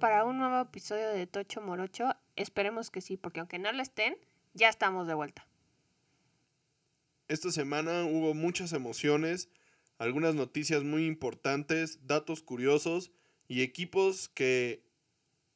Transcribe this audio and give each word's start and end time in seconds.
para 0.00 0.24
un 0.24 0.38
nuevo 0.38 0.60
episodio 0.60 1.10
de 1.10 1.26
Tocho 1.26 1.60
Morocho? 1.60 2.16
Esperemos 2.34 2.90
que 2.90 3.02
sí, 3.02 3.16
porque 3.16 3.38
aunque 3.38 3.58
no 3.58 3.70
lo 3.70 3.82
estén, 3.82 4.16
ya 4.54 4.68
estamos 4.68 5.06
de 5.06 5.14
vuelta. 5.14 5.46
Esta 7.28 7.52
semana 7.52 8.04
hubo 8.04 8.34
muchas 8.34 8.72
emociones, 8.72 9.50
algunas 9.98 10.34
noticias 10.34 10.82
muy 10.82 11.06
importantes, 11.06 12.04
datos 12.06 12.42
curiosos 12.42 13.12
y 13.46 13.62
equipos 13.62 14.28
que 14.30 14.82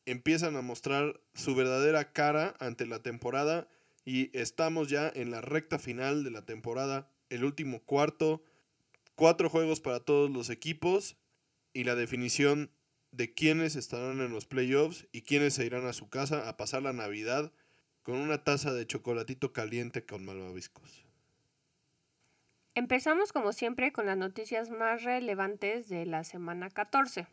empiezan 0.06 0.54
a 0.56 0.62
mostrar 0.62 1.20
su 1.32 1.56
verdadera 1.56 2.12
cara 2.12 2.54
ante 2.60 2.86
la 2.86 3.02
temporada 3.02 3.66
y 4.04 4.30
estamos 4.38 4.90
ya 4.90 5.10
en 5.12 5.30
la 5.30 5.40
recta 5.40 5.78
final 5.78 6.22
de 6.22 6.30
la 6.30 6.44
temporada, 6.44 7.10
el 7.30 7.44
último 7.44 7.82
cuarto, 7.82 8.44
cuatro 9.14 9.48
juegos 9.48 9.80
para 9.80 10.00
todos 10.00 10.30
los 10.30 10.50
equipos 10.50 11.16
y 11.72 11.84
la 11.84 11.94
definición 11.94 12.70
de 13.16 13.32
quiénes 13.32 13.76
estarán 13.76 14.20
en 14.20 14.32
los 14.32 14.46
playoffs 14.46 15.06
y 15.12 15.22
quiénes 15.22 15.54
se 15.54 15.64
irán 15.64 15.86
a 15.86 15.92
su 15.92 16.08
casa 16.08 16.48
a 16.48 16.56
pasar 16.56 16.82
la 16.82 16.92
Navidad 16.92 17.52
con 18.02 18.16
una 18.16 18.42
taza 18.42 18.72
de 18.72 18.86
chocolatito 18.86 19.52
caliente 19.52 20.04
con 20.04 20.24
malvaviscos. 20.24 21.04
Empezamos 22.74 23.32
como 23.32 23.52
siempre 23.52 23.92
con 23.92 24.06
las 24.06 24.16
noticias 24.16 24.68
más 24.68 25.04
relevantes 25.04 25.88
de 25.88 26.06
la 26.06 26.24
semana 26.24 26.70
14. 26.70 27.28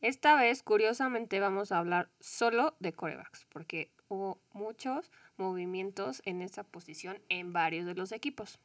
Esta 0.00 0.36
vez, 0.36 0.62
curiosamente, 0.62 1.40
vamos 1.40 1.72
a 1.72 1.78
hablar 1.78 2.08
solo 2.20 2.76
de 2.78 2.92
corebacks, 2.92 3.46
porque 3.48 3.90
hubo 4.08 4.40
muchos 4.52 5.10
movimientos 5.36 6.22
en 6.24 6.42
esa 6.42 6.62
posición 6.62 7.20
en 7.28 7.52
varios 7.52 7.86
de 7.86 7.94
los 7.94 8.12
equipos. 8.12 8.60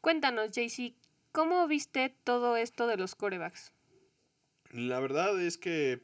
Cuéntanos, 0.00 0.52
JC, 0.52 0.94
¿Cómo 1.34 1.66
viste 1.66 2.14
todo 2.22 2.56
esto 2.56 2.86
de 2.86 2.96
los 2.96 3.16
corebacks? 3.16 3.72
La 4.70 5.00
verdad 5.00 5.42
es 5.42 5.58
que 5.58 6.00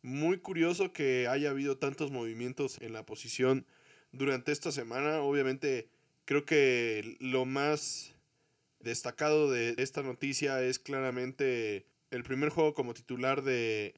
muy 0.00 0.38
curioso 0.38 0.92
que 0.92 1.26
haya 1.26 1.50
habido 1.50 1.78
tantos 1.78 2.12
movimientos 2.12 2.80
en 2.80 2.92
la 2.92 3.04
posición 3.04 3.66
durante 4.12 4.52
esta 4.52 4.70
semana. 4.70 5.22
Obviamente 5.22 5.88
creo 6.24 6.44
que 6.44 7.16
lo 7.18 7.46
más 7.46 8.14
destacado 8.78 9.50
de 9.50 9.74
esta 9.78 10.04
noticia 10.04 10.62
es 10.62 10.78
claramente 10.78 11.84
el 12.12 12.22
primer 12.22 12.50
juego 12.50 12.72
como 12.72 12.94
titular 12.94 13.42
de 13.42 13.96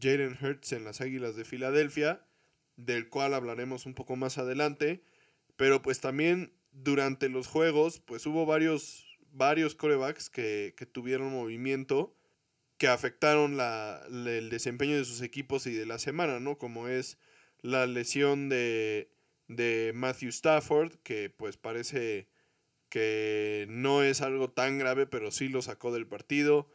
Jaden 0.00 0.36
Hurts 0.42 0.72
en 0.72 0.82
las 0.82 1.02
Águilas 1.02 1.36
de 1.36 1.44
Filadelfia, 1.44 2.26
del 2.74 3.08
cual 3.08 3.32
hablaremos 3.32 3.86
un 3.86 3.94
poco 3.94 4.16
más 4.16 4.38
adelante. 4.38 5.04
Pero 5.54 5.82
pues 5.82 6.00
también 6.00 6.52
durante 6.72 7.28
los 7.28 7.46
juegos 7.46 8.00
pues 8.00 8.26
hubo 8.26 8.44
varios 8.44 9.03
varios 9.34 9.74
corebacks 9.74 10.30
que, 10.30 10.74
tuvieron 10.92 11.32
movimiento 11.32 12.16
que 12.78 12.88
afectaron 12.88 13.56
la, 13.56 14.02
el 14.08 14.50
desempeño 14.50 14.96
de 14.96 15.04
sus 15.04 15.22
equipos 15.22 15.66
y 15.66 15.74
de 15.74 15.86
la 15.86 15.98
semana, 15.98 16.40
¿no? 16.40 16.58
Como 16.58 16.88
es 16.88 17.18
la 17.60 17.86
lesión 17.86 18.48
de, 18.48 19.10
de 19.48 19.92
Matthew 19.94 20.30
Stafford, 20.30 20.94
que 21.02 21.30
pues 21.30 21.56
parece 21.56 22.28
que 22.88 23.66
no 23.68 24.02
es 24.02 24.20
algo 24.20 24.50
tan 24.50 24.78
grave, 24.78 25.06
pero 25.06 25.30
sí 25.30 25.48
lo 25.48 25.62
sacó 25.62 25.92
del 25.92 26.06
partido. 26.06 26.70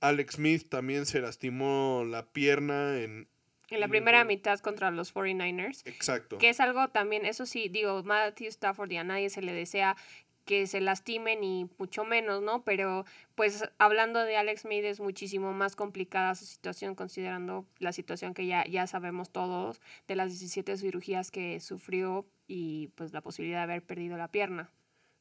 Alex 0.00 0.34
Smith 0.34 0.68
también 0.68 1.06
se 1.06 1.20
lastimó 1.20 2.04
la 2.06 2.26
pierna 2.26 3.00
en... 3.00 3.28
En 3.70 3.80
la 3.80 3.88
primera 3.88 4.24
mitad 4.24 4.60
contra 4.60 4.90
los 4.90 5.14
49ers. 5.14 5.82
Exacto. 5.86 6.38
Que 6.38 6.50
es 6.50 6.60
algo 6.60 6.88
también, 6.88 7.24
eso 7.24 7.46
sí, 7.46 7.68
digo, 7.68 8.02
Matthew 8.04 8.48
Stafford 8.48 8.92
y 8.92 8.98
a 8.98 9.04
nadie 9.04 9.30
se 9.30 9.42
le 9.42 9.52
desea 9.52 9.96
que 10.44 10.66
se 10.66 10.80
lastimen 10.80 11.42
y 11.42 11.68
mucho 11.78 12.04
menos, 12.04 12.42
¿no? 12.42 12.64
Pero 12.64 13.04
pues 13.34 13.64
hablando 13.78 14.24
de 14.24 14.36
Alex 14.36 14.62
Smith 14.62 14.84
es 14.84 15.00
muchísimo 15.00 15.52
más 15.52 15.76
complicada 15.76 16.34
su 16.34 16.44
situación 16.44 16.94
considerando 16.94 17.66
la 17.78 17.92
situación 17.92 18.34
que 18.34 18.46
ya, 18.46 18.66
ya 18.66 18.86
sabemos 18.86 19.30
todos 19.30 19.80
de 20.06 20.16
las 20.16 20.30
17 20.30 20.76
cirugías 20.76 21.30
que 21.30 21.60
sufrió 21.60 22.26
y 22.46 22.88
pues 22.94 23.12
la 23.12 23.20
posibilidad 23.20 23.66
de 23.66 23.72
haber 23.72 23.82
perdido 23.82 24.16
la 24.16 24.28
pierna. 24.28 24.70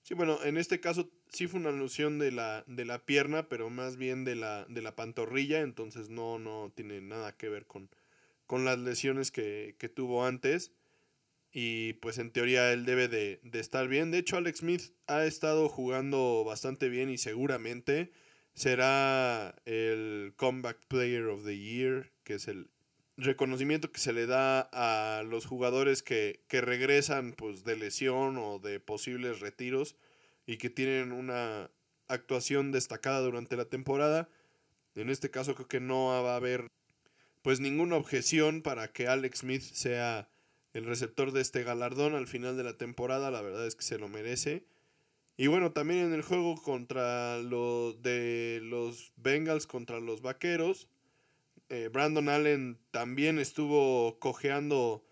Sí, 0.01 0.15
bueno, 0.15 0.37
en 0.43 0.57
este 0.57 0.81
caso 0.81 1.09
sí 1.29 1.47
fue 1.47 1.61
una 1.61 1.69
alusión 1.69 2.19
de 2.19 2.31
la, 2.31 2.65
de 2.67 2.83
la 2.83 2.99
pierna, 2.99 3.47
pero 3.47 3.69
más 3.69 3.95
bien 3.95 4.25
de 4.25 4.35
la, 4.35 4.65
de 4.65 4.81
la 4.81 4.97
pantorrilla, 4.97 5.61
entonces 5.61 6.09
no, 6.09 6.39
no 6.39 6.71
tiene 6.75 6.99
nada 6.99 7.31
que 7.37 7.47
ver 7.47 7.65
con, 7.65 7.89
con 8.45 8.65
las 8.65 8.77
lesiones 8.79 9.31
que, 9.31 9.75
que 9.79 9.87
tuvo 9.87 10.25
antes 10.25 10.73
y 11.53 11.93
pues 11.93 12.17
en 12.17 12.31
teoría 12.31 12.73
él 12.73 12.83
debe 12.83 13.07
de, 13.07 13.39
estar 13.53 13.87
bien. 13.87 14.09
De 14.09 14.17
hecho, 14.17 14.37
Alex 14.37 14.59
Smith 14.59 14.91
ha 15.05 15.25
estado 15.25 15.69
jugando 15.69 16.43
bastante 16.43 16.89
bien 16.89 17.11
y 17.11 17.19
seguramente 17.19 18.11
será 18.55 19.55
el 19.65 20.33
Comeback 20.35 20.79
Player 20.87 21.25
of 21.27 21.45
the 21.45 21.57
Year, 21.57 22.11
que 22.23 22.33
es 22.33 22.47
el 22.47 22.71
reconocimiento 23.17 23.91
que 23.91 23.99
se 23.99 24.13
le 24.13 24.25
da 24.25 24.61
a 24.73 25.21
los 25.21 25.45
jugadores 25.45 26.01
que, 26.01 26.43
que 26.47 26.61
regresan 26.61 27.33
pues 27.33 27.63
de 27.63 27.77
lesión 27.77 28.37
o 28.37 28.57
de 28.57 28.79
posibles 28.79 29.39
retiros 29.39 29.95
y 30.47 30.57
que 30.57 30.71
tienen 30.71 31.11
una 31.11 31.69
actuación 32.07 32.71
destacada 32.71 33.19
durante 33.21 33.55
la 33.55 33.65
temporada. 33.65 34.27
En 34.95 35.11
este 35.11 35.29
caso 35.29 35.53
creo 35.53 35.67
que 35.67 35.79
no 35.79 36.07
va 36.07 36.33
a 36.33 36.37
haber 36.37 36.67
pues 37.43 37.59
ninguna 37.59 37.95
objeción 37.95 38.63
para 38.63 38.91
que 38.91 39.07
Alex 39.07 39.39
Smith 39.39 39.61
sea 39.61 40.32
el 40.73 40.85
receptor 40.85 41.31
de 41.31 41.41
este 41.41 41.63
galardón 41.63 42.15
al 42.15 42.27
final 42.27 42.57
de 42.57 42.63
la 42.63 42.77
temporada, 42.77 43.31
la 43.31 43.41
verdad 43.41 43.65
es 43.65 43.75
que 43.75 43.83
se 43.83 43.99
lo 43.99 44.09
merece. 44.09 44.65
Y 45.37 45.47
bueno, 45.47 45.71
también 45.71 45.99
en 46.01 46.13
el 46.13 46.21
juego 46.21 46.55
contra 46.55 47.37
los 47.39 48.01
de 48.01 48.59
los 48.61 49.13
Bengals 49.15 49.65
contra 49.65 49.99
los 49.99 50.21
Vaqueros, 50.21 50.87
eh, 51.69 51.89
Brandon 51.91 52.29
Allen 52.29 52.79
también 52.91 53.39
estuvo 53.39 54.19
cojeando 54.19 55.03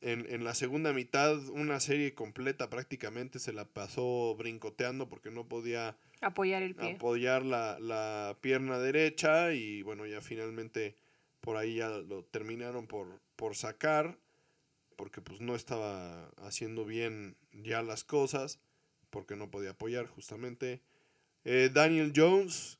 en, 0.00 0.26
en, 0.28 0.44
la 0.44 0.54
segunda 0.54 0.92
mitad, 0.92 1.38
una 1.48 1.80
serie 1.80 2.14
completa 2.14 2.68
prácticamente 2.68 3.38
se 3.38 3.52
la 3.52 3.64
pasó 3.64 4.34
brincoteando 4.36 5.08
porque 5.08 5.30
no 5.30 5.48
podía 5.48 5.96
apoyar 6.20 6.62
el 6.62 6.74
pie. 6.74 6.94
Apoyar 6.94 7.44
la, 7.44 7.78
la 7.80 8.36
pierna 8.40 8.78
derecha 8.78 9.52
y 9.52 9.82
bueno, 9.82 10.04
ya 10.04 10.20
finalmente 10.20 10.96
por 11.40 11.56
ahí 11.56 11.76
ya 11.76 11.88
lo 11.88 12.24
terminaron 12.24 12.86
por, 12.86 13.20
por 13.36 13.54
sacar 13.54 14.18
porque 14.96 15.20
pues 15.20 15.40
no 15.40 15.54
estaba 15.54 16.28
haciendo 16.38 16.84
bien 16.84 17.36
ya 17.52 17.82
las 17.82 18.04
cosas, 18.04 18.60
porque 19.10 19.36
no 19.36 19.50
podía 19.50 19.70
apoyar 19.70 20.06
justamente. 20.06 20.82
Eh, 21.44 21.70
Daniel 21.72 22.12
Jones 22.14 22.78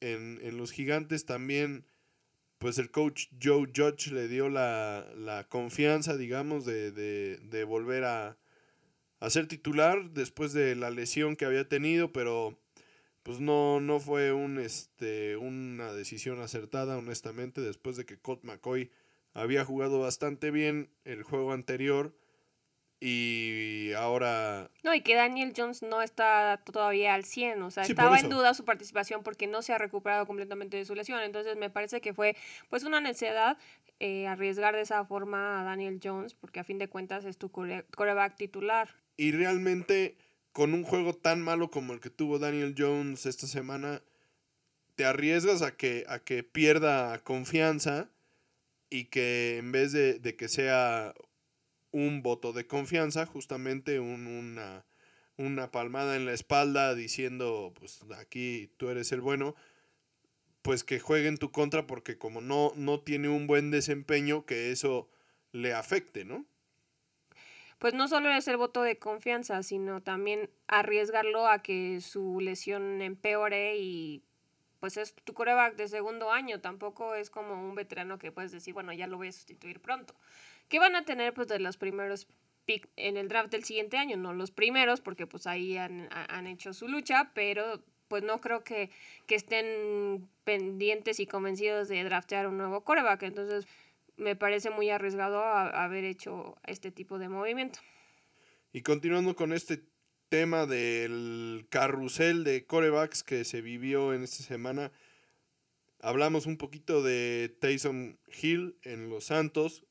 en, 0.00 0.56
los 0.56 0.72
gigantes 0.72 1.24
también, 1.24 1.84
pues 2.58 2.78
el 2.78 2.90
coach 2.90 3.28
Joe 3.42 3.70
Judge 3.74 4.12
le 4.12 4.28
dio 4.28 4.48
la, 4.48 5.46
confianza, 5.48 6.16
digamos, 6.16 6.64
de, 6.64 7.64
volver 7.66 8.04
a, 8.04 8.38
a, 9.20 9.30
ser 9.30 9.46
titular 9.46 10.10
después 10.10 10.52
de 10.52 10.74
la 10.74 10.90
lesión 10.90 11.36
que 11.36 11.44
había 11.44 11.68
tenido, 11.68 12.12
pero 12.12 12.58
pues 13.22 13.40
no, 13.40 13.80
no 13.80 14.00
fue 14.00 14.32
un, 14.32 14.58
este, 14.58 15.36
una 15.36 15.92
decisión 15.92 16.40
acertada, 16.40 16.96
honestamente, 16.96 17.60
después 17.60 17.96
de 17.96 18.06
que 18.06 18.18
Colt 18.18 18.42
McCoy 18.44 18.90
había 19.32 19.64
jugado 19.64 20.00
bastante 20.00 20.50
bien 20.50 20.90
el 21.04 21.22
juego 21.22 21.52
anterior 21.52 22.14
y 23.00 23.92
ahora... 23.96 24.70
No, 24.82 24.94
y 24.94 25.00
que 25.00 25.14
Daniel 25.14 25.54
Jones 25.56 25.82
no 25.82 26.02
está 26.02 26.60
todavía 26.64 27.14
al 27.14 27.24
100, 27.24 27.62
o 27.62 27.70
sea, 27.70 27.84
estaba 27.84 28.18
en 28.18 28.28
duda 28.28 28.52
su 28.52 28.64
participación 28.64 29.22
porque 29.22 29.46
no 29.46 29.62
se 29.62 29.72
ha 29.72 29.78
recuperado 29.78 30.26
completamente 30.26 30.76
de 30.76 30.84
su 30.84 30.94
lesión, 30.94 31.20
entonces 31.22 31.56
me 31.56 31.70
parece 31.70 32.02
que 32.02 32.12
fue 32.12 32.36
pues 32.68 32.84
una 32.84 33.00
necesidad 33.00 33.56
eh, 34.00 34.26
arriesgar 34.26 34.74
de 34.74 34.82
esa 34.82 35.04
forma 35.06 35.60
a 35.60 35.64
Daniel 35.64 35.98
Jones 36.02 36.34
porque 36.34 36.60
a 36.60 36.64
fin 36.64 36.78
de 36.78 36.88
cuentas 36.88 37.24
es 37.24 37.38
tu 37.38 37.50
coreback 37.50 38.36
titular. 38.36 38.90
Y 39.16 39.32
realmente 39.32 40.16
con 40.52 40.74
un 40.74 40.84
juego 40.84 41.14
tan 41.14 41.40
malo 41.40 41.70
como 41.70 41.92
el 41.92 42.00
que 42.00 42.10
tuvo 42.10 42.38
Daniel 42.38 42.74
Jones 42.76 43.24
esta 43.24 43.46
semana, 43.46 44.02
te 44.94 45.04
arriesgas 45.04 45.62
a 45.62 45.76
que, 45.76 46.04
a 46.08 46.18
que 46.18 46.42
pierda 46.42 47.18
confianza 47.20 48.10
y 48.90 49.04
que 49.06 49.56
en 49.56 49.72
vez 49.72 49.92
de, 49.92 50.20
que 50.36 50.48
sea 50.48 51.14
un 51.92 52.22
voto 52.22 52.52
de 52.52 52.66
confianza, 52.66 53.24
justamente 53.24 54.00
una, 54.00 54.84
una 55.36 55.70
palmada 55.70 56.16
en 56.16 56.26
la 56.26 56.32
espalda 56.32 56.94
diciendo, 56.94 57.72
pues 57.78 58.00
aquí 58.18 58.72
tú 58.76 58.90
eres 58.90 59.12
el 59.12 59.20
bueno, 59.20 59.54
pues 60.62 60.84
que 60.84 61.00
juegue 61.00 61.28
en 61.28 61.38
tu 61.38 61.52
contra 61.52 61.86
porque 61.86 62.18
como 62.18 62.40
no, 62.40 62.72
no 62.76 63.00
tiene 63.00 63.28
un 63.28 63.46
buen 63.46 63.70
desempeño, 63.70 64.44
que 64.44 64.72
eso 64.72 65.08
le 65.52 65.72
afecte, 65.72 66.24
¿no? 66.24 66.44
Pues 67.78 67.94
no 67.94 68.08
solo 68.08 68.30
es 68.30 68.46
el 68.46 68.58
voto 68.58 68.82
de 68.82 68.98
confianza, 68.98 69.62
sino 69.62 70.02
también 70.02 70.50
arriesgarlo 70.68 71.48
a 71.48 71.62
que 71.62 72.02
su 72.02 72.38
lesión 72.40 73.00
empeore 73.00 73.78
y 73.78 74.22
pues 74.80 74.96
es 74.96 75.14
tu 75.14 75.34
coreback 75.34 75.76
de 75.76 75.88
segundo 75.88 76.32
año, 76.32 76.60
tampoco 76.60 77.14
es 77.14 77.30
como 77.30 77.52
un 77.52 77.74
veterano 77.74 78.18
que 78.18 78.32
puedes 78.32 78.50
decir, 78.50 78.74
bueno, 78.74 78.92
ya 78.92 79.06
lo 79.06 79.18
voy 79.18 79.28
a 79.28 79.32
sustituir 79.32 79.80
pronto. 79.80 80.14
¿Qué 80.68 80.78
van 80.78 80.96
a 80.96 81.04
tener 81.04 81.34
pues 81.34 81.48
de 81.48 81.60
los 81.60 81.76
primeros 81.76 82.26
pick 82.64 82.88
en 82.96 83.16
el 83.16 83.28
draft 83.28 83.50
del 83.50 83.64
siguiente 83.64 83.98
año? 83.98 84.16
No 84.16 84.32
los 84.32 84.50
primeros, 84.50 85.00
porque 85.00 85.26
pues 85.26 85.46
ahí 85.46 85.76
han, 85.76 86.08
hecho 86.46 86.72
su 86.72 86.88
lucha, 86.88 87.30
pero 87.34 87.82
pues 88.08 88.24
no 88.24 88.40
creo 88.40 88.64
que, 88.64 88.90
que 89.26 89.34
estén 89.34 90.28
pendientes 90.44 91.20
y 91.20 91.26
convencidos 91.26 91.88
de 91.88 92.02
draftear 92.02 92.46
un 92.46 92.56
nuevo 92.56 92.82
coreback. 92.82 93.22
Entonces, 93.22 93.66
me 94.16 94.36
parece 94.36 94.70
muy 94.70 94.90
arriesgado 94.90 95.42
haber 95.44 96.04
hecho 96.04 96.56
este 96.66 96.90
tipo 96.90 97.18
de 97.18 97.28
movimiento. 97.28 97.80
Y 98.72 98.82
continuando 98.82 99.34
con 99.36 99.52
este 99.52 99.82
tema 100.30 100.64
del 100.64 101.66
carrusel 101.68 102.44
de 102.44 102.64
corebacks 102.64 103.22
que 103.22 103.44
se 103.44 103.60
vivió 103.60 104.14
en 104.14 104.22
esta 104.22 104.42
semana, 104.44 104.92
hablamos 106.00 106.46
un 106.46 106.56
poquito 106.56 107.02
de 107.02 107.54
Taysom 107.60 108.16
Hill 108.40 108.78
en 108.82 109.10
Los 109.10 109.24
Santos, 109.24 109.84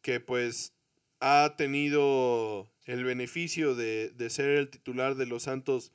que 0.00 0.20
pues 0.20 0.72
ha 1.20 1.56
tenido 1.58 2.70
el 2.84 3.04
beneficio 3.04 3.74
de, 3.74 4.10
de 4.10 4.30
ser 4.30 4.50
el 4.50 4.70
titular 4.70 5.16
de 5.16 5.26
Los 5.26 5.42
Santos 5.42 5.92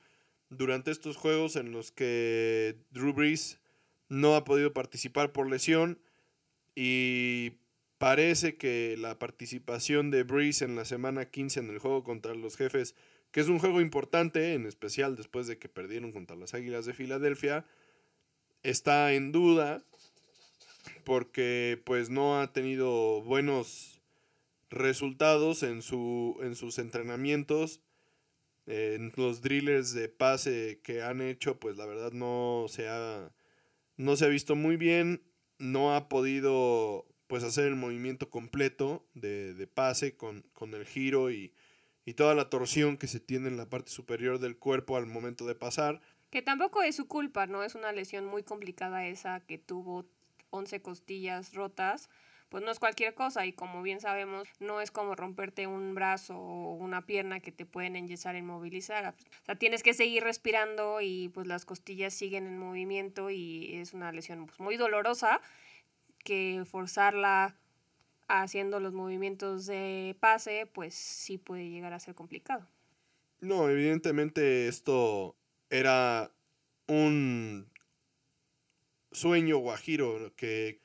durante 0.50 0.92
estos 0.92 1.15
juegos 1.15 1.56
en 1.56 1.71
los 1.71 1.92
que 1.92 2.75
Drew 2.92 3.13
Brees 3.13 3.60
no 4.10 4.36
ha 4.36 4.44
podido 4.44 4.74
participar 4.74 5.31
por 5.31 5.50
lesión 5.50 6.00
y 6.75 7.54
parece 7.98 8.57
que 8.57 8.98
la 8.98 9.18
participación 9.18 10.12
de 10.12 10.24
Breeze 10.24 10.65
en 10.65 10.75
la 10.75 10.83
semana 10.83 11.30
15 11.30 11.62
en 11.62 11.69
el 11.69 11.80
juego 11.80 12.04
contra 12.04 12.36
los 12.36 12.57
jefes, 12.57 12.95
que 13.33 13.41
es 13.41 13.50
un 13.50 13.59
juego 13.59 13.81
importante, 13.81 14.53
en 14.53 14.65
especial 14.65 15.18
después 15.18 15.47
de 15.47 15.57
que 15.57 15.68
perdieron 15.68 16.13
contra 16.13 16.38
las 16.38 16.53
Águilas 16.53 16.85
de 16.85 16.94
Filadelfia, 16.94 17.65
está 18.63 19.12
en 19.12 19.33
duda 19.33 19.83
porque 21.03 21.81
pues 21.83 22.09
no 22.09 22.39
ha 22.39 22.53
tenido 22.53 23.21
buenos 23.24 24.00
resultados 24.69 25.63
en, 25.63 25.81
su, 25.81 26.38
en 26.41 26.56
sus 26.56 26.80
entrenamientos. 26.80 27.81
En 28.65 29.12
los 29.18 29.41
drillers 29.41 29.94
de 29.94 30.07
pase 30.07 30.79
que 30.81 31.01
han 31.01 31.19
hecho, 31.19 31.59
pues 31.59 31.75
la 31.75 31.86
verdad 31.86 32.13
no 32.13 32.68
se 32.69 32.88
ha, 32.88 33.33
no 33.97 34.15
se 34.15 34.24
ha 34.24 34.29
visto 34.29 34.56
muy 34.56 34.77
bien 34.77 35.21
no 35.63 35.95
ha 35.95 36.09
podido 36.09 37.07
pues 37.27 37.44
hacer 37.44 37.65
el 37.65 37.75
movimiento 37.75 38.29
completo 38.29 39.07
de, 39.13 39.68
pase 39.74 40.15
con, 40.15 40.44
el 40.74 40.86
giro 40.86 41.31
y, 41.31 41.53
toda 42.13 42.35
la 42.35 42.50
torsión 42.50 42.97
que 42.97 43.07
se 43.07 43.21
tiene 43.21 43.47
en 43.47 43.55
la 43.55 43.69
parte 43.69 43.91
superior 43.91 44.39
del 44.39 44.57
cuerpo 44.57 44.97
al 44.97 45.05
momento 45.05 45.45
de 45.45 45.55
pasar. 45.55 46.01
Que 46.29 46.41
tampoco 46.41 46.81
es 46.81 46.97
su 46.97 47.07
culpa, 47.07 47.47
¿no? 47.47 47.63
Es 47.63 47.75
una 47.75 47.94
lesión 47.94 48.25
muy 48.25 48.44
complicada 48.44 49.05
esa 49.05 49.39
que 49.39 49.57
tuvo 49.57 50.05
11 50.50 50.81
costillas 50.81 51.53
rotas. 51.53 52.09
Pues 52.50 52.63
no 52.63 52.69
es 52.69 52.77
cualquier 52.77 53.15
cosa 53.15 53.47
y 53.47 53.53
como 53.53 53.81
bien 53.81 54.00
sabemos, 54.00 54.47
no 54.59 54.79
es 54.79 54.91
como 54.91 55.15
romperte 55.15 55.65
un 55.65 55.95
brazo 55.95 56.38
o 56.38 56.75
una 56.75 57.03
pierna 57.03 57.39
que 57.39 57.51
te 57.51 57.65
pueden 57.65 57.95
enyesar, 57.95 58.35
inmovilizar. 58.35 59.15
O 59.41 59.45
sea, 59.45 59.55
tienes 59.55 59.81
que 59.81 59.95
seguir 59.95 60.23
respirando 60.23 61.01
y 61.01 61.29
pues 61.29 61.47
las 61.47 61.65
costillas 61.65 62.13
siguen 62.13 62.45
en 62.45 62.59
movimiento 62.59 63.31
y 63.31 63.73
es 63.77 63.94
una 63.94 64.11
lesión 64.11 64.45
pues, 64.45 64.59
muy 64.59 64.77
dolorosa 64.77 65.41
que 66.23 66.63
forzarla 66.65 67.55
haciendo 68.41 68.80
los 68.80 68.94
movimientos 68.94 69.65
de 69.68 70.15
pase, 70.19 70.68
pues 70.74 70.95
sí 70.95 71.38
puede 71.38 71.69
llegar 71.69 71.94
a 71.94 72.00
ser 72.00 72.15
complicado. 72.15 72.68
No, 73.39 73.69
evidentemente 73.69 74.68
esto 74.68 75.35
era 75.69 76.31
un 76.88 77.69
sueño 79.12 79.57
guajiro 79.57 80.33
que 80.35 80.81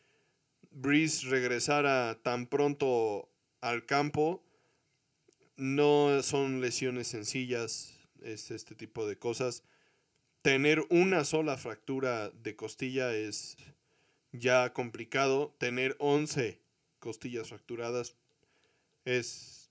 Breeze 0.71 1.29
regresara 1.29 2.19
tan 2.23 2.47
pronto 2.47 3.31
al 3.61 3.87
campo. 3.87 4.43
No 5.57 6.23
son 6.23 6.61
lesiones 6.61 7.09
sencillas, 7.09 7.99
es 8.23 8.51
este 8.51 8.75
tipo 8.75 9.07
de 9.07 9.19
cosas. 9.19 9.65
Tener 10.43 10.85
una 10.91 11.25
sola 11.25 11.57
fractura 11.57 12.31
de 12.31 12.57
costilla 12.57 13.15
es 13.15 13.57
ya 14.33 14.73
complicado. 14.73 15.55
Tener 15.59 15.97
11 15.99 16.61
costillas 17.09 17.49
fracturadas 17.49 18.17
es 19.07 19.71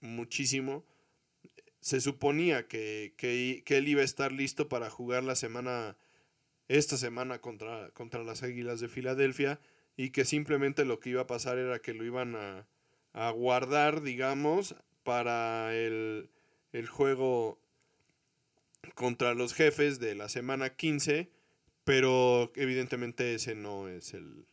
muchísimo. 0.00 0.82
Se 1.80 2.00
suponía 2.00 2.68
que, 2.68 3.12
él 3.66 3.88
iba 3.88 4.00
a 4.00 4.04
estar 4.04 4.32
listo 4.32 4.66
para 4.66 4.88
jugar 4.88 5.24
la 5.24 5.36
semana, 5.36 5.98
esta 6.68 6.96
semana 6.96 7.42
contra, 7.42 7.90
contra 7.90 8.24
las 8.24 8.42
Águilas 8.42 8.80
de 8.80 8.88
Filadelfia 8.88 9.60
y 9.94 10.08
que 10.08 10.24
simplemente 10.24 10.86
lo 10.86 11.00
que 11.00 11.10
iba 11.10 11.20
a 11.20 11.26
pasar 11.26 11.58
era 11.58 11.80
que 11.80 11.92
lo 11.92 12.02
iban 12.02 12.34
a, 12.34 12.66
a 13.12 13.30
guardar, 13.30 14.00
digamos, 14.00 14.74
para 15.02 15.76
el, 15.76 16.30
el 16.72 16.86
juego 16.88 17.60
contra 18.94 19.34
los 19.34 19.52
jefes 19.52 20.00
de 20.00 20.14
la 20.14 20.30
semana 20.30 20.70
15 20.76 21.30
pero 21.84 22.52
evidentemente 22.54 23.34
ese 23.34 23.54
no 23.54 23.88
es 23.88 24.14
el, 24.14 24.46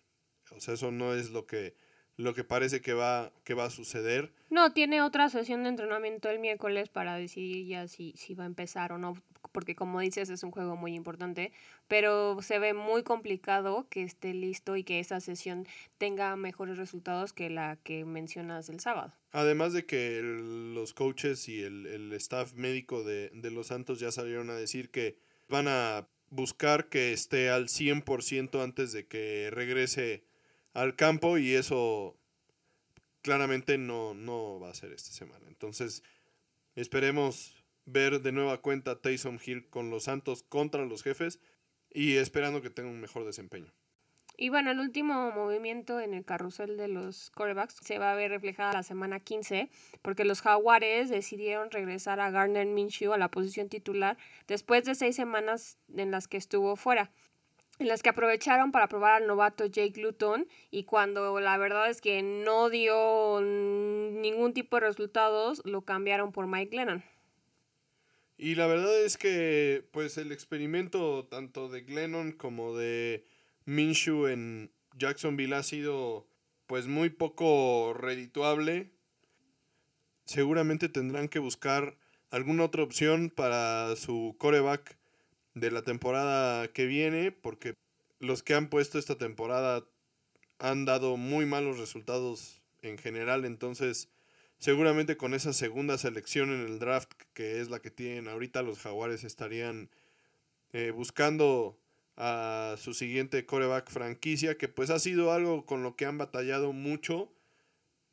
o 0.60 0.62
sea, 0.62 0.74
eso 0.74 0.92
no 0.92 1.14
es 1.14 1.32
lo 1.32 1.46
que 1.48 1.74
lo 2.18 2.34
que 2.34 2.44
parece 2.44 2.82
que 2.82 2.94
va 2.94 3.32
que 3.46 3.54
va 3.54 3.66
a 3.66 3.70
suceder. 3.70 4.34
No, 4.50 4.74
tiene 4.74 5.02
otra 5.02 5.30
sesión 5.30 5.64
de 5.64 5.70
entrenamiento 5.70 6.30
el 6.30 6.40
miércoles 6.40 6.90
para 6.90 7.16
decidir 7.16 7.66
ya 7.66 7.88
si, 7.88 8.14
si 8.18 8.34
va 8.34 8.44
a 8.44 8.48
empezar 8.48 8.92
o 8.92 8.98
no, 8.98 9.14
porque 9.54 9.74
como 9.74 10.02
dices 10.02 10.30
es 10.30 10.44
un 10.44 10.52
juego 10.52 10.76
muy 10.76 10.96
importante, 10.96 11.54
pero 11.88 12.42
se 12.42 12.60
ve 12.60 12.74
muy 12.74 13.04
complicado 13.04 13.88
que 13.90 14.04
esté 14.04 14.34
listo 14.34 14.76
y 14.76 14.84
que 14.84 15.00
esa 15.00 15.22
sesión 15.22 15.66
tenga 15.98 16.36
mejores 16.36 16.78
resultados 16.78 17.32
que 17.32 17.50
la 17.50 17.78
que 17.84 18.04
mencionas 18.04 18.68
el 18.68 18.82
sábado. 18.82 19.14
Además 19.32 19.72
de 19.72 19.86
que 19.86 20.20
los 20.22 20.94
coaches 20.94 21.48
y 21.48 21.62
el, 21.62 21.86
el 21.86 22.12
staff 22.14 22.54
médico 22.54 23.04
de, 23.04 23.30
de 23.34 23.50
los 23.50 23.68
Santos 23.68 24.02
ya 24.02 24.12
salieron 24.12 24.50
a 24.50 24.56
decir 24.56 24.90
que 24.90 25.18
van 25.48 25.70
a 25.70 26.06
buscar 26.32 26.90
que 26.90 27.14
esté 27.14 27.50
al 27.50 27.68
100% 27.68 28.62
antes 28.62 28.92
de 28.92 29.08
que 29.08 29.50
regrese 29.52 30.29
al 30.74 30.96
campo 30.96 31.38
y 31.38 31.54
eso 31.54 32.18
claramente 33.22 33.78
no, 33.78 34.14
no 34.14 34.60
va 34.60 34.70
a 34.70 34.74
ser 34.74 34.92
esta 34.92 35.12
semana. 35.12 35.46
Entonces, 35.48 36.04
esperemos 36.76 37.64
ver 37.86 38.22
de 38.22 38.32
nueva 38.32 38.62
cuenta 38.62 39.02
Taysom 39.02 39.40
Hill 39.44 39.70
con 39.70 39.90
los 39.90 40.06
Santos 40.06 40.44
contra 40.44 40.86
los 40.86 41.04
jefes 41.04 41.40
y 41.92 42.18
esperando 42.18 42.62
que 42.62 42.70
tenga 42.70 42.90
un 42.90 43.02
mejor 43.02 43.26
desempeño. 43.26 43.74
Y 44.42 44.48
bueno, 44.48 44.72
el 44.72 44.80
último 44.80 45.32
movimiento 45.32 46.00
en 46.00 46.14
el 46.14 46.24
carrusel 46.24 46.78
de 46.78 46.88
los 46.88 47.30
corebacks 47.32 47.76
se 47.82 48.00
va 48.00 48.14
a 48.14 48.16
ver 48.16 48.32
reflejada 48.32 48.72
la 48.72 48.84
semana 48.84 49.20
15, 49.20 49.70
porque 50.02 50.24
los 50.24 50.42
Jaguares 50.42 51.10
decidieron 51.10 51.70
regresar 51.72 52.22
a 52.22 52.32
Garner 52.32 52.66
Minshew 52.66 53.12
a 53.12 53.18
la 53.18 53.30
posición 53.30 53.68
titular 53.68 54.18
después 54.48 54.86
de 54.86 54.96
seis 54.96 55.18
semanas 55.18 55.78
en 55.94 56.12
las 56.12 56.30
que 56.30 56.38
estuvo 56.38 56.78
fuera 56.78 57.12
en 57.80 57.88
las 57.88 58.04
que 58.04 58.10
aprovecharon 58.10 58.72
para 58.72 58.88
probar 58.88 59.14
al 59.14 59.28
novato 59.28 59.66
Jake 59.66 60.00
Luton 60.02 60.48
y 60.70 60.84
cuando 60.84 61.40
la 61.40 61.58
verdad 61.58 61.90
es 61.90 62.02
que 62.02 62.22
no 62.22 62.70
dio 62.70 63.40
ningún 63.42 64.54
tipo 64.54 64.76
de 64.76 64.88
resultados, 64.88 65.62
lo 65.66 65.84
cambiaron 65.84 66.34
por 66.34 66.46
Mike 66.46 66.72
Glennon. 66.72 67.04
Y 68.38 68.56
la 68.56 68.68
verdad 68.68 69.02
es 69.02 69.18
que 69.18 69.86
pues 69.92 70.18
el 70.18 70.32
experimento 70.32 71.26
tanto 71.26 71.70
de 71.70 71.82
Glennon 71.82 72.34
como 72.34 72.76
de 72.76 73.26
Minshew 73.66 74.28
en 74.28 74.72
Jacksonville 74.94 75.56
ha 75.56 75.64
sido 75.64 76.28
pues 76.68 76.88
muy 76.88 77.10
poco 77.10 77.94
redituable. 77.94 78.92
Seguramente 80.26 80.90
tendrán 80.90 81.28
que 81.28 81.40
buscar 81.40 81.98
alguna 82.30 82.66
otra 82.66 82.84
opción 82.84 83.30
para 83.30 83.96
su 83.96 84.36
coreback 84.38 84.99
de 85.54 85.72
la 85.72 85.82
temporada 85.82 86.68
que 86.70 86.86
viene, 86.86 87.32
porque 87.32 87.76
los 88.20 88.44
que 88.44 88.54
han 88.54 88.70
puesto 88.70 89.00
esta 89.00 89.18
temporada 89.18 89.86
han 90.60 90.86
dado 90.86 91.18
muy 91.18 91.46
malos 91.46 91.78
resultados 91.80 92.62
en 92.82 92.98
general, 92.98 93.46
entonces 93.46 94.10
seguramente 94.58 95.18
con 95.18 95.34
esa 95.34 95.54
segunda 95.54 95.98
selección 95.98 96.52
en 96.52 96.62
el 96.66 96.80
draft, 96.80 97.12
que 97.34 97.62
es 97.62 97.70
la 97.70 97.80
que 97.80 97.92
tienen 97.92 98.28
ahorita, 98.28 98.62
los 98.62 98.80
jaguares 98.80 99.24
estarían 99.24 99.90
eh, 100.74 100.92
buscando 100.92 101.78
a 102.18 102.76
su 102.78 102.94
siguiente 102.94 103.46
coreback 103.46 103.90
franquicia, 103.90 104.58
que 104.58 104.68
pues 104.68 104.90
ha 104.90 105.00
sido 105.00 105.32
algo 105.32 105.66
con 105.66 105.84
lo 105.84 105.96
que 105.96 106.06
han 106.06 106.18
batallado 106.18 106.74
mucho. 106.74 107.32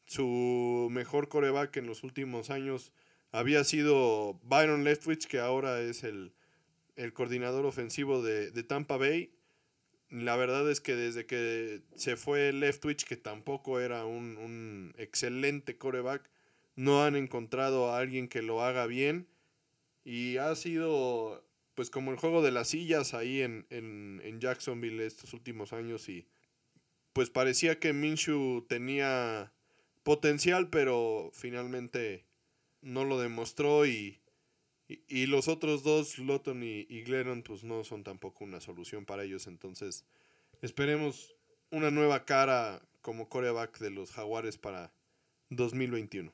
Su 0.05 0.88
mejor 0.93 1.28
coreback 1.28 1.76
en 1.78 1.87
los 1.87 2.05
últimos 2.05 2.50
años 2.50 2.93
había 3.33 3.64
sido 3.64 4.38
Byron 4.45 4.85
Leftwich, 4.85 5.26
que 5.26 5.40
ahora 5.40 5.81
es 5.81 6.05
el, 6.05 6.33
coordinador 7.12 7.67
ofensivo 7.67 8.23
de, 8.23 8.50
Tampa 8.62 8.97
Bay. 8.97 9.33
La 10.09 10.37
verdad 10.37 10.71
es 10.71 10.81
que 10.81 10.95
desde 10.95 11.26
que 11.26 11.83
se 11.95 12.17
fue 12.17 12.53
Leftwich, 12.53 13.05
que 13.05 13.17
tampoco 13.17 13.81
era 13.81 14.05
un, 14.05 14.95
excelente 14.97 15.76
coreback, 15.76 16.31
no 16.75 17.05
han 17.05 17.17
encontrado 17.17 17.91
a 17.91 17.99
alguien 17.99 18.29
que 18.29 18.43
lo 18.43 18.62
haga 18.62 18.87
bien. 18.87 19.29
Y 20.05 20.37
ha 20.37 20.55
sido 20.55 21.45
pues 21.75 21.91
como 21.91 22.11
el 22.11 22.17
juego 22.17 22.43
de 22.43 22.53
las 22.53 22.69
sillas 22.69 23.12
ahí 23.12 23.43
en, 23.43 23.67
en, 23.71 24.41
Jacksonville 24.41 25.05
estos 25.05 25.35
últimos 25.35 25.75
años 25.75 26.09
y 26.09 26.26
pues 27.12 27.29
parecía 27.29 27.79
que 27.79 27.93
Minshew 27.93 28.65
tenía 28.67 29.53
potencial, 30.03 30.71
pero 30.71 31.31
finalmente 31.35 32.25
no 32.81 33.05
lo 33.05 33.19
demostró 33.19 33.85
y, 33.85 34.21
Y, 34.88 35.26
los 35.26 35.49
otros 35.49 35.83
dos, 35.83 36.19
Lotton 36.19 36.62
y, 36.62 36.87
y 36.88 37.02
Glennon, 37.02 37.43
pues 37.43 37.64
no 37.64 37.83
son 37.83 38.05
tampoco 38.05 38.45
una 38.45 38.61
solución 38.61 39.05
para 39.05 39.25
ellos. 39.25 39.49
Entonces, 39.49 40.05
esperemos 40.62 41.35
una 41.71 41.90
nueva 41.90 42.25
cara 42.25 42.81
como 43.02 43.28
coreback 43.28 43.78
de 43.78 43.90
los 43.90 44.12
Jaguares 44.12 44.59
para 44.59 44.93
2021. 45.50 46.33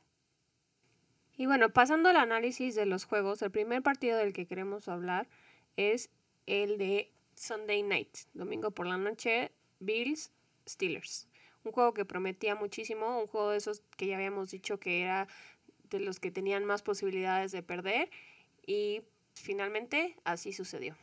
Y 1.36 1.46
bueno, 1.46 1.70
pasando 1.70 2.10
al 2.10 2.16
análisis 2.16 2.74
de 2.74 2.86
los 2.86 3.04
juegos, 3.04 3.40
el 3.42 3.50
primer 3.50 3.82
partido 3.82 4.18
del 4.18 4.32
que 4.32 4.46
queremos 4.46 4.88
hablar 4.88 5.28
es 5.76 6.10
el 6.46 6.78
de 6.78 7.10
Sunday 7.34 7.82
Night, 7.82 8.16
domingo 8.34 8.70
por 8.70 8.86
la 8.86 8.98
noche, 8.98 9.50
Bills 9.80 10.30
Steelers. 10.68 11.28
Un 11.64 11.72
juego 11.72 11.94
que 11.94 12.04
prometía 12.04 12.54
muchísimo, 12.54 13.20
un 13.20 13.26
juego 13.26 13.50
de 13.50 13.58
esos 13.58 13.82
que 13.96 14.06
ya 14.06 14.16
habíamos 14.16 14.50
dicho 14.50 14.78
que 14.78 15.02
era 15.02 15.28
de 15.90 16.00
los 16.00 16.20
que 16.20 16.30
tenían 16.30 16.64
más 16.64 16.82
posibilidades 16.82 17.52
de 17.52 17.62
perder 17.62 18.10
y 18.66 19.02
finalmente 19.34 20.16
así 20.24 20.52
sucedió. 20.52 20.96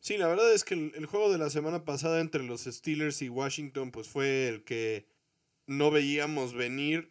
Sí, 0.00 0.16
la 0.16 0.28
verdad 0.28 0.52
es 0.52 0.64
que 0.64 0.74
el, 0.74 1.06
juego 1.06 1.30
de 1.30 1.38
la 1.38 1.50
semana 1.50 1.84
pasada 1.84 2.20
entre 2.20 2.42
los 2.42 2.62
Steelers 2.64 3.20
y 3.20 3.28
Washington 3.28 3.90
pues 3.90 4.08
fue 4.08 4.48
el 4.48 4.64
que 4.64 5.04
no 5.66 5.90
veíamos 5.90 6.54
venir, 6.54 7.10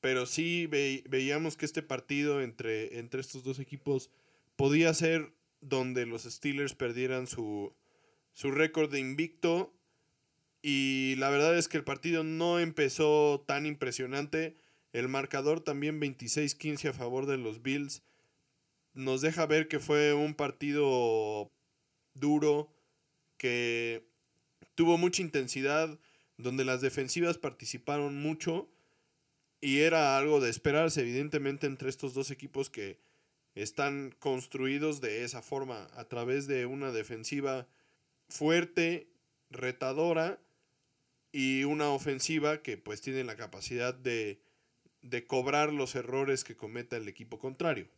pero 0.00 0.24
sí 0.24 0.66
veíamos 0.66 1.56
que 1.56 1.66
este 1.66 1.82
partido 1.82 2.40
entre, 2.40 2.98
entre 3.00 3.20
estos 3.20 3.42
dos 3.42 3.58
equipos 3.58 4.10
podía 4.54 4.94
ser 4.94 5.32
donde 5.60 6.06
los 6.06 6.22
Steelers 6.22 6.74
perdieran 6.74 7.26
su, 7.26 7.72
su 8.32 8.52
récord 8.52 8.90
de 8.92 9.00
invicto 9.00 9.74
y 10.62 11.16
la 11.18 11.30
verdad 11.30 11.56
es 11.56 11.66
que 11.66 11.76
el 11.76 11.84
partido 11.84 12.22
no 12.22 12.58
empezó 12.58 13.44
tan 13.46 13.66
impresionante. 13.66 14.56
El 14.92 15.08
marcador 15.08 15.60
también 15.60 16.00
26-15 16.00 16.90
a 16.90 16.92
favor 16.92 17.26
de 17.26 17.36
los 17.36 17.62
Bills 17.62 18.02
nos 18.98 19.20
deja 19.20 19.46
ver 19.46 19.68
que 19.68 19.78
fue 19.78 20.12
un 20.12 20.34
partido 20.34 21.52
duro, 22.14 22.68
que 23.36 24.04
tuvo 24.74 24.98
mucha 24.98 25.22
intensidad, 25.22 26.00
donde 26.36 26.64
las 26.64 26.80
defensivas 26.80 27.38
participaron 27.38 28.20
mucho 28.20 28.68
y 29.60 29.80
era 29.80 30.18
algo 30.18 30.40
de 30.40 30.50
esperarse 30.50 31.02
evidentemente 31.02 31.68
entre 31.68 31.88
estos 31.88 32.12
dos 32.12 32.32
equipos 32.32 32.70
que 32.70 32.98
están 33.54 34.12
construidos 34.18 35.00
de 35.00 35.22
esa 35.22 35.42
forma, 35.42 35.86
a 35.94 36.04
través 36.08 36.48
de 36.48 36.66
una 36.66 36.90
defensiva 36.90 37.68
fuerte, 38.28 39.12
retadora 39.48 40.40
y 41.30 41.62
una 41.62 41.90
ofensiva 41.90 42.62
que 42.62 42.76
pues 42.76 43.00
tiene 43.00 43.22
la 43.22 43.36
capacidad 43.36 43.94
de, 43.94 44.40
de 45.02 45.24
cobrar 45.24 45.72
los 45.72 45.94
errores 45.94 46.42
que 46.42 46.56
cometa 46.56 46.96
el 46.96 47.06
equipo 47.06 47.38
contrario. 47.38 47.88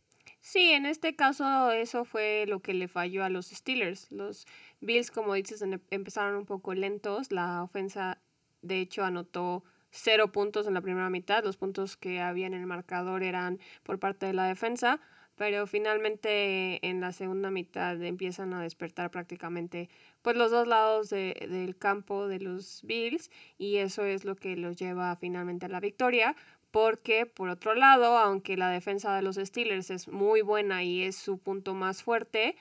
Sí, 0.41 0.71
en 0.71 0.87
este 0.87 1.15
caso 1.15 1.71
eso 1.71 2.03
fue 2.03 2.45
lo 2.47 2.61
que 2.61 2.73
le 2.73 2.87
falló 2.87 3.23
a 3.23 3.29
los 3.29 3.47
Steelers. 3.47 4.11
Los 4.11 4.47
Bills, 4.81 5.11
como 5.11 5.35
dices, 5.35 5.63
empezaron 5.91 6.35
un 6.35 6.45
poco 6.45 6.73
lentos. 6.73 7.31
La 7.31 7.63
ofensa, 7.63 8.19
de 8.63 8.79
hecho, 8.79 9.03
anotó 9.03 9.63
cero 9.91 10.31
puntos 10.31 10.65
en 10.67 10.73
la 10.73 10.81
primera 10.81 11.09
mitad. 11.11 11.43
Los 11.43 11.57
puntos 11.57 11.95
que 11.95 12.21
había 12.21 12.47
en 12.47 12.55
el 12.55 12.65
marcador 12.65 13.21
eran 13.23 13.59
por 13.83 13.99
parte 13.99 14.25
de 14.25 14.33
la 14.33 14.45
defensa. 14.45 14.99
Pero 15.35 15.65
finalmente 15.65 16.85
en 16.85 17.01
la 17.01 17.13
segunda 17.13 17.49
mitad 17.51 17.99
empiezan 18.03 18.53
a 18.53 18.61
despertar 18.61 19.09
prácticamente 19.11 19.89
pues 20.21 20.35
los 20.35 20.51
dos 20.51 20.67
lados 20.67 21.09
del 21.09 21.75
campo 21.77 22.27
de 22.27 22.39
los 22.39 22.83
Bills 22.83 23.31
y 23.57 23.77
eso 23.77 24.03
es 24.03 24.23
lo 24.23 24.35
que 24.35 24.55
los 24.55 24.75
lleva 24.75 25.15
finalmente 25.15 25.65
a 25.65 25.69
la 25.69 25.79
victoria 25.79 26.35
porque 26.71 27.25
por 27.25 27.49
otro 27.49 27.75
lado, 27.75 28.17
aunque 28.17 28.57
la 28.57 28.69
defensa 28.69 29.15
de 29.15 29.21
los 29.21 29.35
Steelers 29.35 29.89
es 29.91 30.07
muy 30.07 30.41
buena 30.41 30.83
y 30.83 31.03
es 31.03 31.15
su 31.15 31.37
punto 31.37 31.73
más 31.73 32.03
fuerte, 32.03 32.55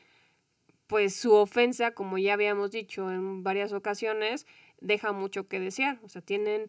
pues 0.86 1.14
su 1.14 1.32
ofensa, 1.32 1.92
como 1.92 2.18
ya 2.18 2.34
habíamos 2.34 2.72
dicho 2.72 3.10
en 3.10 3.44
varias 3.44 3.72
ocasiones, 3.72 4.46
deja 4.80 5.12
mucho 5.12 5.46
que 5.46 5.60
desear. 5.60 6.00
O 6.02 6.08
sea, 6.08 6.20
tienen 6.20 6.68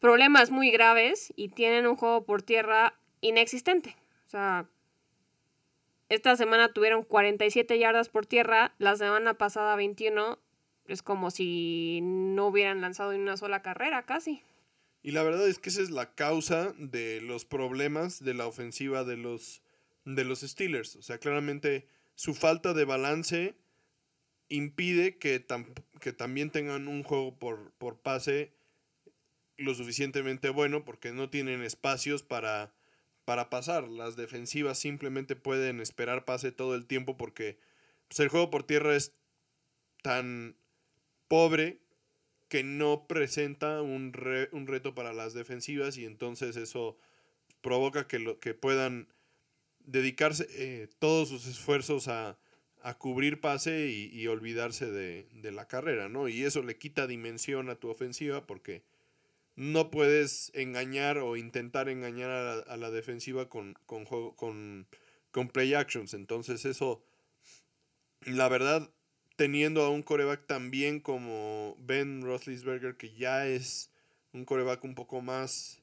problemas 0.00 0.50
muy 0.50 0.70
graves 0.70 1.32
y 1.36 1.50
tienen 1.50 1.86
un 1.86 1.96
juego 1.96 2.24
por 2.24 2.42
tierra 2.42 2.94
inexistente. 3.20 3.94
O 4.26 4.28
sea, 4.30 4.66
esta 6.08 6.36
semana 6.36 6.72
tuvieron 6.72 7.02
47 7.02 7.78
yardas 7.78 8.08
por 8.08 8.26
tierra, 8.26 8.74
la 8.78 8.96
semana 8.96 9.34
pasada 9.34 9.76
21. 9.76 10.38
Es 10.86 11.02
como 11.02 11.30
si 11.30 12.00
no 12.02 12.46
hubieran 12.46 12.80
lanzado 12.80 13.12
ni 13.12 13.18
una 13.18 13.36
sola 13.36 13.60
carrera 13.60 14.04
casi. 14.04 14.42
Y 15.06 15.12
la 15.12 15.22
verdad 15.22 15.46
es 15.46 15.60
que 15.60 15.68
esa 15.68 15.82
es 15.82 15.90
la 15.90 16.16
causa 16.16 16.74
de 16.78 17.20
los 17.20 17.44
problemas 17.44 18.24
de 18.24 18.34
la 18.34 18.48
ofensiva 18.48 19.04
de 19.04 19.16
los, 19.16 19.62
de 20.04 20.24
los 20.24 20.40
Steelers. 20.40 20.96
O 20.96 21.02
sea, 21.02 21.18
claramente 21.18 21.86
su 22.16 22.34
falta 22.34 22.74
de 22.74 22.84
balance 22.84 23.54
impide 24.48 25.16
que, 25.16 25.46
que 26.00 26.12
también 26.12 26.50
tengan 26.50 26.88
un 26.88 27.04
juego 27.04 27.38
por, 27.38 27.70
por 27.78 28.00
pase 28.00 28.52
lo 29.56 29.76
suficientemente 29.76 30.48
bueno 30.50 30.84
porque 30.84 31.12
no 31.12 31.30
tienen 31.30 31.62
espacios 31.62 32.24
para, 32.24 32.74
para 33.24 33.48
pasar. 33.48 33.86
Las 33.86 34.16
defensivas 34.16 34.76
simplemente 34.76 35.36
pueden 35.36 35.80
esperar 35.80 36.24
pase 36.24 36.50
todo 36.50 36.74
el 36.74 36.84
tiempo 36.84 37.16
porque 37.16 37.60
pues, 38.08 38.18
el 38.18 38.28
juego 38.28 38.50
por 38.50 38.64
tierra 38.64 38.96
es 38.96 39.12
tan 40.02 40.56
pobre 41.28 41.78
que 42.48 42.62
no 42.62 43.06
presenta 43.06 43.82
un, 43.82 44.12
un 44.52 44.66
reto 44.66 44.94
para 44.94 45.12
las 45.12 45.34
defensivas 45.34 45.96
y 45.98 46.04
entonces 46.04 46.56
eso 46.56 46.96
provoca 47.60 48.06
que, 48.06 48.18
lo, 48.18 48.38
que 48.38 48.54
puedan 48.54 49.08
dedicarse 49.86 50.46
eh, 50.50 50.88
todos 50.98 51.28
sus 51.28 51.46
esfuerzos 51.46 52.08
a, 52.08 52.38
cubrir 52.98 53.40
pase 53.40 53.88
y, 53.88 54.28
olvidarse 54.28 54.88
de, 54.88 55.50
la 55.50 55.66
carrera, 55.66 56.08
¿no? 56.08 56.28
Y 56.28 56.44
eso 56.44 56.62
le 56.62 56.78
quita 56.78 57.08
dimensión 57.08 57.68
a 57.68 57.74
tu 57.74 57.88
ofensiva 57.88 58.46
porque 58.46 58.84
no 59.56 59.90
puedes 59.90 60.52
engañar 60.54 61.18
o 61.18 61.36
intentar 61.36 61.88
engañar 61.88 62.30
a 62.30 62.76
la, 62.76 62.90
defensiva 62.92 63.48
con, 63.48 63.74
con, 63.86 64.04
con, 64.04 64.86
con 65.32 65.48
play 65.48 65.74
actions. 65.74 66.14
Entonces 66.14 66.64
eso, 66.64 67.02
la 68.20 68.48
verdad, 68.48 68.88
teniendo 69.36 69.82
a 69.82 69.90
un 69.90 70.02
coreback 70.02 70.46
también 70.46 71.00
como 71.00 71.76
Ben 71.78 72.22
Roethlisberger, 72.22 72.96
que 72.96 73.14
ya 73.14 73.46
es 73.46 73.90
un 74.32 74.44
coreback 74.44 74.82
un 74.84 74.94
poco 74.94 75.20
más 75.20 75.82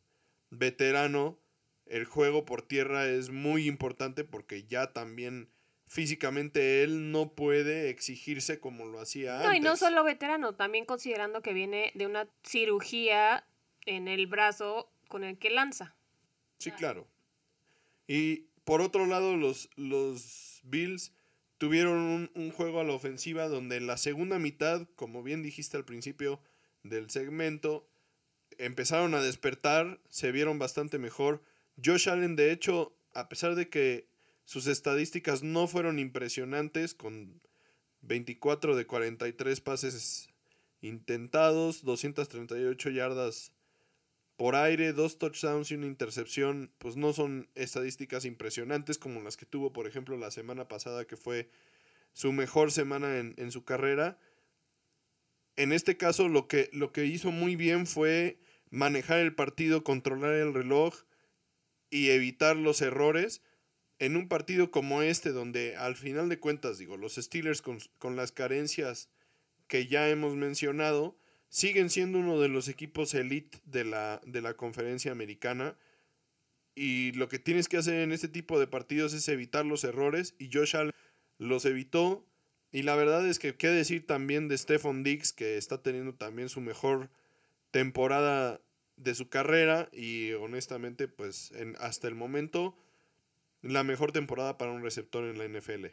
veterano, 0.49 1.39
el 1.85 2.05
juego 2.05 2.45
por 2.45 2.61
tierra 2.61 3.07
es 3.07 3.29
muy 3.29 3.67
importante 3.67 4.23
porque 4.23 4.63
ya 4.63 4.93
también 4.93 5.49
físicamente 5.87 6.83
él 6.83 7.11
no 7.11 7.33
puede 7.33 7.89
exigirse 7.89 8.59
como 8.59 8.85
lo 8.85 8.99
hacía 8.99 9.35
antes. 9.35 9.47
No, 9.47 9.55
y 9.55 9.59
no 9.59 9.77
solo 9.77 10.03
veterano, 10.03 10.55
también 10.55 10.85
considerando 10.85 11.41
que 11.41 11.53
viene 11.53 11.91
de 11.93 12.07
una 12.07 12.27
cirugía 12.43 13.45
en 13.85 14.07
el 14.07 14.27
brazo 14.27 14.91
con 15.07 15.23
el 15.23 15.37
que 15.37 15.49
lanza. 15.49 15.95
Sí, 16.57 16.71
claro. 16.71 17.07
Y 18.07 18.47
por 18.63 18.81
otro 18.81 19.05
lado, 19.05 19.35
los, 19.35 19.69
los 19.75 20.61
Bills 20.63 21.11
tuvieron 21.63 22.29
un, 22.35 22.51
juego 22.51 22.81
a 22.81 22.83
la 22.83 22.91
ofensiva 22.91 23.47
donde 23.47 23.77
en 23.77 23.87
la 23.87 23.95
segunda 23.95 24.37
mitad, 24.37 24.85
como 24.97 25.23
bien 25.23 25.41
dijiste 25.41 25.77
al 25.77 25.85
principio 25.85 26.41
del 26.83 27.09
segmento, 27.09 27.87
empezaron 28.57 29.15
a 29.15 29.21
despertar, 29.21 30.01
se 30.09 30.33
vieron 30.33 30.59
bastante 30.59 30.99
mejor. 30.99 31.41
Josh 31.81 32.09
Allen, 32.09 32.35
de 32.35 32.51
hecho, 32.51 32.93
a 33.13 33.29
pesar 33.29 33.55
de 33.55 33.69
que 33.69 34.09
sus 34.43 34.67
estadísticas 34.67 35.41
no 35.41 35.67
fueron 35.67 35.99
impresionantes, 35.99 36.93
con 36.93 37.39
24 38.01 38.75
de 38.75 38.85
43 38.85 39.61
pases 39.61 40.27
intentados, 40.81 41.85
238 41.85 42.89
yardas 42.89 43.52
por 44.35 44.55
aire, 44.55 44.93
dos 44.93 45.19
touchdowns 45.19 45.71
y 45.71 45.75
una 45.75 45.85
intercepción, 45.85 46.71
pues 46.79 46.95
no 46.95 47.13
son 47.13 47.49
estadísticas 47.55 48.25
impresionantes 48.25 48.97
como 48.97 49.21
las 49.21 49.37
que 49.37 49.45
tuvo, 49.45 49.73
por 49.73 49.87
ejemplo, 49.87 50.17
la 50.17 50.31
semana 50.31 50.67
pasada, 50.67 51.05
que 51.05 51.17
fue 51.17 51.49
su 52.13 52.31
mejor 52.31 52.71
semana 52.71 53.17
en, 53.17 53.51
su 53.51 53.63
carrera. 53.63 54.17
En 55.55 55.71
este 55.71 55.97
caso, 55.97 56.29
lo 56.29 56.47
que, 56.47 56.69
lo 56.73 56.91
que 56.91 57.05
hizo 57.05 57.31
muy 57.31 57.55
bien 57.55 57.85
fue 57.85 58.39
manejar 58.69 59.19
el 59.19 59.35
partido, 59.35 59.83
controlar 59.83 60.33
el 60.33 60.53
reloj 60.53 61.03
y 61.91 62.09
evitar 62.09 62.55
los 62.55 62.81
errores 62.81 63.43
en 63.99 64.17
un 64.17 64.27
partido 64.27 64.71
como 64.71 65.03
este, 65.03 65.31
donde 65.31 65.75
al 65.75 65.95
final 65.95 66.27
de 66.27 66.39
cuentas, 66.39 66.79
digo, 66.79 66.97
los 66.97 67.15
Steelers 67.15 67.61
con, 67.61 67.79
con 67.99 68.15
las 68.15 68.31
carencias 68.31 69.09
que 69.67 69.87
ya 69.87 70.09
hemos 70.09 70.35
mencionado, 70.35 71.17
siguen 71.53 71.91
siendo 71.91 72.17
uno 72.17 72.39
de 72.39 72.47
los 72.47 72.67
equipos 72.67 73.13
elite 73.13 73.59
de 73.65 73.83
la, 73.83 74.19
de 74.25 74.41
la 74.41 74.55
conferencia 74.55 75.11
americana. 75.11 75.75
Y 76.73 77.11
lo 77.11 77.29
que 77.29 77.37
tienes 77.37 77.69
que 77.69 77.77
hacer 77.77 77.99
en 77.99 78.11
este 78.11 78.27
tipo 78.27 78.59
de 78.59 78.65
partidos 78.65 79.13
es 79.13 79.29
evitar 79.29 79.63
los 79.63 79.83
errores. 79.83 80.33
Y 80.39 80.49
Josh 80.51 80.75
Allen 80.75 80.95
los 81.37 81.65
evitó. 81.65 82.25
Y 82.71 82.81
la 82.81 82.95
verdad 82.95 83.27
es 83.27 83.37
que 83.37 83.55
qué 83.55 83.67
decir 83.67 84.07
también 84.07 84.47
de 84.47 84.57
Stephon 84.57 85.03
Diggs, 85.03 85.31
que 85.31 85.57
está 85.57 85.83
teniendo 85.83 86.15
también 86.15 86.49
su 86.49 86.59
mejor 86.59 87.11
temporada 87.69 88.59
de 88.95 89.13
su 89.13 89.29
carrera. 89.29 89.89
Y 89.91 90.31
honestamente, 90.31 91.07
pues 91.07 91.51
en, 91.51 91.75
hasta 91.79 92.07
el 92.07 92.15
momento 92.15 92.75
la 93.61 93.83
mejor 93.83 94.11
temporada 94.11 94.57
para 94.57 94.71
un 94.71 94.81
receptor 94.81 95.23
en 95.25 95.37
la 95.37 95.47
NFL. 95.47 95.85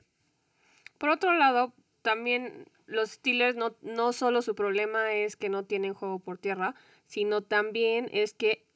Por 0.96 1.10
otro 1.10 1.34
lado, 1.34 1.74
también 2.00 2.64
los 2.90 3.12
Steelers 3.12 3.56
no, 3.56 3.76
no 3.82 4.12
solo 4.12 4.42
su 4.42 4.54
problema 4.54 5.12
es 5.12 5.36
que 5.36 5.48
no 5.48 5.64
tienen 5.64 5.94
juego 5.94 6.18
por 6.18 6.38
tierra, 6.38 6.74
sino 7.06 7.42
también 7.42 8.08
es 8.12 8.34
que 8.34 8.66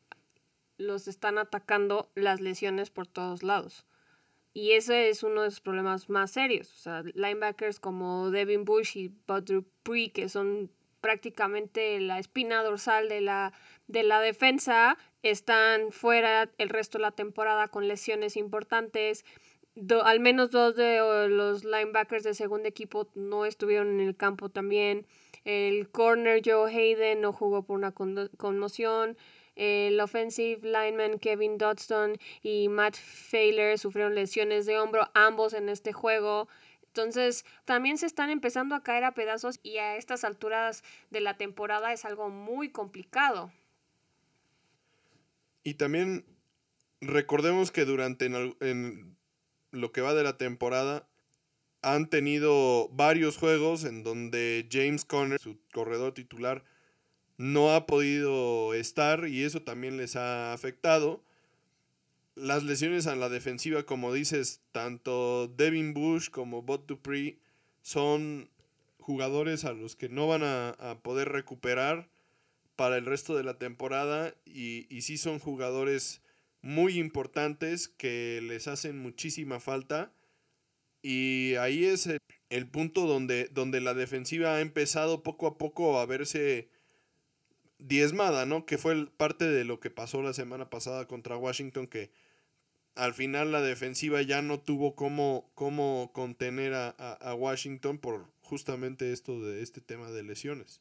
los 0.79 1.09
están 1.09 1.39
atacando 1.39 2.11
las 2.15 2.41
lesiones 2.41 2.91
por 2.91 3.07
todos 3.07 3.43
lados. 3.43 3.87
Y 4.53 4.73
ese 4.73 5.09
es 5.09 5.25
uno 5.25 5.43
de 5.43 5.49
los 5.49 5.61
problemas 5.61 6.09
más 6.09 6.31
serios. 6.31 6.73
O 6.73 6.77
sea, 6.77 7.03
linebackers 7.03 7.81
como 7.81 8.31
Devin 8.31 8.65
Bush 8.65 8.97
y 8.97 9.09
Bud 9.27 9.43
Dupree, 9.43 10.13
que 10.13 10.29
son 10.29 10.71
prácticamente 11.01 12.01
la 12.01 12.19
espina 12.19 12.63
dorsal 12.63 13.09
de 13.09 13.21
la, 13.21 13.53
de 13.89 14.05
la 14.05 14.21
defensa, 14.21 14.97
están 15.23 15.91
fuera 15.91 16.51
el 16.57 16.69
resto 16.69 16.99
de 16.99 17.03
la 17.03 17.11
temporada 17.11 17.69
con 17.69 17.89
lesiones 17.89 18.37
importantes. 18.37 19.25
Al 20.05 20.21
menos 20.21 20.51
dos 20.51 20.77
de 20.77 20.99
los 21.29 21.65
linebackers 21.65 22.25
de 22.25 22.35
segundo 22.35 22.69
equipo 22.69 23.09
no 23.15 23.45
estuvieron 23.45 24.01
en 24.01 24.07
el 24.07 24.17
campo 24.17 24.49
también. 24.49 25.07
El 25.45 25.91
corner 25.91 26.41
Joe 26.45 26.71
Hayden 26.73 27.21
no 27.21 27.33
jugó 27.33 27.65
por 27.65 27.77
una 27.77 27.93
conmoción. 27.93 29.17
El 29.57 30.01
offensive 30.01 30.61
lineman 30.63 31.19
Kevin 31.19 31.59
Dodson 31.59 32.19
y 32.43 32.69
Matt 32.69 32.97
Failer 32.97 33.79
sufrieron 33.79 34.15
lesiones 34.15 34.67
de 34.67 34.79
hombro, 34.79 35.09
ambos 35.15 35.53
en 35.53 35.69
este 35.69 35.93
juego. 35.93 36.49
Entonces, 36.89 37.45
también 37.65 37.99
se 37.99 38.07
están 38.07 38.31
empezando 38.31 38.75
a 38.75 38.83
caer 38.83 39.05
a 39.05 39.15
pedazos 39.15 39.59
y 39.63 39.79
a 39.79 39.97
estas 39.97 40.25
alturas 40.25 40.83
de 41.11 41.21
la 41.21 41.37
temporada 41.37 41.93
es 41.93 42.05
algo 42.05 42.31
muy 42.31 42.71
complicado. 42.71 43.53
Y 45.65 45.75
también 45.75 46.25
recordemos 47.01 47.73
que 47.73 47.85
durante 47.85 48.27
en, 48.27 49.14
lo 49.75 49.93
que 49.93 50.01
va 50.01 50.15
de 50.15 50.23
la 50.23 50.37
temporada 50.39 51.07
han 51.83 52.09
tenido 52.09 52.89
varios 52.89 53.37
juegos 53.37 53.85
en 53.85 54.03
donde 54.03 54.67
James 54.71 55.05
Conner, 55.05 55.39
su 55.39 55.59
corredor 55.73 56.15
titular, 56.15 56.65
no 57.37 57.75
ha 57.75 57.87
podido 57.87 58.73
estar 58.75 59.29
y 59.29 59.45
eso 59.45 59.63
también 59.63 59.99
les 59.99 60.17
ha 60.17 60.53
afectado. 60.53 61.23
Las 62.35 62.63
lesiones 62.63 63.07
a 63.07 63.17
la 63.17 63.29
defensiva, 63.29 63.85
como 63.85 64.13
dices, 64.13 64.63
tanto 64.73 65.49
Devin 65.49 65.93
Bush 65.93 66.31
como 66.31 66.63
Bot 66.63 66.87
Dupree 66.87 67.39
son 67.83 68.49
jugadores 68.99 69.67
a 69.67 69.73
los 69.75 69.95
que 69.95 70.09
no 70.09 70.27
van 70.27 70.43
a, 70.43 70.99
poder 71.03 71.29
recuperar 71.29 72.09
para 72.77 72.97
el 72.97 73.05
resto 73.05 73.37
de 73.37 73.45
la 73.45 73.59
temporada 73.59 74.35
y, 74.47 74.87
y 74.89 75.03
sí 75.03 75.19
son 75.19 75.39
jugadores 75.39 76.23
muy 76.65 76.99
importantes 76.99 77.89
que 77.89 78.41
les 78.43 78.69
hacen 78.69 78.99
muchísima 78.99 79.61
falta 79.61 80.15
y 81.03 81.57
ahí 81.57 81.85
es 81.85 82.09
el, 82.49 82.67
punto 82.71 83.07
donde, 83.07 83.51
donde 83.53 83.83
la 83.83 83.93
defensiva 83.93 84.55
ha 84.55 84.61
empezado 84.63 85.23
poco 85.23 85.47
a 85.47 85.59
poco 85.59 85.99
a 85.99 86.07
verse 86.07 86.71
diezmada, 87.77 88.47
¿no? 88.47 88.65
Que 88.65 88.79
fue 88.79 89.07
parte 89.15 89.45
de 89.45 89.65
lo 89.67 89.79
que 89.79 89.91
pasó 89.91 90.23
la 90.23 90.33
semana 90.33 90.71
pasada 90.71 91.07
contra 91.07 91.37
Washington, 91.37 91.87
que 91.87 92.11
al 92.95 93.13
final 93.13 93.53
la 93.53 93.61
defensiva 93.61 94.23
ya 94.23 94.41
no 94.41 94.59
tuvo 94.59 94.95
cómo, 94.97 95.51
cómo 95.55 96.13
contener 96.15 96.73
a, 96.73 96.89
a, 96.89 97.35
Washington 97.35 97.99
por 97.99 98.33
justamente 98.41 99.13
esto 99.13 99.39
de 99.43 99.61
este 99.61 99.83
tema 99.83 100.11
de 100.11 100.23
lesiones. 100.23 100.81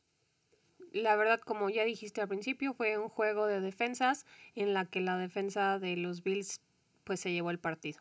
La 0.93 1.15
verdad, 1.15 1.41
como 1.41 1.71
ya 1.71 1.84
dijiste 1.86 2.21
al 2.21 2.27
principio, 2.27 2.75
fue 2.75 2.99
un 2.99 3.10
juego 3.10 3.47
de 3.47 3.60
defensas 3.60 4.27
en 4.56 4.73
la 4.73 4.86
que 4.86 5.01
la 5.01 5.17
defensa 5.17 5.79
de 5.79 5.97
los 5.97 6.23
Bills 6.23 6.62
pues 7.03 7.19
se 7.19 7.34
llevó 7.34 7.49
el 7.49 7.60
partido. 7.60 7.99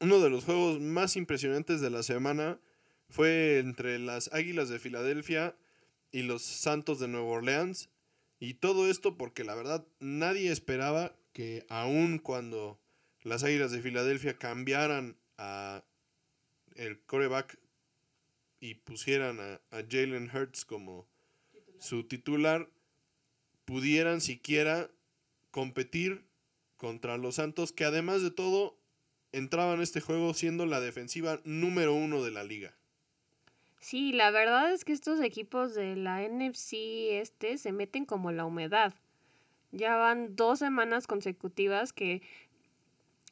Uno 0.00 0.20
de 0.20 0.28
los 0.28 0.44
juegos 0.44 0.80
más 0.80 1.16
impresionantes 1.16 1.80
de 1.80 1.88
la 1.88 2.02
semana 2.02 2.60
fue 3.08 3.58
entre 3.58 3.98
las 3.98 4.32
Águilas 4.34 4.68
de 4.68 4.78
Filadelfia 4.78 5.56
y 6.10 6.22
los 6.22 6.42
Santos 6.42 7.00
de 7.00 7.08
Nueva 7.08 7.28
Orleans. 7.28 7.88
Y 8.38 8.54
todo 8.54 8.90
esto 8.90 9.16
porque 9.16 9.44
la 9.44 9.54
verdad 9.54 9.86
nadie 9.98 10.52
esperaba 10.52 11.16
que 11.32 11.64
aun 11.70 12.18
cuando 12.18 12.78
las 13.22 13.44
Águilas 13.44 13.70
de 13.70 13.80
Filadelfia 13.80 14.36
cambiaran 14.36 15.16
a 15.38 15.84
el 16.74 17.00
coreback 17.00 17.58
y 18.62 18.76
pusieran 18.76 19.40
a, 19.40 19.60
Jalen 19.90 20.30
Hurts 20.32 20.64
como 20.64 21.04
su 21.80 22.04
titular, 22.04 22.68
pudieran 23.64 24.20
siquiera 24.20 24.88
competir 25.50 26.22
contra 26.76 27.18
los 27.18 27.34
Santos, 27.34 27.72
que 27.72 27.84
además 27.84 28.22
de 28.22 28.30
todo 28.30 28.78
entraban 29.32 29.76
en 29.76 29.82
este 29.82 30.00
juego 30.00 30.32
siendo 30.32 30.64
la 30.64 30.78
defensiva 30.78 31.40
número 31.42 31.92
uno 31.92 32.22
de 32.22 32.30
la 32.30 32.44
liga. 32.44 32.72
Sí, 33.80 34.12
la 34.12 34.30
verdad 34.30 34.72
es 34.72 34.84
que 34.84 34.92
estos 34.92 35.20
equipos 35.20 35.74
de 35.74 35.96
la 35.96 36.22
NFC 36.22 36.74
este 37.20 37.58
se 37.58 37.72
meten 37.72 38.04
como 38.04 38.30
la 38.30 38.44
humedad. 38.44 38.94
Ya 39.72 39.96
van 39.96 40.36
dos 40.36 40.60
semanas 40.60 41.08
consecutivas 41.08 41.92
que 41.92 42.22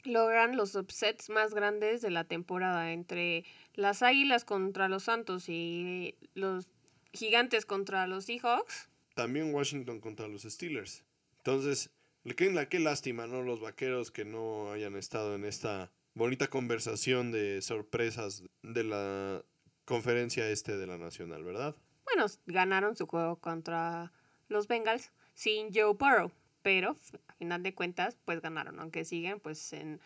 logran 0.05 0.57
los 0.57 0.75
upsets 0.75 1.31
más 1.31 1.55
grandes 1.55 2.03
de 2.03 2.11
la 2.11 2.25
temporada 2.25 2.93
entre 2.93 3.45
las 3.75 4.03
Águilas 4.03 4.45
contra 4.45 4.89
los 4.89 5.05
Santos 5.05 5.49
y 5.49 6.15
los 6.35 6.69
Gigantes 7.13 7.67
contra 7.67 8.07
los 8.07 8.27
Seahawks. 8.27 8.89
También 9.15 9.55
Washington 9.55 10.01
contra 10.01 10.29
los 10.29 10.43
Steelers. 10.43 11.05
Entonces, 11.39 11.91
qué 12.37 12.79
lástima, 12.79 13.27
¿no? 13.27 13.43
Los 13.43 13.61
vaqueros 13.61 14.11
que 14.11 14.25
no 14.25 14.73
hayan 14.73 14.97
estado 14.97 15.35
en 15.35 15.45
esta 15.45 15.91
bonita 16.15 16.49
conversación 16.49 17.33
de 17.33 17.63
sorpresas 17.63 18.45
de 18.63 18.85
la 18.85 19.43
conferencia 19.85 20.49
este 20.49 20.77
de 20.77 20.87
la 20.87 20.99
Nacional, 20.99 21.45
¿verdad? 21.45 21.75
Bueno, 22.05 22.27
ganaron 22.47 22.97
su 22.97 23.07
juego 23.07 23.37
contra 23.37 24.13
los 24.49 24.69
Bengals 24.69 25.13
sin 25.35 25.73
Joe 25.73 25.95
Burrow, 25.95 26.31
pero 26.63 26.97
a 27.29 27.33
final 27.35 27.63
de 27.63 27.75
cuentas, 27.75 28.17
pues 28.25 28.41
ganaron, 28.41 28.79
aunque 28.81 29.05
siguen 29.05 29.41
pues 29.41 29.73
en, 29.73 30.01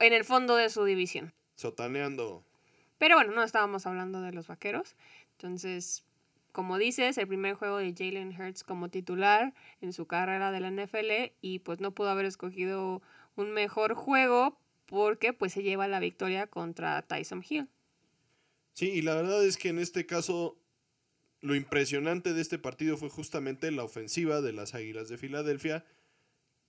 en 0.00 0.12
el 0.12 0.24
fondo 0.24 0.56
de 0.56 0.70
su 0.70 0.84
división. 0.84 1.32
Sotaneando. 1.56 2.44
Pero 2.98 3.16
bueno, 3.16 3.32
no 3.32 3.42
estábamos 3.42 3.86
hablando 3.86 4.20
de 4.20 4.32
los 4.32 4.46
vaqueros. 4.46 4.94
Entonces, 5.32 6.04
como 6.52 6.78
dices, 6.78 7.18
el 7.18 7.26
primer 7.26 7.54
juego 7.54 7.78
de 7.78 7.94
Jalen 7.96 8.40
Hurts 8.40 8.62
como 8.62 8.90
titular 8.90 9.54
en 9.80 9.92
su 9.92 10.06
carrera 10.06 10.52
de 10.52 10.60
la 10.60 10.70
NFL 10.70 11.32
y 11.40 11.60
pues 11.60 11.80
no 11.80 11.92
pudo 11.92 12.10
haber 12.10 12.26
escogido 12.26 13.02
un 13.34 13.52
mejor 13.52 13.94
juego 13.94 14.58
porque 14.86 15.32
pues 15.32 15.52
se 15.52 15.62
lleva 15.62 15.88
la 15.88 15.98
victoria 15.98 16.46
contra 16.46 17.02
Tyson 17.02 17.42
Hill. 17.48 17.68
Sí, 18.74 18.90
y 18.90 19.02
la 19.02 19.14
verdad 19.14 19.44
es 19.44 19.56
que 19.56 19.70
en 19.70 19.78
este 19.78 20.06
caso 20.06 20.56
lo 21.42 21.56
impresionante 21.56 22.32
de 22.32 22.40
este 22.40 22.58
partido 22.58 22.96
fue 22.96 23.10
justamente 23.10 23.70
la 23.72 23.84
ofensiva 23.84 24.40
de 24.40 24.52
las 24.52 24.74
Águilas 24.74 25.08
de 25.08 25.18
Filadelfia, 25.18 25.84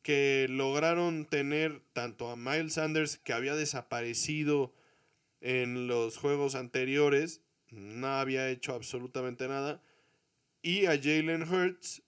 que 0.02 0.48
lograron 0.50 1.26
tener 1.26 1.82
tanto 1.94 2.30
a 2.30 2.36
Miles 2.36 2.74
Sanders, 2.74 3.18
que 3.18 3.34
había 3.34 3.56
desaparecido 3.56 4.74
en 5.42 5.88
los 5.88 6.18
juegos 6.18 6.56
anteriores, 6.56 7.42
no 7.70 8.08
había 8.08 8.50
hecho 8.50 8.74
absolutamente 8.74 9.48
nada, 9.48 9.82
y 10.62 10.88
a 10.88 11.00
Jalen 11.02 11.44
Hurts 11.44 12.02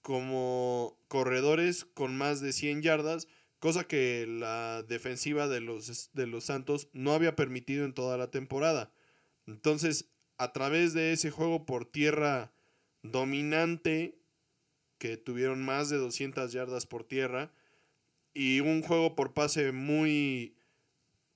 como 0.00 0.98
corredores 1.08 1.84
con 1.84 2.16
más 2.16 2.40
de 2.40 2.52
100 2.52 2.82
yardas, 2.82 3.26
cosa 3.58 3.88
que 3.88 4.24
la 4.28 4.84
defensiva 4.84 5.48
de 5.48 5.60
los, 5.60 6.10
de 6.12 6.26
los 6.28 6.44
Santos 6.44 6.88
no 6.92 7.12
había 7.12 7.34
permitido 7.34 7.84
en 7.84 7.92
toda 7.92 8.16
la 8.16 8.30
temporada. 8.30 8.92
Entonces, 9.46 10.10
a 10.38 10.52
través 10.52 10.94
de 10.94 11.12
ese 11.12 11.30
juego 11.30 11.66
por 11.66 11.84
tierra 11.84 12.52
dominante, 13.02 14.18
que 14.98 15.16
tuvieron 15.16 15.64
más 15.64 15.88
de 15.88 15.96
200 15.96 16.52
yardas 16.52 16.86
por 16.86 17.04
tierra, 17.04 17.52
y 18.34 18.60
un 18.60 18.82
juego 18.82 19.14
por 19.16 19.34
pase 19.34 19.72
muy 19.72 20.56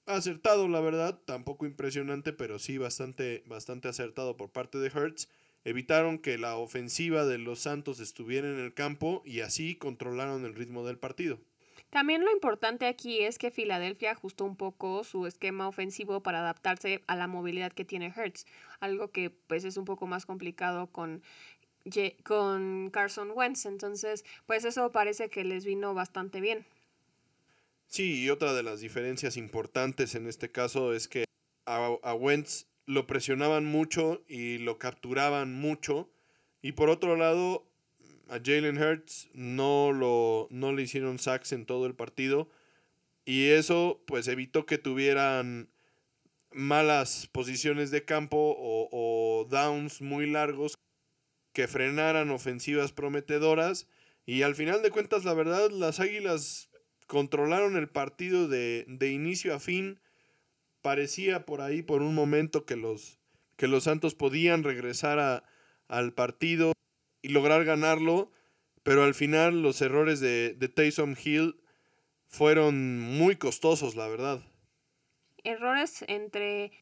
acertado, 0.06 0.68
la 0.68 0.80
verdad, 0.80 1.20
tampoco 1.24 1.66
impresionante, 1.66 2.32
pero 2.32 2.58
sí 2.58 2.78
bastante, 2.78 3.42
bastante 3.46 3.88
acertado 3.88 4.36
por 4.36 4.50
parte 4.50 4.78
de 4.78 4.88
Hertz, 4.88 5.28
evitaron 5.64 6.18
que 6.18 6.38
la 6.38 6.56
ofensiva 6.56 7.24
de 7.24 7.38
los 7.38 7.60
Santos 7.60 8.00
estuviera 8.00 8.48
en 8.48 8.58
el 8.58 8.74
campo 8.74 9.22
y 9.24 9.40
así 9.40 9.76
controlaron 9.76 10.44
el 10.44 10.54
ritmo 10.54 10.84
del 10.84 10.98
partido. 10.98 11.40
También 11.92 12.24
lo 12.24 12.32
importante 12.32 12.86
aquí 12.86 13.20
es 13.20 13.36
que 13.36 13.50
Filadelfia 13.50 14.12
ajustó 14.12 14.46
un 14.46 14.56
poco 14.56 15.04
su 15.04 15.26
esquema 15.26 15.68
ofensivo 15.68 16.22
para 16.22 16.38
adaptarse 16.38 17.02
a 17.06 17.16
la 17.16 17.26
movilidad 17.26 17.70
que 17.70 17.84
tiene 17.84 18.14
Hertz, 18.16 18.46
algo 18.80 19.10
que 19.10 19.28
pues 19.28 19.62
es 19.64 19.76
un 19.76 19.84
poco 19.84 20.06
más 20.06 20.24
complicado 20.24 20.86
con, 20.86 21.22
con 22.24 22.88
Carson 22.88 23.32
Wentz, 23.34 23.66
entonces 23.66 24.24
pues 24.46 24.64
eso 24.64 24.90
parece 24.90 25.28
que 25.28 25.44
les 25.44 25.66
vino 25.66 25.92
bastante 25.92 26.40
bien. 26.40 26.64
Sí, 27.88 28.22
y 28.22 28.30
otra 28.30 28.54
de 28.54 28.62
las 28.62 28.80
diferencias 28.80 29.36
importantes 29.36 30.14
en 30.14 30.26
este 30.26 30.50
caso 30.50 30.94
es 30.94 31.08
que 31.08 31.26
a, 31.66 31.94
a 32.02 32.14
Wentz 32.14 32.68
lo 32.86 33.06
presionaban 33.06 33.66
mucho 33.66 34.22
y 34.26 34.56
lo 34.56 34.78
capturaban 34.78 35.52
mucho, 35.52 36.08
y 36.62 36.72
por 36.72 36.88
otro 36.88 37.16
lado 37.16 37.66
a 38.28 38.40
Jalen 38.42 38.78
Hurts 38.78 39.28
no, 39.34 39.92
lo, 39.92 40.48
no 40.50 40.72
le 40.72 40.82
hicieron 40.82 41.18
sacks 41.18 41.52
en 41.52 41.66
todo 41.66 41.86
el 41.86 41.94
partido. 41.94 42.48
Y 43.24 43.48
eso 43.48 44.02
pues 44.06 44.28
evitó 44.28 44.66
que 44.66 44.78
tuvieran 44.78 45.70
malas 46.50 47.28
posiciones 47.32 47.90
de 47.90 48.04
campo 48.04 48.56
o, 48.58 48.88
o 48.90 49.44
downs 49.44 50.00
muy 50.00 50.26
largos 50.26 50.74
que 51.52 51.68
frenaran 51.68 52.30
ofensivas 52.30 52.92
prometedoras. 52.92 53.86
Y 54.26 54.42
al 54.42 54.54
final 54.54 54.82
de 54.82 54.90
cuentas, 54.90 55.24
la 55.24 55.34
verdad, 55.34 55.70
las 55.70 56.00
Águilas 56.00 56.70
controlaron 57.06 57.76
el 57.76 57.88
partido 57.88 58.48
de, 58.48 58.84
de 58.88 59.10
inicio 59.10 59.54
a 59.54 59.60
fin. 59.60 60.00
Parecía 60.80 61.44
por 61.44 61.60
ahí 61.60 61.82
por 61.82 62.02
un 62.02 62.14
momento 62.14 62.64
que 62.64 62.76
los, 62.76 63.18
que 63.56 63.68
los 63.68 63.84
Santos 63.84 64.14
podían 64.14 64.64
regresar 64.64 65.18
a, 65.18 65.44
al 65.88 66.12
partido 66.12 66.72
y 67.22 67.28
lograr 67.28 67.64
ganarlo, 67.64 68.30
pero 68.82 69.04
al 69.04 69.14
final 69.14 69.62
los 69.62 69.80
errores 69.80 70.20
de, 70.20 70.54
de 70.54 70.68
Taysom 70.68 71.14
Hill 71.22 71.56
fueron 72.26 73.00
muy 73.00 73.36
costosos, 73.36 73.96
la 73.96 74.08
verdad. 74.08 74.42
Errores 75.44 76.04
entre 76.08 76.72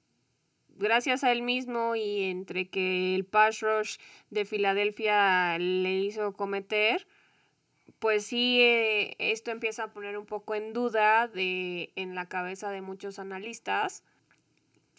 gracias 0.76 1.24
a 1.24 1.33
él 1.33 1.42
mismo 1.42 1.94
y 1.94 2.24
entre 2.24 2.68
que 2.68 3.14
el 3.14 3.24
pass 3.24 3.61
rush 3.61 3.96
de 4.31 4.44
Filadelfia 4.44 5.59
le 5.59 5.98
hizo 5.98 6.33
cometer, 6.33 7.07
pues 7.98 8.24
sí, 8.24 8.61
eh, 8.62 9.14
esto 9.18 9.50
empieza 9.50 9.85
a 9.85 9.92
poner 9.92 10.16
un 10.16 10.26
poco 10.26 10.55
en 10.55 10.72
duda 10.72 11.29
de, 11.29 11.92
en 11.96 12.14
la 12.14 12.29
cabeza 12.29 12.70
de 12.70 12.81
muchos 12.81 13.18
analistas 13.18 14.05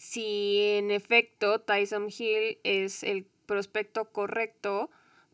si 0.01 0.77
en 0.77 0.89
efecto 0.89 1.61
Tyson 1.61 2.07
Hill 2.09 2.57
es 2.63 3.03
el 3.03 3.23
prospecto 3.45 4.11
correcto 4.11 4.89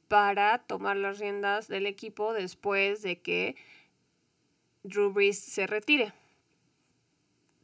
para 0.07 0.59
tomar 0.59 0.97
las 0.97 1.19
riendas 1.19 1.67
del 1.67 1.85
equipo 1.85 2.33
después 2.33 3.01
de 3.01 3.19
que 3.19 3.55
Drew 4.83 5.11
Brees 5.11 5.39
se 5.39 5.67
retire. 5.67 6.13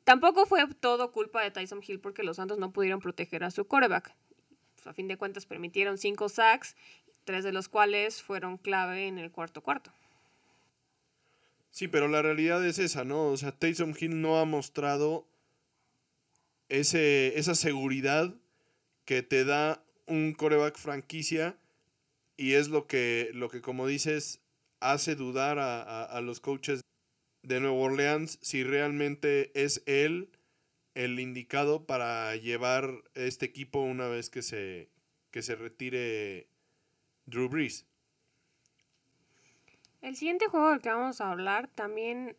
Tampoco 0.03 0.45
fue 0.45 0.65
todo 0.79 1.11
culpa 1.11 1.41
de 1.41 1.51
Tyson 1.51 1.81
Hill 1.85 1.99
porque 1.99 2.23
los 2.23 2.37
Santos 2.37 2.57
no 2.57 2.71
pudieron 2.71 2.99
proteger 2.99 3.43
a 3.43 3.51
su 3.51 3.65
coreback. 3.65 4.13
a 4.85 4.93
fin 4.93 5.07
de 5.07 5.17
cuentas 5.17 5.45
permitieron 5.45 5.97
cinco 5.97 6.27
sacks, 6.27 6.75
tres 7.23 7.45
de 7.45 7.53
los 7.53 7.69
cuales 7.69 8.21
fueron 8.21 8.57
clave 8.57 9.07
en 9.07 9.17
el 9.17 9.31
cuarto 9.31 9.61
cuarto. 9.61 9.91
Sí, 11.71 11.87
pero 11.87 12.07
la 12.07 12.21
realidad 12.21 12.63
es 12.65 12.79
esa, 12.79 13.03
¿no? 13.05 13.27
O 13.27 13.37
sea, 13.37 13.51
Tyson 13.51 13.95
Hill 13.97 14.21
no 14.21 14.39
ha 14.39 14.45
mostrado 14.45 15.25
ese, 16.69 17.39
esa 17.39 17.55
seguridad 17.55 18.35
que 19.05 19.23
te 19.23 19.45
da 19.45 19.81
un 20.05 20.33
coreback 20.33 20.77
franquicia 20.77 21.57
y 22.37 22.53
es 22.53 22.69
lo 22.69 22.87
que, 22.87 23.29
lo 23.33 23.49
que 23.49 23.61
como 23.61 23.87
dices, 23.87 24.41
hace 24.79 25.15
dudar 25.15 25.59
a, 25.59 26.03
a, 26.03 26.21
los 26.21 26.39
coaches 26.39 26.81
de 27.41 27.59
Nueva 27.59 27.77
Orleans 27.77 28.39
si 28.41 28.63
realmente 28.63 29.51
es 29.61 29.83
él 29.85 30.29
el 30.95 31.19
indicado 31.19 31.85
para 31.85 32.35
llevar 32.35 33.03
este 33.15 33.45
equipo 33.45 33.79
una 33.79 34.07
vez 34.07 34.29
que 34.29 34.41
se, 34.41 34.89
que 35.31 35.41
se 35.41 35.55
retire 35.55 36.47
Drew 37.25 37.49
Brees. 37.49 37.85
El 40.01 40.15
siguiente 40.15 40.47
juego 40.47 40.69
del 40.69 40.81
que 40.81 40.89
vamos 40.89 41.21
a 41.21 41.31
hablar 41.31 41.69
también 41.69 42.35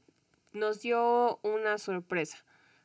nos 0.53 0.83
dio 0.83 1.39
una 1.43 1.79
sorpresa. 1.79 2.45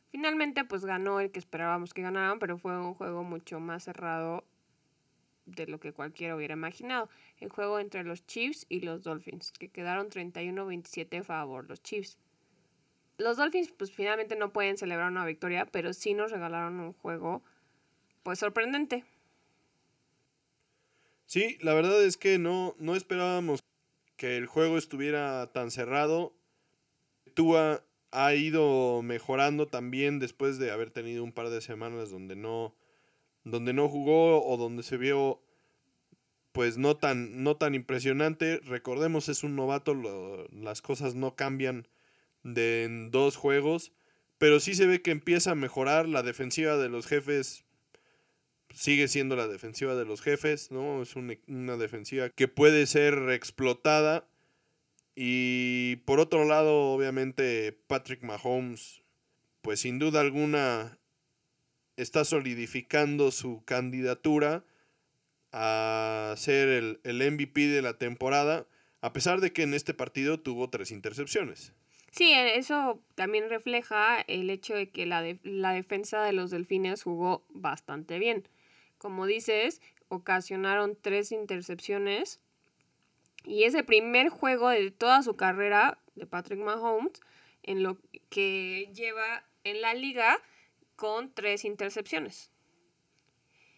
Finalmente 0.10 0.64
pues 0.64 0.86
ganó 0.86 1.20
el 1.20 1.32
que 1.32 1.40
esperábamos 1.40 1.94
que 1.94 2.02
ganaran, 2.02 2.40
pero 2.40 2.58
fue 2.58 2.78
un 2.78 2.94
juego 2.96 3.24
mucho 3.24 3.60
más 3.60 3.84
cerrado 3.84 4.44
de 5.56 5.68
lo 5.68 5.80
que 5.80 5.94
cualquiera 5.94 6.36
hubiera 6.36 6.54
imaginado. 6.54 7.10
El 7.40 7.50
juego 7.50 7.80
entre 7.80 8.04
los 8.04 8.26
Chiefs 8.26 8.66
y 8.70 8.82
los 8.82 9.04
Dolphins, 9.04 9.52
que 9.52 9.70
quedaron 9.70 10.10
31-27 10.10 11.20
a 11.20 11.24
favor 11.24 11.68
los 11.68 11.82
Chiefs. 11.82 12.18
Los 13.18 13.38
Dolphins 13.38 13.72
pues 13.72 13.92
finalmente 13.92 14.36
no 14.36 14.54
pueden 14.54 14.78
celebrar 14.78 15.12
una 15.12 15.26
victoria, 15.26 15.66
pero 15.66 15.94
sí 15.94 16.14
nos 16.14 16.32
regalaron 16.32 16.80
un 16.80 16.94
juego 16.94 17.44
pues 18.24 18.40
sorprendente. 18.40 19.04
Sí, 21.26 21.58
la 21.62 21.74
verdad 21.74 22.04
es 22.04 22.18
que 22.18 22.40
no, 22.40 22.76
no 22.80 22.96
esperábamos 22.96 23.60
que 24.16 24.38
el 24.38 24.48
juego 24.48 24.78
estuviera 24.78 25.52
tan 25.52 25.70
cerrado. 25.70 26.34
Tua 27.36 27.84
ha 28.12 28.34
ido 28.34 29.02
mejorando 29.02 29.68
también 29.68 30.20
después 30.20 30.58
de 30.58 30.72
haber 30.72 30.92
tenido 30.92 31.24
un 31.24 31.32
par 31.32 31.50
de 31.50 31.62
semanas 31.62 32.10
donde 32.10 32.36
no 32.36 32.74
donde 33.52 33.74
no 33.74 33.90
jugó 33.90 34.46
o 34.46 34.58
donde 34.58 34.84
se 34.84 34.98
vio 34.98 35.42
pues 36.52 36.78
no 36.78 36.98
tan, 36.98 37.44
no 37.44 37.56
tan 37.56 37.76
impresionante. 37.76 38.60
Recordemos, 38.66 39.30
es 39.30 39.44
un 39.44 39.56
novato, 39.56 39.96
las 40.52 40.82
cosas 40.82 41.16
no 41.16 41.36
cambian 41.36 41.88
de 42.44 42.84
en 42.84 43.12
dos 43.12 43.36
juegos, 43.36 43.92
pero 44.38 44.60
sí 44.60 44.74
se 44.76 44.86
ve 44.86 45.02
que 45.02 45.12
empieza 45.12 45.52
a 45.52 45.56
mejorar 45.56 46.08
la 46.08 46.24
defensiva 46.24 46.78
de 46.78 46.90
los 46.90 47.08
jefes. 47.08 47.66
Sigue 48.74 49.08
siendo 49.08 49.36
la 49.36 49.48
defensiva 49.48 49.96
de 49.96 50.06
los 50.06 50.22
jefes, 50.22 50.72
¿no? 50.72 51.02
Es 51.02 51.16
una, 51.16 51.36
una 51.48 51.76
defensiva 51.78 52.30
que 52.30 52.48
puede 52.48 52.86
ser 52.86 53.30
explotada. 53.32 54.28
Y 55.16 55.98
por 56.06 56.20
otro 56.20 56.46
lado, 56.46 56.92
obviamente, 56.92 57.78
Patrick 57.88 58.22
Mahomes, 58.24 59.02
pues 59.62 59.82
sin 59.82 59.98
duda 59.98 60.22
alguna 60.22 60.99
está 62.02 62.24
solidificando 62.24 63.32
su 63.32 63.64
candidatura 63.66 64.64
a 65.52 66.34
ser 66.38 66.70
el, 66.70 67.00
el, 67.04 67.32
MVP 67.32 67.68
de 67.68 67.82
la 67.82 67.98
temporada, 67.98 68.68
a 69.02 69.14
pesar 69.14 69.42
de 69.42 69.52
que 69.52 69.64
en 69.64 69.74
este 69.74 69.94
partido 69.94 70.40
tuvo 70.40 70.70
tres 70.70 70.92
intercepciones. 70.92 71.74
Sí, 72.12 72.32
e, 72.32 72.58
eso 72.58 73.02
también 73.16 73.50
refleja 73.50 74.22
el 74.22 74.50
hecho 74.50 74.76
de 74.76 74.90
que 74.90 75.06
la, 75.06 75.24
la 75.44 75.74
defensa 75.74 76.24
de 76.24 76.34
los 76.34 76.52
Delfines 76.52 77.04
jugó 77.04 77.44
bastante 77.50 78.20
bien. 78.20 78.48
Como 78.98 79.26
dices, 79.26 79.82
ocasionaron 80.08 80.98
tres 81.00 81.32
intercepciones 81.32 82.40
y 83.44 83.64
es 83.64 83.74
el 83.74 83.86
primer 83.86 84.30
juego 84.30 84.70
de 84.70 84.92
toda 84.92 85.22
su 85.24 85.36
carrera 85.36 86.00
de 86.16 86.26
Patrick 86.26 86.60
Mahomes 86.60 87.22
en 87.64 87.84
lo 87.84 87.98
que 88.30 88.90
lleva 88.94 89.44
en 89.64 89.82
la 89.82 89.94
liga 89.94 90.40
con 91.00 91.34
tres 91.34 91.64
intercepciones. 91.64 92.52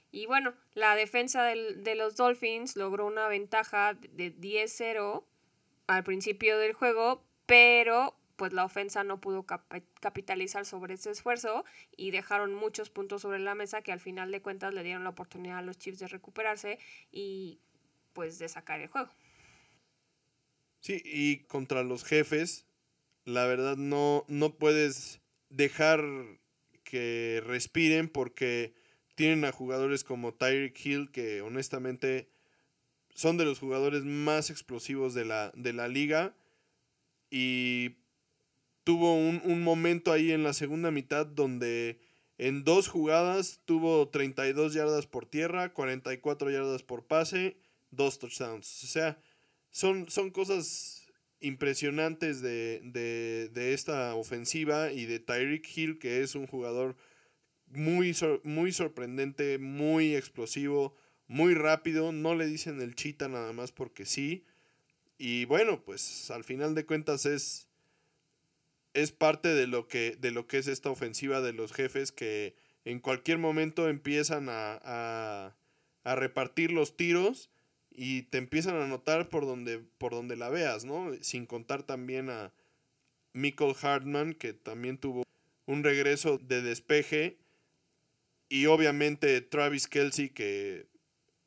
Y 0.09 0.25
bueno, 0.25 0.55
la 0.73 0.95
defensa 0.95 1.43
del, 1.43 1.83
de 1.83 1.93
los 1.93 2.15
Dolphins 2.15 2.75
logró 2.75 3.05
una 3.05 3.27
ventaja 3.27 3.93
de 3.93 4.35
10-0 4.35 5.23
al 5.85 6.03
principio 6.03 6.57
del 6.57 6.73
juego, 6.73 7.23
pero 7.45 8.17
pues 8.37 8.53
la 8.53 8.65
ofensa 8.65 9.03
no 9.03 9.21
pudo 9.21 9.43
cap 9.43 9.71
capitalizar 9.99 10.65
sobre 10.65 10.95
ese 10.95 11.11
esfuerzo 11.11 11.63
y 11.95 12.09
dejaron 12.09 12.55
muchos 12.55 12.89
puntos 12.89 13.21
sobre 13.21 13.37
la 13.37 13.53
mesa 13.53 13.83
que 13.83 13.91
al 13.91 13.99
final 13.99 14.31
de 14.31 14.41
cuentas 14.41 14.73
le 14.73 14.81
dieron 14.81 15.03
la 15.03 15.11
oportunidad 15.11 15.59
a 15.59 15.61
los 15.61 15.77
Chiefs 15.77 15.99
de 15.99 16.07
recuperarse 16.07 16.79
y 17.11 17.59
pues 18.13 18.39
de 18.39 18.49
sacar 18.49 18.81
el 18.81 18.87
juego. 18.87 19.11
Sí, 20.79 21.03
y 21.05 21.43
contra 21.43 21.83
los 21.83 22.03
jefes, 22.03 22.65
la 23.25 23.45
verdad 23.45 23.77
no, 23.77 24.25
no 24.27 24.55
puedes 24.55 25.21
dejar 25.49 26.01
que 26.91 27.41
respiren 27.45 28.09
porque 28.09 28.73
tienen 29.15 29.45
a 29.45 29.53
jugadores 29.53 30.03
como 30.03 30.33
Tyreek 30.33 30.85
Hill 30.85 31.09
que 31.09 31.41
honestamente 31.41 32.27
son 33.15 33.37
de 33.37 33.45
los 33.45 33.59
jugadores 33.59 34.03
más 34.03 34.49
explosivos 34.49 35.13
de 35.13 35.23
la, 35.23 35.53
de 35.55 35.71
la 35.71 35.87
liga 35.87 36.35
y 37.29 37.95
tuvo 38.83 39.15
un, 39.15 39.41
un, 39.45 39.63
momento 39.63 40.11
ahí 40.11 40.33
en 40.33 40.43
la 40.43 40.51
segunda 40.51 40.91
mitad 40.91 41.25
donde 41.25 41.97
en 42.37 42.65
dos 42.65 42.89
jugadas 42.89 43.61
tuvo 43.63 44.09
32 44.09 44.73
yardas 44.73 45.07
por 45.07 45.25
tierra, 45.25 45.71
44 45.71 46.51
yardas 46.51 46.83
por 46.83 47.05
pase, 47.05 47.55
dos 47.91 48.19
touchdowns. 48.19 48.83
O 48.83 48.87
sea, 48.87 49.17
son, 49.69 50.09
son 50.09 50.29
cosas 50.29 51.00
impresionantes 51.41 52.41
de, 52.41 52.81
de, 52.83 53.49
de, 53.49 53.73
esta 53.73 54.15
ofensiva 54.15 54.91
y 54.91 55.05
de 55.05 55.19
Tyreek 55.19 55.67
Hill, 55.75 55.99
que 55.99 56.21
es 56.21 56.35
un 56.35 56.47
jugador 56.47 56.95
muy, 57.67 58.15
muy 58.43 58.71
sorprendente, 58.71 59.57
muy 59.57 60.15
explosivo, 60.15 60.95
muy 61.27 61.53
rápido. 61.53 62.11
No 62.11 62.35
le 62.35 62.45
dicen 62.45 62.81
el 62.81 62.95
chita 62.95 63.27
nada 63.27 63.53
más 63.53 63.71
porque 63.71 64.05
sí. 64.05 64.45
Y 65.17 65.45
bueno, 65.45 65.83
pues 65.83 66.31
al 66.31 66.43
final 66.43 66.75
de 66.75 66.85
cuentas 66.85 67.25
es, 67.25 67.67
es 68.93 69.11
parte 69.11 69.49
de 69.49 69.67
lo, 69.67 69.87
que, 69.87 70.17
de 70.19 70.31
lo 70.31 70.47
que 70.47 70.57
es 70.57 70.67
esta 70.67 70.89
ofensiva 70.89 71.41
de 71.41 71.53
los 71.53 71.73
jefes 71.73 72.11
que 72.11 72.55
en 72.85 72.99
cualquier 72.99 73.37
momento 73.37 73.87
empiezan 73.87 74.49
a, 74.49 74.79
a, 74.83 75.55
a 76.03 76.15
repartir 76.15 76.71
los 76.71 76.97
tiros 76.97 77.50
y 77.91 78.23
te 78.23 78.37
empiezan 78.37 78.75
a 78.75 78.87
notar 78.87 79.29
por 79.29 79.45
donde, 79.45 79.79
por 79.97 80.11
donde 80.11 80.35
la 80.35 80.49
veas, 80.49 80.85
¿no? 80.85 81.11
Sin 81.21 81.45
contar 81.45 81.83
también 81.83 82.29
a 82.29 82.53
Michael 83.33 83.75
Hartman, 83.81 84.33
que 84.33 84.53
también 84.53 84.97
tuvo 84.97 85.23
un 85.65 85.83
regreso 85.83 86.37
de 86.37 86.61
despeje. 86.61 87.37
Y 88.49 88.65
obviamente 88.65 89.39
Travis 89.41 89.87
Kelsey, 89.87 90.29
que, 90.29 90.87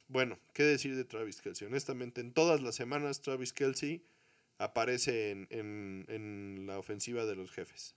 bueno, 0.09 0.39
¿qué 0.53 0.63
decir 0.63 0.97
de 0.97 1.05
Travis 1.05 1.41
Kelsey? 1.43 1.67
Honestamente, 1.67 2.21
en 2.21 2.33
todas 2.33 2.63
las 2.63 2.75
semanas 2.75 3.21
Travis 3.21 3.53
Kelsey 3.53 4.03
aparece 4.59 5.31
en, 5.31 5.47
en, 5.51 6.07
en 6.09 6.67
la 6.67 6.79
ofensiva 6.79 7.27
de 7.27 7.37
los 7.37 7.51
jefes. 7.51 7.95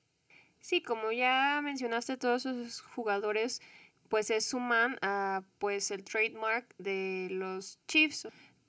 Sí, 0.59 0.81
como 0.81 1.11
ya 1.11 1.61
mencionaste, 1.63 2.17
todos 2.17 2.45
esos 2.45 2.81
jugadores 2.81 3.61
pues 4.09 4.27
se 4.27 4.41
suman 4.41 4.97
a 5.01 5.43
pues 5.59 5.91
el 5.91 6.03
trademark 6.03 6.75
de 6.77 7.27
los 7.31 7.79
Chiefs. 7.87 8.27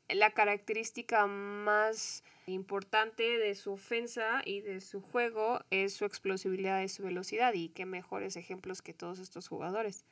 La 0.09 0.31
característica 0.31 1.27
más 1.27 2.25
importante 2.47 3.39
de 3.39 3.55
su 3.55 3.73
ofensa 3.73 4.41
y 4.45 4.61
de 4.63 4.81
su 4.81 5.03
juego 5.03 5.61
es 5.71 5.93
su 5.93 6.05
explosividad 6.05 6.81
y 6.81 6.89
su 6.89 7.03
velocidad 7.03 7.53
y 7.53 7.69
qué 7.69 7.85
mejores 7.85 8.37
ejemplos 8.37 8.81
que 8.81 8.95
todos 8.95 9.19
estos 9.19 9.49
jugadores. 9.49 10.05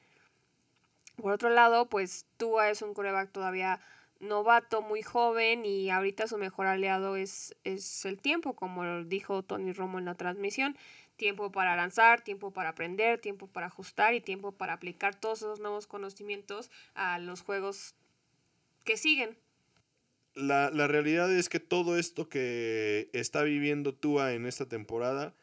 Por 1.17 1.33
otro 1.33 1.49
lado, 1.49 1.89
pues 1.89 2.27
Tua 2.37 2.71
es 2.71 2.83
un 2.83 2.93
coreback 2.93 3.33
todavía 3.33 3.81
novato, 4.21 4.83
muy 4.83 5.03
joven 5.03 5.65
y 5.65 5.91
ahorita 5.91 6.27
su 6.27 6.39
mejor 6.39 6.67
aliado 6.67 7.17
es, 7.17 7.57
es 7.65 8.05
el 8.05 8.19
tiempo, 8.21 8.55
como 8.55 9.05
dijo 9.05 9.43
Tony 9.43 9.73
Romo 9.73 9.99
en 9.99 10.05
la 10.05 10.15
transmisión. 10.15 10.77
Tiempo 11.17 11.51
para 11.51 11.77
lanzar, 11.77 12.23
tiempo 12.23 12.53
para 12.53 12.71
aprender, 12.71 13.19
tiempo 13.19 13.47
para 13.47 13.67
ajustar 13.67 14.15
y 14.15 14.21
tiempo 14.21 14.53
para 14.53 14.75
aplicar 14.75 15.19
todos 15.19 15.39
esos 15.39 15.61
nuevos 15.61 15.87
conocimientos 15.87 16.71
a 16.95 17.19
los 17.19 17.41
juegos 17.41 17.95
que 18.85 18.97
siguen. 18.97 19.37
La, 20.35 20.71
la 20.71 20.87
realidad 20.87 21.33
es 21.33 21.49
que 21.49 21.61
todo 21.61 21.99
esto 21.99 22.29
que 22.29 23.09
está 23.15 23.43
viviendo 23.43 23.95
Tua 23.95 24.35
en 24.35 24.45
esta 24.45 24.67
temporada 24.67 25.35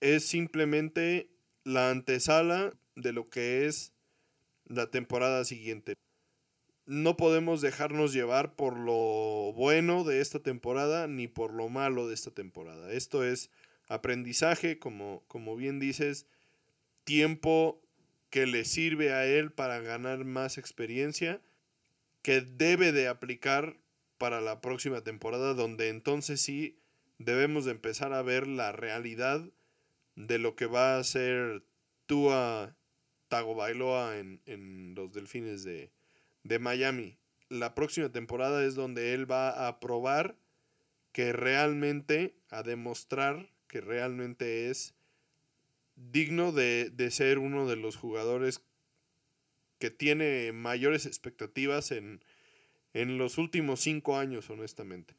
es 0.00 0.26
simplemente 0.26 1.30
la 1.64 1.90
antesala 1.90 2.74
de 2.94 3.12
lo 3.12 3.30
que 3.30 3.66
es 3.66 3.92
la 4.66 4.90
temporada 4.90 5.44
siguiente. 5.44 5.94
No 6.86 7.16
podemos 7.16 7.60
dejarnos 7.60 8.12
llevar 8.12 8.54
por 8.54 8.78
lo 8.78 9.52
bueno 9.52 10.04
de 10.04 10.20
esta 10.20 10.40
temporada 10.40 11.06
ni 11.06 11.28
por 11.28 11.52
lo 11.52 11.68
malo 11.68 12.08
de 12.08 12.14
esta 12.14 12.30
temporada. 12.30 12.92
Esto 12.92 13.24
es 13.24 13.50
aprendizaje, 13.88 14.78
como, 14.78 15.24
como 15.28 15.56
bien 15.56 15.80
dices, 15.80 16.26
tiempo 17.04 17.82
que 18.30 18.46
le 18.46 18.64
sirve 18.64 19.12
a 19.12 19.26
él 19.26 19.50
para 19.50 19.80
ganar 19.80 20.24
más 20.24 20.58
experiencia, 20.58 21.40
que 22.22 22.42
debe 22.42 22.92
de 22.92 23.08
aplicar 23.08 23.78
para 24.18 24.40
la 24.40 24.60
próxima 24.60 25.02
temporada, 25.02 25.54
donde 25.54 25.88
entonces 25.88 26.40
sí 26.40 26.78
debemos 27.18 27.64
de 27.64 27.72
empezar 27.72 28.12
a 28.12 28.22
ver 28.22 28.46
la 28.46 28.72
realidad 28.72 29.48
de 30.14 30.38
lo 30.38 30.56
que 30.56 30.66
va 30.66 30.98
a 30.98 31.04
ser 31.04 31.64
Tua 32.06 32.76
Tagovailoa 33.28 34.18
en, 34.18 34.40
en 34.46 34.94
los 34.94 35.12
Delfines 35.12 35.64
de, 35.64 35.90
de 36.42 36.58
Miami. 36.58 37.16
La 37.48 37.74
próxima 37.74 38.10
temporada 38.10 38.64
es 38.64 38.74
donde 38.74 39.14
él 39.14 39.30
va 39.30 39.68
a 39.68 39.80
probar 39.80 40.36
que 41.12 41.32
realmente, 41.32 42.34
a 42.50 42.62
demostrar 42.62 43.48
que 43.68 43.80
realmente 43.80 44.70
es 44.70 44.94
digno 45.94 46.52
de, 46.52 46.90
de, 46.90 47.10
ser 47.10 47.38
uno 47.38 47.66
de 47.66 47.76
los 47.76 47.96
jugadores 47.96 48.62
que 49.78 49.90
tiene 49.90 50.52
mayores 50.52 51.06
expectativas 51.06 51.92
en, 51.92 52.24
en 52.94 53.18
los 53.18 53.38
últimos 53.38 53.80
cinco 53.80 54.16
años, 54.16 54.50
honestamente. 54.50 55.14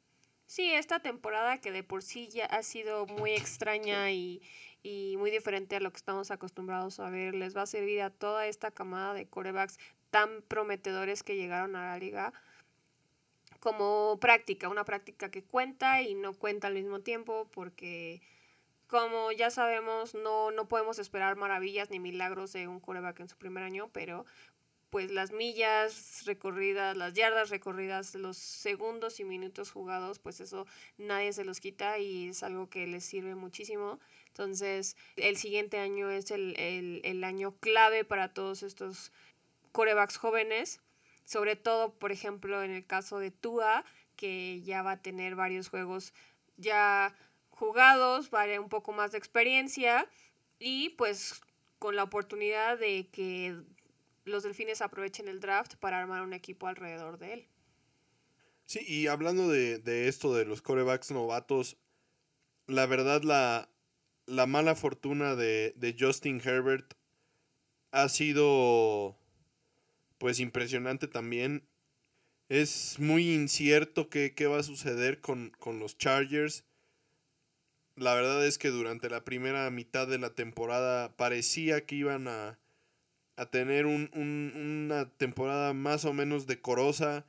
Sí, 0.45 0.71
esta 0.71 0.99
temporada 0.99 1.61
que 1.61 1.71
de 1.71 1.83
por 1.83 2.01
sí 2.01 2.27
ya 2.27 2.45
ha 2.45 2.63
sido 2.63 3.05
muy 3.05 3.31
extraña 3.31 4.11
y, 4.11 4.41
y 4.81 5.15
muy 5.17 5.31
diferente 5.31 5.75
a 5.75 5.79
lo 5.79 5.91
que 5.91 5.97
estamos 5.97 6.31
acostumbrados 6.31 6.99
a 6.99 7.09
ver, 7.09 7.35
les 7.35 7.55
va 7.55 7.63
a 7.63 7.67
servir 7.67 8.01
a 8.01 8.09
toda 8.09 8.47
esta 8.47 8.71
camada 8.71 9.13
de 9.13 9.27
corebacks 9.27 9.77
tan 10.09 10.41
prometedores 10.47 11.23
que 11.23 11.35
llegaron 11.35 11.75
a 11.75 11.91
la 11.91 11.99
liga 11.99 12.33
como 13.59 14.17
práctica, 14.19 14.69
una 14.69 14.85
práctica 14.85 15.29
que 15.29 15.43
cuenta 15.43 16.01
y 16.01 16.15
no 16.15 16.33
cuenta 16.33 16.67
al 16.67 16.73
mismo 16.73 17.01
tiempo 17.01 17.47
porque 17.51 18.21
como 18.89 19.31
ya 19.31 19.51
sabemos 19.51 20.15
no, 20.15 20.51
no 20.51 20.67
podemos 20.67 20.99
esperar 20.99 21.35
maravillas 21.35 21.91
ni 21.91 21.99
milagros 21.99 22.51
de 22.53 22.67
un 22.67 22.79
coreback 22.79 23.19
en 23.19 23.29
su 23.29 23.37
primer 23.37 23.63
año, 23.63 23.89
pero 23.93 24.25
pues 24.89 25.11
las 25.11 25.31
millas 25.31 26.23
recorridas, 26.25 26.97
las 26.97 27.13
yardas 27.13 27.51
recorridas, 27.51 28.15
los 28.15 28.37
segundos 28.37 29.19
y 29.19 29.23
minutos 29.25 29.71
jugados, 29.71 30.17
pues 30.17 30.39
eso 30.39 30.65
nadie 30.97 31.31
se 31.33 31.45
los 31.45 31.59
quita 31.59 31.99
y 31.99 32.29
es 32.29 32.41
algo 32.41 32.69
que 32.71 32.87
les 32.87 33.05
sirve 33.05 33.35
muchísimo. 33.35 33.99
Entonces, 34.27 34.97
el 35.15 35.37
siguiente 35.37 35.77
año 35.77 36.09
es 36.09 36.31
el, 36.31 36.59
el, 36.59 37.01
el 37.03 37.23
año 37.23 37.55
clave 37.59 38.03
para 38.03 38.33
todos 38.33 38.63
estos 38.63 39.11
corebacks 39.71 40.17
jóvenes, 40.17 40.81
sobre 41.25 41.55
todo, 41.55 41.93
por 41.93 42.11
ejemplo, 42.11 42.63
en 42.63 42.71
el 42.71 42.85
caso 42.87 43.19
de 43.19 43.29
Tua, 43.29 43.85
que 44.15 44.61
ya 44.63 44.81
va 44.81 44.93
a 44.93 45.01
tener 45.03 45.35
varios 45.35 45.69
juegos 45.69 46.13
ya 46.57 47.15
jugados, 47.59 48.29
vale 48.29 48.57
un 48.57 48.69
poco 48.69 48.93
más 48.93 49.11
de 49.11 49.17
experiencia 49.17 50.07
y 50.57 50.89
pues 50.91 51.41
con 51.77 51.95
la 51.95 52.03
oportunidad 52.03 52.79
de 52.79 53.07
que 53.11 53.55
los 54.25 54.43
delfines 54.43 54.81
aprovechen 54.81 55.27
el 55.27 55.39
draft 55.39 55.75
para 55.75 55.99
armar 55.99 56.21
un 56.21 56.33
equipo 56.33 56.67
alrededor 56.67 57.19
de 57.19 57.33
él. 57.33 57.47
Sí, 58.65 58.79
y 58.87 59.07
hablando 59.07 59.47
de, 59.47 59.79
de 59.79 60.07
esto 60.07 60.33
de 60.33 60.45
los 60.45 60.61
corebacks 60.61 61.11
novatos, 61.11 61.77
la 62.67 62.85
verdad 62.85 63.23
la, 63.23 63.69
la 64.25 64.45
mala 64.45 64.75
fortuna 64.75 65.35
de, 65.35 65.73
de, 65.75 65.95
Justin 65.99 66.39
Herbert 66.43 66.93
ha 67.91 68.07
sido 68.09 69.17
pues 70.19 70.39
impresionante 70.39 71.07
también. 71.07 71.67
Es 72.47 72.99
muy 72.99 73.33
incierto 73.33 74.09
qué, 74.09 74.33
va 74.47 74.59
a 74.59 74.63
suceder 74.63 75.19
con, 75.21 75.51
con 75.59 75.79
los 75.79 75.97
Chargers. 75.97 76.63
La 77.99 78.15
verdad 78.15 78.45
es 78.45 78.57
que 78.57 78.69
durante 78.69 79.09
la 79.09 79.25
primera 79.25 79.69
mitad 79.71 80.07
de 80.07 80.19
la 80.19 80.33
temporada 80.33 81.17
parecía 81.17 81.85
que 81.85 81.95
iban 81.95 82.29
a, 82.29 82.57
a 83.35 83.51
tener 83.51 83.85
un, 83.85 84.09
un, 84.13 84.53
una 84.55 85.09
temporada 85.17 85.73
más 85.73 86.05
o 86.05 86.13
menos 86.13 86.47
decorosa. 86.47 87.25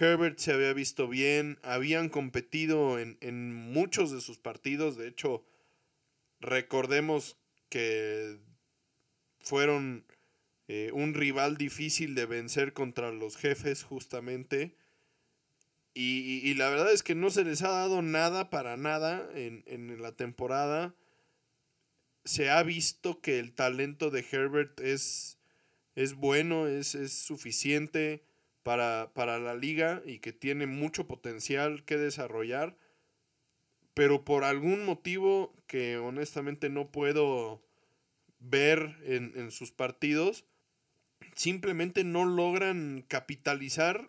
Herbert 0.00 0.38
se 0.38 0.52
había 0.52 0.72
visto 0.72 1.08
bien, 1.08 1.58
habían 1.62 2.08
competido 2.08 2.98
en, 2.98 3.18
en 3.20 3.54
muchos 3.54 4.10
de 4.10 4.22
sus 4.22 4.38
partidos, 4.38 4.96
de 4.96 5.08
hecho, 5.08 5.44
recordemos 6.40 7.36
que 7.68 8.38
fueron 9.40 10.06
eh, 10.68 10.90
un 10.94 11.12
rival 11.12 11.58
difícil 11.58 12.14
de 12.14 12.24
vencer 12.24 12.72
contra 12.72 13.12
los 13.12 13.36
jefes 13.36 13.82
justamente. 13.82 14.74
Y, 16.00 16.40
y, 16.44 16.54
la 16.54 16.70
verdad 16.70 16.92
es 16.92 17.02
que 17.02 17.16
no 17.16 17.28
se 17.28 17.44
les 17.44 17.62
ha 17.62 17.70
dado 17.70 18.02
nada 18.02 18.50
para 18.50 18.76
nada 18.76 19.28
en, 19.34 19.64
en 19.66 20.00
la 20.00 20.12
temporada. 20.12 20.94
Se 22.24 22.50
ha 22.50 22.62
visto 22.62 23.20
que 23.20 23.40
el 23.40 23.52
talento 23.52 24.10
de 24.10 24.24
Herbert 24.30 24.78
es 24.78 25.38
es 25.98 26.14
bueno, 26.14 26.68
es, 26.68 26.94
es 26.94 27.12
suficiente 27.12 28.22
para, 28.62 29.10
para 29.14 29.40
la 29.40 29.56
liga 29.56 30.00
y 30.06 30.20
que 30.20 30.32
tiene 30.32 30.68
mucho 30.68 31.08
potencial 31.08 31.84
que 31.84 31.96
desarrollar, 31.96 32.78
pero 33.94 34.24
por 34.24 34.44
algún 34.44 34.84
motivo 34.84 35.56
que 35.66 35.98
honestamente 35.98 36.68
no 36.68 36.92
puedo 36.92 37.64
ver 38.38 38.96
en, 39.06 39.32
en 39.34 39.50
sus 39.50 39.72
partidos, 39.72 40.44
simplemente 41.34 42.04
no 42.04 42.24
logran 42.24 43.04
capitalizar 43.08 44.08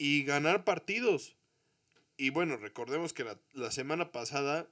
y 0.00 0.24
ganar 0.24 0.64
partidos. 0.64 1.36
Y 2.16 2.30
bueno, 2.30 2.56
recordemos 2.56 3.12
que 3.12 3.22
la, 3.22 3.38
la, 3.52 3.70
semana 3.70 4.12
pasada 4.12 4.66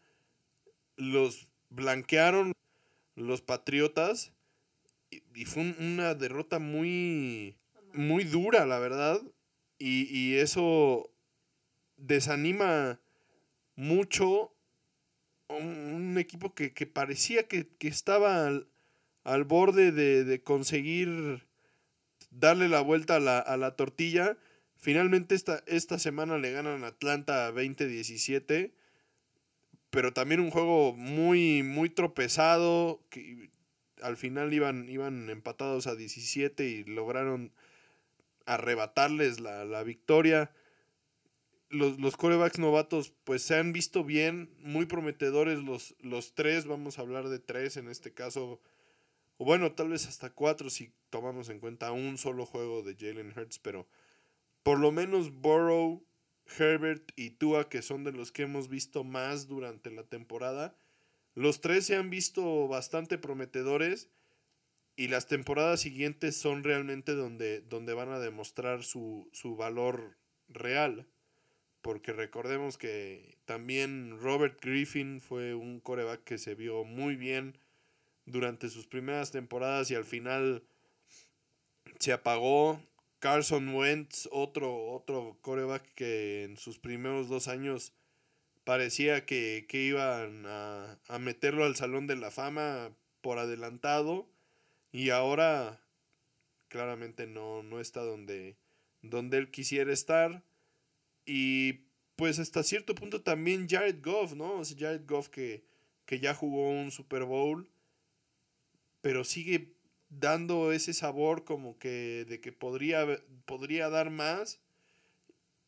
los 0.96 1.48
blanquearon 1.68 2.54
los 3.14 3.42
Patriotas 3.42 4.32
y, 5.10 5.44
fue 5.44 5.74
una 5.78 6.14
derrota 6.14 6.58
muy, 6.58 7.58
muy 7.92 8.24
dura, 8.24 8.64
la 8.64 8.78
verdad. 8.78 9.20
Y, 9.78 10.08
y 10.10 10.36
eso 10.36 11.12
desanima 11.98 12.98
mucho 13.76 14.54
un, 15.48 15.66
un 15.66 16.16
equipo 16.16 16.54
que, 16.54 16.72
que, 16.72 16.86
parecía 16.86 17.48
que, 17.48 17.68
que 17.68 17.88
estaba 17.88 18.46
al, 18.46 18.66
al 19.24 19.44
borde 19.44 19.92
de, 19.92 20.24
de, 20.24 20.42
conseguir 20.42 21.46
darle 22.30 22.70
la 22.70 22.80
vuelta 22.80 23.16
a 23.16 23.20
la, 23.20 23.38
a 23.40 23.58
la 23.58 23.76
tortilla. 23.76 24.38
Finalmente 24.78 25.34
esta, 25.34 25.62
esta 25.66 25.98
semana 25.98 26.38
le 26.38 26.52
ganan 26.52 26.84
Atlanta 26.84 27.52
20-17. 27.52 28.72
Pero 29.90 30.12
también 30.12 30.40
un 30.40 30.50
juego 30.50 30.94
muy, 30.94 31.62
muy 31.62 31.90
tropezado. 31.90 33.02
Que 33.10 33.50
al 34.02 34.16
final 34.16 34.52
iban, 34.52 34.88
iban 34.88 35.28
empatados 35.30 35.86
a 35.86 35.96
17 35.96 36.64
y 36.64 36.84
lograron 36.84 37.52
arrebatarles 38.46 39.40
la, 39.40 39.64
la 39.64 39.82
victoria. 39.82 40.50
Los, 41.70 41.98
los, 42.00 42.16
corebacks 42.16 42.58
novatos 42.58 43.12
pues 43.24 43.42
se 43.42 43.56
han 43.56 43.72
visto 43.74 44.02
bien, 44.02 44.50
muy 44.60 44.86
prometedores 44.86 45.58
los, 45.58 45.96
los 46.00 46.34
tres, 46.34 46.66
vamos 46.66 46.98
a 46.98 47.02
hablar 47.02 47.28
de 47.28 47.40
tres 47.40 47.76
en 47.76 47.88
este 47.88 48.14
caso, 48.14 48.58
o 49.36 49.44
bueno, 49.44 49.72
tal 49.72 49.90
vez 49.90 50.06
hasta 50.06 50.30
cuatro 50.30 50.70
si 50.70 50.94
tomamos 51.10 51.50
en 51.50 51.60
cuenta 51.60 51.92
un 51.92 52.16
solo 52.16 52.46
juego 52.46 52.82
de 52.82 52.96
Jalen 52.98 53.34
Hurts, 53.36 53.58
pero 53.58 53.86
por 54.68 54.80
lo 54.80 54.92
menos 54.92 55.32
Burrow, 55.32 56.04
Herbert 56.58 57.12
y 57.16 57.30
Tua, 57.30 57.70
que 57.70 57.80
son 57.80 58.04
de 58.04 58.12
los 58.12 58.32
que 58.32 58.42
hemos 58.42 58.68
visto 58.68 59.02
más 59.02 59.48
durante 59.48 59.90
la 59.90 60.02
temporada. 60.02 60.76
Los 61.34 61.62
tres 61.62 61.86
se 61.86 61.96
han 61.96 62.10
visto 62.10 62.68
bastante 62.68 63.16
prometedores 63.16 64.10
y 64.94 65.08
las 65.08 65.26
temporadas 65.26 65.80
siguientes 65.80 66.36
son 66.36 66.64
realmente 66.64 67.14
donde, 67.14 67.62
donde 67.62 67.94
van 67.94 68.10
a 68.10 68.18
demostrar 68.18 68.84
su, 68.84 69.30
su 69.32 69.56
valor 69.56 70.18
real. 70.48 71.06
Porque 71.80 72.12
recordemos 72.12 72.76
que 72.76 73.38
también 73.46 74.18
Robert 74.20 74.62
Griffin 74.62 75.22
fue 75.22 75.54
un 75.54 75.80
coreback 75.80 76.24
que 76.24 76.36
se 76.36 76.54
vio 76.54 76.84
muy 76.84 77.16
bien 77.16 77.56
durante 78.26 78.68
sus 78.68 78.86
primeras 78.86 79.30
temporadas 79.30 79.90
y 79.90 79.94
al 79.94 80.04
final 80.04 80.62
se 81.98 82.12
apagó. 82.12 82.82
Carson 83.18 83.74
Wentz, 83.74 84.28
otro, 84.30 84.92
otro 84.92 85.38
coreback 85.42 85.82
que 85.94 86.44
en 86.44 86.56
sus 86.56 86.78
primeros 86.78 87.28
dos 87.28 87.48
años 87.48 87.92
parecía 88.64 89.26
que, 89.26 89.66
iban 89.70 90.44
a, 90.46 90.98
a, 91.08 91.18
meterlo 91.18 91.64
al 91.64 91.76
Salón 91.76 92.06
de 92.06 92.16
la 92.16 92.30
Fama 92.30 92.92
por 93.20 93.38
adelantado 93.38 94.28
y 94.92 95.10
ahora 95.10 95.80
claramente 96.68 97.26
no, 97.26 97.62
no 97.62 97.80
está 97.80 98.02
donde, 98.02 98.56
donde 99.02 99.38
él 99.38 99.50
quisiera 99.50 99.92
estar. 99.92 100.44
Y 101.26 101.84
pues 102.16 102.38
hasta 102.38 102.62
cierto 102.62 102.94
punto 102.94 103.22
también 103.22 103.68
Jared 103.68 104.02
Goff, 104.02 104.34
¿no? 104.34 104.62
Jared 104.64 105.06
Goff 105.06 105.28
que, 105.28 105.64
que 106.04 106.20
ya 106.20 106.34
jugó 106.34 106.70
un 106.70 106.90
Super 106.90 107.24
Bowl, 107.24 107.68
pero 109.00 109.24
sigue 109.24 109.74
dando 110.10 110.72
ese 110.72 110.94
sabor 110.94 111.44
como 111.44 111.78
que 111.78 112.24
de 112.28 112.40
que 112.40 112.52
podría, 112.52 113.06
podría 113.44 113.88
dar 113.88 114.10
más 114.10 114.60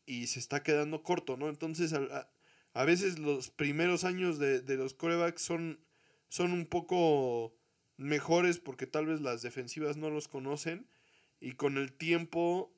y 0.05 0.27
se 0.27 0.39
está 0.39 0.63
quedando 0.63 1.03
corto, 1.03 1.37
¿no? 1.37 1.49
Entonces 1.49 1.93
a, 1.93 2.29
a 2.73 2.85
veces 2.85 3.19
los 3.19 3.49
primeros 3.49 4.03
años 4.03 4.39
de, 4.39 4.61
de, 4.61 4.75
los 4.77 4.93
corebacks 4.93 5.41
son, 5.41 5.79
son 6.29 6.51
un 6.51 6.65
poco 6.65 7.55
mejores 7.97 8.59
porque 8.59 8.87
tal 8.87 9.05
vez 9.05 9.21
las 9.21 9.41
defensivas 9.41 9.97
no 9.97 10.09
los 10.09 10.27
conocen 10.27 10.87
y 11.39 11.53
con 11.53 11.77
el 11.77 11.93
tiempo 11.93 12.73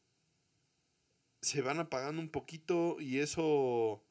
se 1.42 1.62
van 1.62 1.80
apagando 1.80 2.22
un 2.22 2.30
poquito 2.30 2.98
y 3.00 3.20
eso 3.20 4.04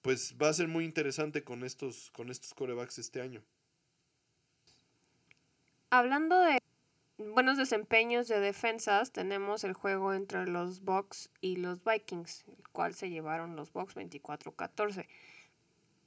pues 0.00 0.36
va 0.40 0.48
a 0.48 0.54
ser 0.54 0.68
muy 0.68 0.84
interesante 0.84 1.44
con 1.44 1.64
estos 1.64 2.10
con 2.10 2.30
estos 2.30 2.54
corebacks 2.54 2.98
este 2.98 3.20
año. 3.20 3.44
Hablando 5.94 6.40
de 6.40 6.58
buenos 7.18 7.58
desempeños 7.58 8.26
de 8.26 8.40
defensas, 8.40 9.12
tenemos 9.12 9.62
el 9.62 9.74
juego 9.74 10.14
entre 10.14 10.46
los 10.46 10.80
Bucks 10.80 11.28
y 11.42 11.56
los 11.56 11.84
Vikings, 11.84 12.46
el 12.48 12.66
cual 12.70 12.94
se 12.94 13.10
llevaron 13.10 13.56
los 13.56 13.74
Bucks 13.74 13.94
24-14. 13.94 15.06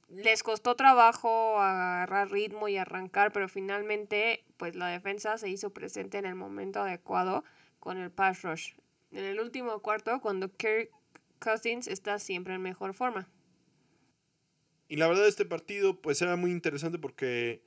Les 0.08 0.42
costó 0.42 0.74
trabajo 0.74 1.60
agarrar 1.60 2.32
ritmo 2.32 2.66
y 2.66 2.78
arrancar, 2.78 3.30
pero 3.30 3.48
finalmente 3.48 4.44
pues 4.56 4.74
la 4.74 4.88
defensa 4.88 5.38
se 5.38 5.50
hizo 5.50 5.70
presente 5.70 6.18
en 6.18 6.26
el 6.26 6.34
momento 6.34 6.80
adecuado 6.80 7.44
con 7.78 7.96
el 7.96 8.10
pass 8.10 8.42
rush. 8.42 8.72
En 9.12 9.24
el 9.24 9.38
último 9.38 9.78
cuarto, 9.82 10.20
cuando 10.20 10.48
Kirk 10.48 10.90
Cousins 11.38 11.86
está 11.86 12.18
siempre 12.18 12.54
en 12.54 12.62
mejor 12.62 12.92
forma. 12.92 13.28
Y 14.88 14.96
la 14.96 15.06
verdad 15.06 15.28
este 15.28 15.44
partido 15.44 16.00
pues 16.02 16.20
era 16.22 16.34
muy 16.34 16.50
interesante 16.50 16.98
porque 16.98 17.65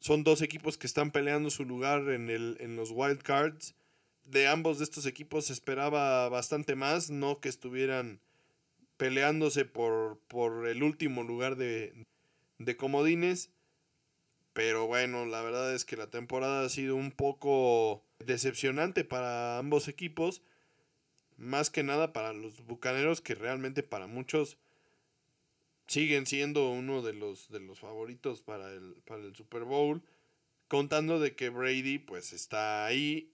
son 0.00 0.24
dos 0.24 0.42
equipos 0.42 0.78
que 0.78 0.86
están 0.86 1.10
peleando 1.10 1.50
su 1.50 1.64
lugar 1.64 2.08
en, 2.08 2.30
el, 2.30 2.56
en 2.60 2.74
los 2.74 2.90
wild 2.90 3.22
cards. 3.22 3.74
De 4.24 4.48
ambos 4.48 4.78
de 4.78 4.84
estos 4.84 5.06
equipos 5.06 5.46
se 5.46 5.52
esperaba 5.52 6.28
bastante 6.28 6.74
más, 6.74 7.10
no 7.10 7.40
que 7.40 7.48
estuvieran 7.48 8.20
peleándose 8.96 9.64
por, 9.64 10.18
por 10.28 10.66
el 10.66 10.82
último 10.82 11.22
lugar 11.22 11.56
de, 11.56 12.06
de 12.58 12.76
comodines. 12.76 13.50
Pero 14.52 14.86
bueno, 14.86 15.26
la 15.26 15.42
verdad 15.42 15.74
es 15.74 15.84
que 15.84 15.96
la 15.96 16.10
temporada 16.10 16.64
ha 16.64 16.68
sido 16.68 16.96
un 16.96 17.12
poco 17.12 18.02
decepcionante 18.18 19.04
para 19.04 19.58
ambos 19.58 19.86
equipos. 19.86 20.42
Más 21.36 21.70
que 21.70 21.82
nada 21.82 22.12
para 22.12 22.32
los 22.32 22.64
Bucaneros, 22.66 23.20
que 23.20 23.34
realmente 23.34 23.82
para 23.82 24.06
muchos 24.06 24.58
siguen 25.90 26.24
siendo 26.24 26.70
uno 26.70 27.02
de 27.02 27.12
los, 27.12 27.50
de 27.50 27.58
los 27.58 27.80
favoritos 27.80 28.42
para 28.42 28.72
el, 28.72 28.94
para 29.04 29.24
el 29.24 29.34
Super 29.34 29.64
Bowl, 29.64 30.00
contando 30.68 31.18
de 31.18 31.34
que 31.34 31.48
Brady 31.48 31.98
pues 31.98 32.32
está 32.32 32.86
ahí. 32.86 33.32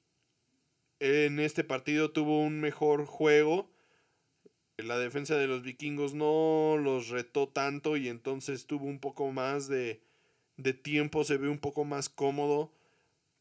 En 0.98 1.38
este 1.38 1.64
partido 1.64 2.12
tuvo 2.12 2.40
un 2.40 2.58
mejor 2.58 3.04
juego. 3.04 3.70
La 4.78 4.98
defensa 4.98 5.36
de 5.36 5.46
los 5.46 5.64
vikingos 5.64 6.14
no 6.14 6.78
los 6.78 7.10
retó 7.10 7.46
tanto 7.46 7.98
y 7.98 8.08
entonces 8.08 8.66
tuvo 8.66 8.86
un 8.86 9.00
poco 9.00 9.30
más 9.32 9.68
de, 9.68 10.00
de 10.56 10.72
tiempo, 10.72 11.24
se 11.24 11.36
ve 11.36 11.50
un 11.50 11.58
poco 11.58 11.84
más 11.84 12.08
cómodo. 12.08 12.72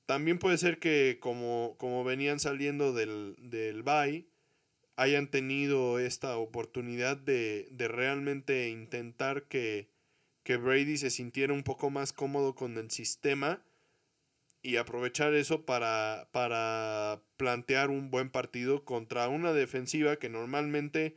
También 0.07 0.39
puede 0.39 0.57
ser 0.57 0.77
que 0.77 1.19
como, 1.21 1.75
como 1.77 2.03
venían 2.03 2.41
saliendo 2.41 2.91
del, 2.91 3.37
del 3.39 3.81
bye, 3.81 4.27
hayan 4.95 5.27
tenido 5.29 5.99
esta 5.99 6.37
oportunidad 6.37 7.17
de, 7.17 7.67
de 7.71 7.87
realmente 7.87 8.69
intentar 8.69 9.43
que, 9.43 9.89
que, 10.43 10.57
Brady 10.57 10.97
se 10.97 11.09
sintiera 11.09 11.53
un 11.53 11.63
poco 11.63 11.89
más 11.89 12.13
cómodo 12.13 12.55
con 12.55 12.77
el 12.77 12.91
sistema 12.91 13.61
y 14.61 14.77
aprovechar 14.77 15.33
eso 15.33 15.65
para, 15.65 16.29
para 16.31 17.21
plantear 17.37 17.89
un 17.89 18.09
buen 18.09 18.29
partido 18.29 18.83
contra 18.85 19.27
una 19.27 19.53
defensiva 19.53 20.15
que 20.15 20.29
normalmente 20.29 21.15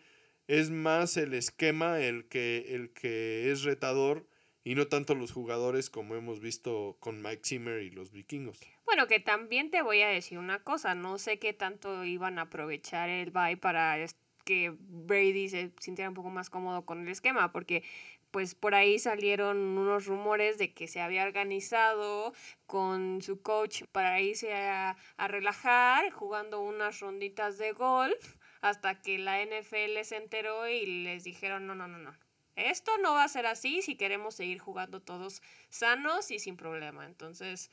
es 0.49 0.71
más 0.71 1.17
el 1.17 1.35
esquema 1.35 2.01
el 2.01 2.27
que, 2.29 2.75
el 2.75 2.91
que 2.91 3.51
es 3.51 3.63
retador 3.63 4.27
y 4.65 4.75
no 4.75 4.87
tanto 4.89 5.15
los 5.15 5.33
jugadores 5.33 5.91
como 5.91 6.15
hemos 6.15 6.41
visto 6.41 6.97
con 7.01 7.23
Mike 7.23 7.43
Zimmer 7.45 7.83
y 7.83 7.91
los 7.91 8.13
vikingos. 8.13 8.61
Bueno, 8.85 9.07
que 9.07 9.21
también 9.21 9.71
te 9.71 9.83
voy 9.83 10.03
a 10.03 10.09
decir 10.09 10.39
una 10.39 10.63
cosa, 10.63 10.95
no 10.95 11.19
sé 11.19 11.39
qué 11.39 11.53
tanto 11.53 12.05
iban 12.05 12.39
a 12.39 12.43
aprovechar 12.43 13.09
el 13.09 13.31
bye 13.31 13.57
para 13.57 13.97
que 14.45 14.75
Brady 14.79 15.49
se 15.49 15.73
sintiera 15.79 16.09
un 16.09 16.15
poco 16.15 16.31
más 16.31 16.49
cómodo 16.49 16.87
con 16.87 17.03
el 17.03 17.09
esquema, 17.09 17.53
porque 17.53 17.83
pues 18.31 18.55
por 18.55 18.75
ahí 18.75 18.99
salieron 18.99 19.59
unos 19.59 20.07
rumores 20.07 20.59
de 20.59 20.73
que 20.73 20.87
se 20.87 21.01
había 21.01 21.25
organizado 21.25 22.33
con 22.67 23.23
su 23.23 23.41
coach 23.43 23.85
para 23.93 24.21
irse 24.21 24.55
a, 24.55 24.97
relajar 25.19 26.11
jugando 26.11 26.61
unas 26.61 27.01
ronditas 27.01 27.59
de 27.59 27.73
golf 27.73 28.37
hasta 28.61 29.01
que 29.01 29.19
la 29.19 29.43
NFL 29.43 30.03
se 30.03 30.17
enteró 30.17 30.69
y 30.69 31.05
les 31.05 31.25
dijeron 31.25 31.67
no, 31.67 31.75
no, 31.75 31.89
no, 31.89 31.99
no 31.99 32.28
esto 32.59 32.91
no 32.99 33.15
va 33.15 33.25
a 33.25 33.29
ser 33.29 33.47
así 33.47 33.83
si 33.83 33.97
queremos 33.97 34.35
seguir 34.35 34.59
jugando 34.59 35.01
todos 35.01 35.43
sanos 35.69 36.31
y 36.31 36.39
sin 36.39 36.57
problema. 36.57 37.07
Entonces, 37.07 37.71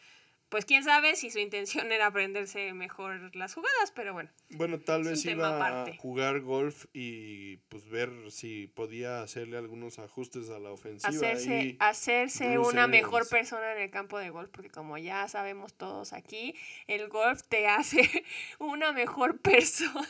pues 0.50 0.64
quién 0.66 0.84
sabe 0.84 1.16
si 1.16 1.32
su 1.32 1.40
intención 1.40 1.92
era 1.92 2.08
aprenderse 2.08 2.74
mejor 2.74 3.36
las 3.36 3.54
jugadas, 3.54 3.92
pero 3.94 4.14
bueno. 4.14 4.30
Bueno, 4.52 4.80
tal 4.80 5.04
vez 5.04 5.26
iba 5.26 5.82
a 5.84 5.86
jugar 5.98 6.42
golf 6.42 6.86
y 6.94 7.58
pues 7.70 7.90
ver 7.90 8.10
si 8.30 8.68
podía 8.68 9.22
hacerle 9.22 9.58
algunos 9.58 10.00
ajustes 10.00 10.50
a 10.50 10.60
la 10.60 10.72
ofensiva. 10.72 11.10
Hacerse, 11.10 11.76
hacerse 11.80 12.60
una 12.60 12.88
mejor 12.88 13.28
persona 13.28 13.74
en 13.74 13.82
el 13.82 13.90
campo 13.90 14.20
de 14.20 14.30
golf, 14.30 14.50
porque 14.52 14.70
como 14.70 14.98
ya 14.98 15.28
sabemos 15.28 15.74
todos 15.74 16.14
aquí, 16.14 16.56
el 16.88 17.10
golf 17.10 17.42
te 17.44 17.68
hace 17.68 18.10
una 18.60 18.92
mejor 18.92 19.40
persona. 19.42 20.06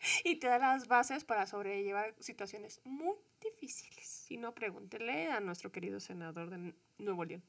y 0.24 0.36
te 0.36 0.48
da 0.48 0.58
las 0.58 0.88
bases 0.88 1.24
para 1.24 1.46
sobrellevar 1.46 2.14
situaciones 2.20 2.80
muy 2.84 3.16
difíciles. 3.40 4.06
Si 4.06 4.36
no, 4.36 4.54
pregúntele 4.54 5.30
a 5.30 5.40
nuestro 5.40 5.72
querido 5.72 6.00
senador 6.00 6.50
de 6.50 6.74
Nuevo 6.98 7.24
León. 7.24 7.42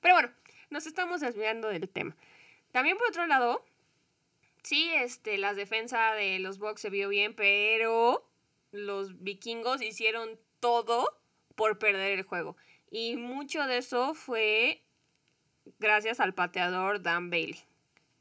Pero 0.00 0.14
bueno, 0.14 0.30
nos 0.70 0.86
estamos 0.86 1.20
desviando 1.20 1.68
del 1.68 1.88
tema. 1.88 2.16
También 2.72 2.96
por 2.96 3.08
otro 3.08 3.26
lado, 3.26 3.64
sí, 4.62 4.90
este, 4.94 5.38
la 5.38 5.54
defensa 5.54 6.12
de 6.14 6.38
los 6.38 6.58
Bucks 6.58 6.80
se 6.80 6.90
vio 6.90 7.08
bien, 7.08 7.34
pero 7.34 8.26
los 8.72 9.22
vikingos 9.22 9.82
hicieron 9.82 10.38
todo 10.60 11.18
por 11.56 11.78
perder 11.78 12.18
el 12.18 12.22
juego. 12.24 12.56
Y 12.90 13.16
mucho 13.16 13.66
de 13.66 13.78
eso 13.78 14.14
fue 14.14 14.82
gracias 15.78 16.20
al 16.20 16.34
pateador 16.34 17.02
Dan 17.02 17.30
Bailey. 17.30 17.60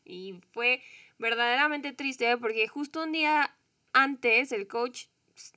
Y 0.05 0.41
fue 0.51 0.81
verdaderamente 1.19 1.93
triste 1.93 2.35
porque 2.37 2.67
justo 2.67 3.03
un 3.03 3.11
día 3.11 3.55
antes 3.93 4.51
el 4.51 4.67
coach 4.67 5.05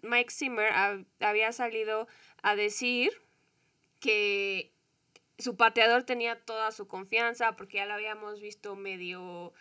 Mike 0.03 0.31
Zimmer 0.31 0.73
había 1.21 1.53
salido 1.53 2.07
a 2.43 2.55
decir 2.55 3.11
que 4.01 4.73
su 5.39 5.57
pateador 5.57 6.03
tenía 6.03 6.39
toda 6.45 6.71
su 6.73 6.87
confianza 6.87 7.57
porque 7.57 7.79
ya 7.79 7.87
lo 7.87 7.95
habíamos 7.95 8.41
visto 8.41 8.77
medio 8.77 9.53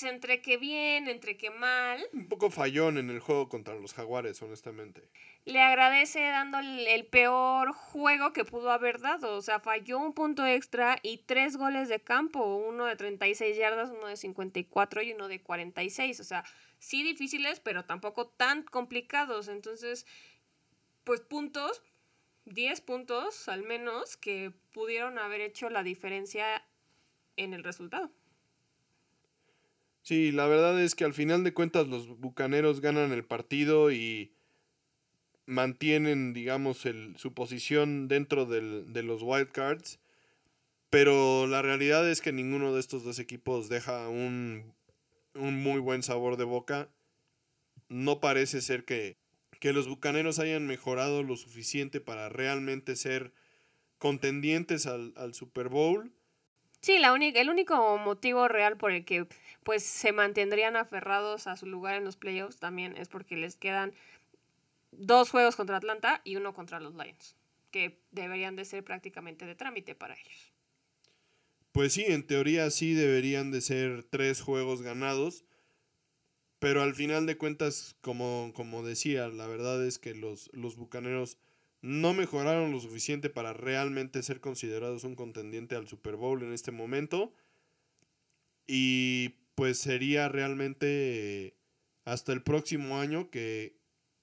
Entre 0.00 0.42
que 0.42 0.56
bien, 0.56 1.08
entre 1.08 1.36
que 1.36 1.50
mal. 1.50 2.04
Un 2.12 2.26
poco 2.26 2.50
fallón 2.50 2.98
en 2.98 3.10
el 3.10 3.20
juego 3.20 3.48
contra 3.48 3.74
los 3.74 3.94
jaguares, 3.94 4.42
honestamente. 4.42 5.08
Le 5.44 5.60
agradece 5.60 6.20
dando 6.20 6.58
el, 6.58 7.06
peor 7.06 7.72
juego 7.72 8.32
que 8.32 8.44
pudo 8.44 8.72
haber 8.72 9.00
dado. 9.00 9.36
O 9.36 9.42
sea, 9.42 9.60
falló 9.60 9.98
un 9.98 10.12
punto 10.12 10.44
extra 10.44 10.98
y 11.02 11.18
tres 11.18 11.56
goles 11.56 11.88
de 11.88 12.00
campo. 12.00 12.56
Uno 12.56 12.86
de 12.86 12.96
36 12.96 13.56
yardas, 13.56 13.90
uno 13.90 14.08
de 14.08 14.16
54 14.16 15.02
y 15.02 15.12
uno 15.12 15.28
de 15.28 15.40
46. 15.40 16.18
O 16.18 16.24
sea, 16.24 16.44
sí 16.78 17.04
difíciles, 17.04 17.60
pero 17.60 17.84
tampoco 17.84 18.26
tan 18.26 18.64
complicados. 18.64 19.46
Entonces, 19.46 20.06
pues 21.04 21.20
puntos, 21.20 21.82
10 22.46 22.80
puntos 22.80 23.48
al 23.48 23.62
menos, 23.62 24.16
que 24.16 24.52
pudieron 24.72 25.18
haber 25.18 25.40
hecho 25.40 25.70
la 25.70 25.84
diferencia 25.84 26.64
en 27.36 27.54
el 27.54 27.62
resultado. 27.62 28.10
Sí, 30.04 30.32
la 30.32 30.46
verdad 30.46 30.78
es 30.82 30.94
que 30.94 31.04
al 31.04 31.14
final 31.14 31.44
de 31.44 31.54
cuentas 31.54 31.88
los 31.88 32.06
Bucaneros 32.20 32.82
ganan 32.82 33.10
el 33.10 33.24
partido 33.24 33.90
y 33.90 34.34
mantienen, 35.46 36.34
digamos, 36.34 36.84
su 37.16 37.32
posición 37.32 38.06
dentro 38.06 38.44
del, 38.44 38.92
de 38.92 39.02
los 39.02 39.22
wildcards. 39.22 39.98
Pero 40.90 41.46
la 41.46 41.62
realidad 41.62 42.06
es 42.08 42.20
que 42.20 42.32
ninguno 42.32 42.74
de 42.74 42.80
estos 42.80 43.02
dos 43.02 43.18
equipos 43.18 43.70
deja 43.70 44.06
un, 44.10 44.74
un 45.34 45.62
muy 45.62 45.80
buen 45.80 46.02
sabor 46.02 46.36
de 46.36 46.44
boca. 46.44 46.90
No 47.88 48.20
parece 48.20 48.60
ser 48.60 48.84
que, 48.84 49.16
que 49.58 49.72
los 49.72 49.88
Bucaneros 49.88 50.38
hayan 50.38 50.66
mejorado 50.66 51.22
lo 51.22 51.38
suficiente 51.38 52.02
para 52.02 52.28
realmente 52.28 52.94
ser 52.94 53.32
contendientes 53.96 54.84
al, 54.86 55.14
al 55.16 55.32
Super 55.32 55.70
Bowl. 55.70 56.12
Sí, 56.84 56.98
la 56.98 57.14
el 57.16 57.48
único 57.48 57.96
motivo 57.96 58.46
real 58.46 58.76
por 58.76 58.92
el 58.92 59.06
que 59.06 59.26
pues 59.62 59.82
se 59.82 60.12
mantendrían 60.12 60.76
aferrados 60.76 61.46
a 61.46 61.56
su 61.56 61.64
lugar 61.64 61.94
en 61.94 62.04
los 62.04 62.16
playoffs 62.18 62.58
también 62.58 62.94
es 62.98 63.08
porque 63.08 63.38
les 63.38 63.56
quedan 63.56 63.94
dos 64.92 65.30
juegos 65.30 65.56
contra 65.56 65.78
Atlanta 65.78 66.20
y 66.24 66.36
uno 66.36 66.52
contra 66.52 66.80
los 66.80 66.94
Lions, 66.94 67.36
que 67.70 67.98
deberían 68.10 68.54
de 68.54 68.66
ser 68.66 68.84
prácticamente 68.84 69.46
de 69.46 69.54
trámite 69.54 69.94
para 69.94 70.12
ellos. 70.12 70.52
Pues 71.72 71.94
sí, 71.94 72.04
en 72.06 72.26
teoría 72.26 72.68
sí 72.68 72.92
deberían 72.92 73.50
de 73.50 73.62
ser 73.62 74.04
tres 74.04 74.42
juegos 74.42 74.82
ganados, 74.82 75.46
pero 76.58 76.82
al 76.82 76.94
final 76.94 77.24
de 77.24 77.38
cuentas, 77.38 77.96
como, 78.02 78.52
como 78.54 78.84
decía, 78.84 79.28
la 79.28 79.46
verdad 79.46 79.82
es 79.86 79.98
que 79.98 80.14
los, 80.14 80.50
los 80.52 80.76
Bucaneros 80.76 81.38
no 81.84 82.14
mejoraron 82.14 82.72
lo 82.72 82.80
suficiente 82.80 83.28
para 83.28 83.52
realmente 83.52 84.22
ser 84.22 84.40
considerados 84.40 85.04
un 85.04 85.16
contendiente 85.16 85.76
al 85.76 85.86
Super 85.86 86.16
Bowl 86.16 86.42
en 86.42 86.54
este 86.54 86.70
momento. 86.70 87.34
Y 88.66 89.34
pues 89.54 89.80
sería 89.80 90.30
realmente 90.30 91.58
hasta 92.06 92.32
el 92.32 92.42
próximo 92.42 92.98
año 93.00 93.28
que, 93.28 93.76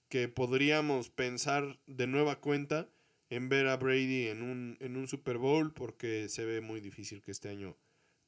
que 0.10 0.28
podríamos 0.28 1.12
pensar 1.12 1.80
de 1.86 2.08
nueva 2.08 2.42
cuenta 2.42 2.90
en 3.30 3.48
ver 3.48 3.68
a 3.68 3.78
Brady 3.78 4.30
en 4.30 4.42
un, 4.42 4.78
en 4.80 4.98
un 4.98 5.08
Super 5.08 5.38
Bowl 5.38 5.72
porque 5.72 6.30
se 6.30 6.46
ve 6.46 6.62
muy 6.62 6.80
difícil 6.80 7.22
que 7.22 7.30
este 7.30 7.50
año 7.50 7.78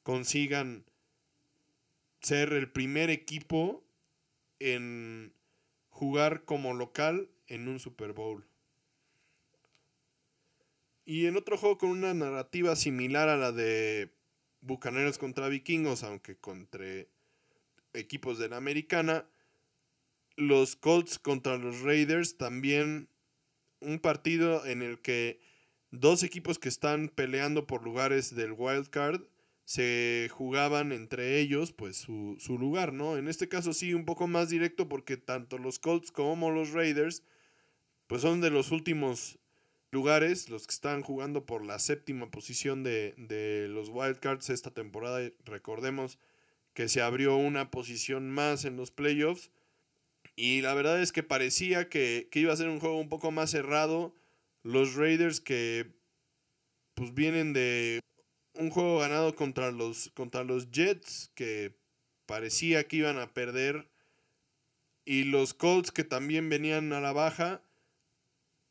consigan 0.04 0.84
ser 2.20 2.52
el 2.52 2.70
primer 2.70 3.10
equipo 3.10 3.84
en 4.60 5.34
jugar 5.88 6.44
como 6.44 6.72
local 6.72 7.28
en 7.48 7.66
un 7.66 7.80
Super 7.80 8.12
Bowl. 8.12 8.46
Y 11.04 11.26
en 11.26 11.36
otro 11.36 11.58
juego 11.58 11.78
con 11.78 11.90
una 11.90 12.14
narrativa 12.14 12.76
similar 12.76 13.28
a 13.28 13.36
la 13.36 13.52
de 13.52 14.14
Bucaneros 14.60 15.18
contra 15.18 15.48
Vikingos, 15.48 16.02
aunque 16.02 16.36
contra 16.36 16.84
equipos 17.92 18.38
de 18.38 18.48
la 18.48 18.56
americana, 18.56 19.26
los 20.36 20.76
Colts 20.76 21.18
contra 21.18 21.58
los 21.58 21.82
Raiders, 21.82 22.38
también 22.38 23.08
un 23.80 23.98
partido 23.98 24.64
en 24.64 24.82
el 24.82 25.00
que 25.00 25.40
dos 25.90 26.22
equipos 26.22 26.58
que 26.58 26.68
están 26.68 27.08
peleando 27.08 27.66
por 27.66 27.84
lugares 27.84 28.34
del 28.34 28.52
wild 28.52 28.88
card 28.88 29.22
se 29.64 30.28
jugaban 30.32 30.92
entre 30.92 31.38
ellos 31.38 31.72
pues 31.72 31.96
su, 31.96 32.36
su, 32.38 32.58
lugar, 32.58 32.92
¿no? 32.92 33.16
En 33.16 33.28
este 33.28 33.48
caso 33.48 33.72
sí 33.72 33.94
un 33.94 34.04
poco 34.04 34.26
más 34.26 34.50
directo 34.50 34.88
porque 34.88 35.16
tanto 35.16 35.58
los 35.58 35.78
Colts 35.78 36.10
como 36.10 36.50
los 36.50 36.72
Raiders 36.72 37.22
pues 38.06 38.22
son 38.22 38.40
de 38.40 38.50
los 38.50 38.72
últimos 38.72 39.38
lugares, 39.94 40.50
los 40.50 40.66
que 40.66 40.74
están 40.74 41.00
jugando 41.00 41.46
por 41.46 41.64
la 41.64 41.78
séptima 41.78 42.30
posición 42.30 42.82
de, 42.82 43.14
de 43.16 43.68
los 43.68 43.88
Wildcards 43.88 44.50
esta 44.50 44.70
temporada. 44.70 45.30
Recordemos 45.46 46.18
que 46.74 46.88
se 46.88 47.00
abrió 47.00 47.36
una 47.36 47.70
posición 47.70 48.30
más 48.30 48.66
en 48.66 48.76
los 48.76 48.90
playoffs. 48.90 49.50
Y 50.36 50.60
la 50.60 50.74
verdad 50.74 51.00
es 51.00 51.12
que 51.12 51.22
parecía 51.22 51.88
que, 51.88 52.28
que, 52.30 52.40
iba 52.40 52.52
a 52.52 52.56
ser 52.56 52.68
un 52.68 52.80
juego 52.80 52.98
un 52.98 53.08
poco 53.08 53.30
más 53.30 53.50
cerrado. 53.50 54.14
Los 54.62 54.96
Raiders 54.96 55.40
que 55.40 55.86
pues 56.94 57.14
vienen 57.14 57.52
de 57.52 58.00
un 58.54 58.70
juego 58.70 58.98
ganado 58.98 59.34
contra 59.34 59.70
los, 59.70 60.10
contra 60.14 60.44
los 60.44 60.70
Jets 60.70 61.30
que 61.34 61.76
parecía 62.26 62.84
que 62.88 62.96
iban 62.96 63.18
a 63.18 63.32
perder. 63.32 63.88
Y 65.04 65.24
los 65.24 65.54
Colts 65.54 65.92
que 65.92 66.02
también 66.02 66.48
venían 66.48 66.92
a 66.92 67.00
la 67.00 67.12
baja 67.12 67.62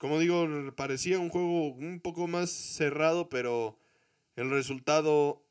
como 0.04 0.20
digo, 0.20 0.46
parecía 0.76 1.18
un 1.18 1.30
juego 1.30 1.68
un 1.70 2.02
poco 2.02 2.28
más 2.28 2.50
cerrado, 2.50 3.30
pero 3.30 3.80
el 4.36 4.50
resultado 4.50 5.48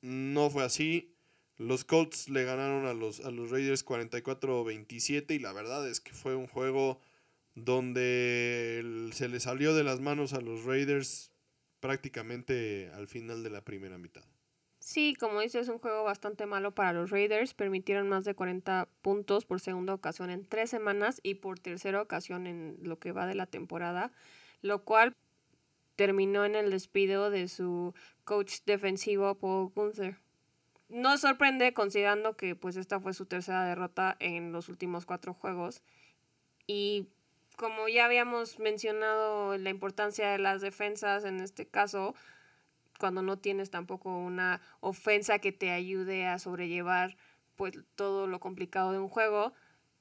no 0.00 0.50
fue 0.50 0.64
así. 0.64 1.14
Los 1.58 1.84
Colts 1.84 2.28
le 2.28 2.42
ganaron 2.42 2.86
a 2.86 2.92
los, 2.92 3.20
a 3.20 3.30
los 3.30 3.52
Raiders 3.52 3.86
44-27 3.86 5.36
y 5.36 5.38
la 5.38 5.52
verdad 5.52 5.88
es 5.88 6.00
que 6.00 6.12
fue 6.12 6.34
un 6.34 6.48
juego 6.48 6.98
donde 7.54 9.10
se 9.12 9.28
le 9.28 9.38
salió 9.38 9.76
de 9.76 9.84
las 9.84 10.00
manos 10.00 10.32
a 10.32 10.40
los 10.40 10.64
Raiders 10.64 11.30
prácticamente 11.78 12.90
al 12.94 13.06
final 13.06 13.44
de 13.44 13.50
la 13.50 13.64
primera 13.64 13.96
mitad. 13.96 14.24
Sí, 14.84 15.14
como 15.18 15.40
dices, 15.40 15.62
es 15.62 15.68
un 15.70 15.78
juego 15.78 16.04
bastante 16.04 16.44
malo 16.44 16.74
para 16.74 16.92
los 16.92 17.08
Raiders. 17.08 17.54
Permitieron 17.54 18.06
más 18.06 18.26
de 18.26 18.34
40 18.34 18.86
puntos 19.00 19.46
por 19.46 19.58
segunda 19.58 19.94
ocasión 19.94 20.28
en 20.28 20.44
tres 20.44 20.68
semanas 20.68 21.20
y 21.22 21.36
por 21.36 21.58
tercera 21.58 22.02
ocasión 22.02 22.46
en 22.46 22.76
lo 22.82 22.98
que 22.98 23.10
va 23.10 23.26
de 23.26 23.34
la 23.34 23.46
temporada, 23.46 24.12
lo 24.60 24.84
cual 24.84 25.16
terminó 25.96 26.44
en 26.44 26.54
el 26.54 26.70
despido 26.70 27.30
de 27.30 27.48
su 27.48 27.94
coach 28.24 28.56
defensivo 28.66 29.34
Paul 29.36 29.72
Gunther. 29.74 30.18
No 30.90 31.16
sorprende 31.16 31.72
considerando 31.72 32.36
que 32.36 32.54
pues 32.54 32.76
esta 32.76 33.00
fue 33.00 33.14
su 33.14 33.24
tercera 33.24 33.64
derrota 33.64 34.18
en 34.20 34.52
los 34.52 34.68
últimos 34.68 35.06
cuatro 35.06 35.32
juegos 35.32 35.80
y 36.66 37.08
como 37.56 37.88
ya 37.88 38.04
habíamos 38.04 38.58
mencionado 38.58 39.56
la 39.56 39.70
importancia 39.70 40.28
de 40.28 40.38
las 40.38 40.60
defensas 40.60 41.24
en 41.24 41.40
este 41.40 41.66
caso, 41.66 42.14
cuando 42.98 43.22
no 43.22 43.38
tienes 43.38 43.70
tampoco 43.70 44.16
una 44.16 44.60
ofensa 44.80 45.38
que 45.38 45.52
te 45.52 45.70
ayude 45.70 46.26
a 46.26 46.38
sobrellevar 46.38 47.16
pues 47.56 47.74
todo 47.94 48.26
lo 48.26 48.40
complicado 48.40 48.92
de 48.92 48.98
un 48.98 49.08
juego, 49.08 49.52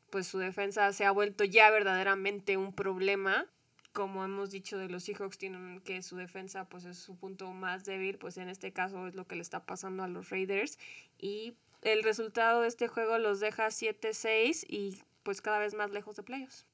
pues 0.09 0.27
su 0.27 0.37
defensa 0.39 0.91
se 0.93 1.05
ha 1.05 1.11
vuelto 1.11 1.43
ya 1.43 1.69
verdaderamente 1.69 2.57
un 2.57 2.73
problema. 2.73 3.47
Como 3.93 4.23
hemos 4.23 4.49
dicho 4.49 4.77
de 4.77 4.89
los 4.89 5.03
Seahawks, 5.03 5.37
tienen 5.37 5.79
que 5.81 6.01
su 6.01 6.17
defensa 6.17 6.67
pues 6.67 6.85
es 6.85 6.97
su 6.97 7.15
punto 7.15 7.51
más 7.51 7.85
débil, 7.85 8.17
pues 8.17 8.37
en 8.37 8.49
este 8.49 8.73
caso 8.73 9.07
es 9.07 9.15
lo 9.15 9.27
que 9.27 9.35
le 9.35 9.41
está 9.41 9.65
pasando 9.65 10.03
a 10.03 10.07
los 10.07 10.29
Raiders. 10.29 10.79
Y 11.19 11.55
el 11.81 12.03
resultado 12.03 12.61
de 12.61 12.67
este 12.67 12.87
juego 12.87 13.17
los 13.19 13.39
deja 13.39 13.67
7-6 13.67 14.65
y 14.67 14.97
pues 15.21 15.41
cada 15.41 15.59
vez 15.59 15.73
más 15.73 15.91
lejos 15.91 16.15
de 16.15 16.23
playoffs. 16.23 16.65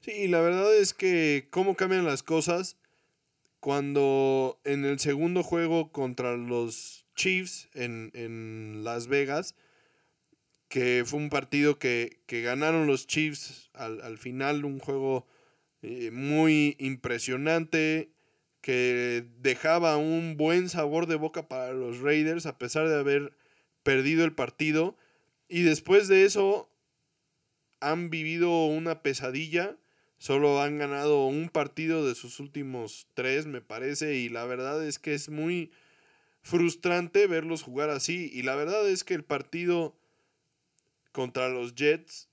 Sí, 0.00 0.28
la 0.28 0.40
verdad 0.40 0.74
es 0.74 0.94
que 0.94 1.48
cómo 1.50 1.76
cambian 1.76 2.04
las 2.04 2.22
cosas 2.22 2.76
cuando 3.60 4.58
en 4.64 4.84
el 4.84 4.98
segundo 4.98 5.42
juego 5.42 5.92
contra 5.92 6.36
los 6.36 7.06
Chiefs 7.14 7.68
en, 7.74 8.82
Las 8.82 9.06
Vegas, 9.06 9.54
que 10.68 11.04
fue 11.06 11.18
un 11.18 11.28
partido 11.28 11.78
que, 11.78 12.22
ganaron 12.26 12.86
los 12.86 13.06
Chiefs 13.06 13.70
al, 13.74 14.16
final, 14.16 14.64
un 14.64 14.78
juego 14.78 15.26
eh, 15.82 16.10
muy 16.10 16.76
impresionante, 16.78 18.12
que 18.62 19.26
dejaba 19.38 19.96
un 19.96 20.36
buen 20.36 20.68
sabor 20.68 21.06
de 21.06 21.16
boca 21.16 21.48
para 21.48 21.72
los 21.72 22.00
Raiders 22.00 22.46
a 22.46 22.58
pesar 22.58 22.88
de 22.88 22.98
haber 22.98 23.34
perdido 23.82 24.24
el 24.24 24.34
partido. 24.34 24.96
Y 25.48 25.62
después 25.62 26.08
de 26.08 26.24
eso 26.24 26.70
han 27.80 28.10
vivido 28.10 28.66
una 28.66 29.02
pesadilla 29.02 29.76
Solo 30.20 30.60
han 30.60 30.76
ganado 30.76 31.24
un 31.24 31.48
partido 31.48 32.06
de 32.06 32.14
sus 32.14 32.40
últimos 32.40 33.06
tres, 33.14 33.46
me 33.46 33.62
parece, 33.62 34.16
y 34.16 34.28
la 34.28 34.44
verdad 34.44 34.86
es 34.86 34.98
que 34.98 35.14
es 35.14 35.30
muy 35.30 35.72
frustrante 36.42 37.26
verlos 37.26 37.62
jugar 37.62 37.88
así. 37.88 38.30
Y 38.30 38.42
la 38.42 38.54
verdad 38.54 38.86
es 38.86 39.02
que 39.02 39.14
el 39.14 39.24
partido 39.24 39.96
contra 41.12 41.48
los 41.48 41.74
Jets 41.74 42.28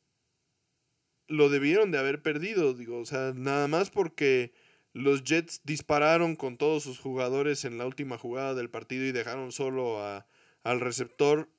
lo 1.30 1.48
debieron 1.48 1.92
de 1.92 1.98
haber 1.98 2.22
perdido, 2.22 2.74
digo, 2.74 3.00
o 3.00 3.06
sea, 3.06 3.32
nada 3.34 3.70
más 3.70 3.90
porque 3.90 4.52
los 4.92 5.24
Jets 5.24 5.62
dispararon 5.64 6.36
con 6.36 6.58
todos 6.58 6.84
sus 6.84 7.00
jugadores 7.00 7.64
en 7.64 7.78
la 7.78 7.86
última 7.86 8.18
jugada 8.18 8.54
del 8.54 8.70
partido 8.70 9.06
y 9.06 9.14
dejaron 9.14 9.54
solo 9.54 10.04
a, 10.04 10.28
al 10.64 10.82
receptor 10.82 11.50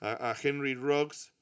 a, 0.00 0.36
Henry 0.42 0.74
Ruggs 0.74 1.32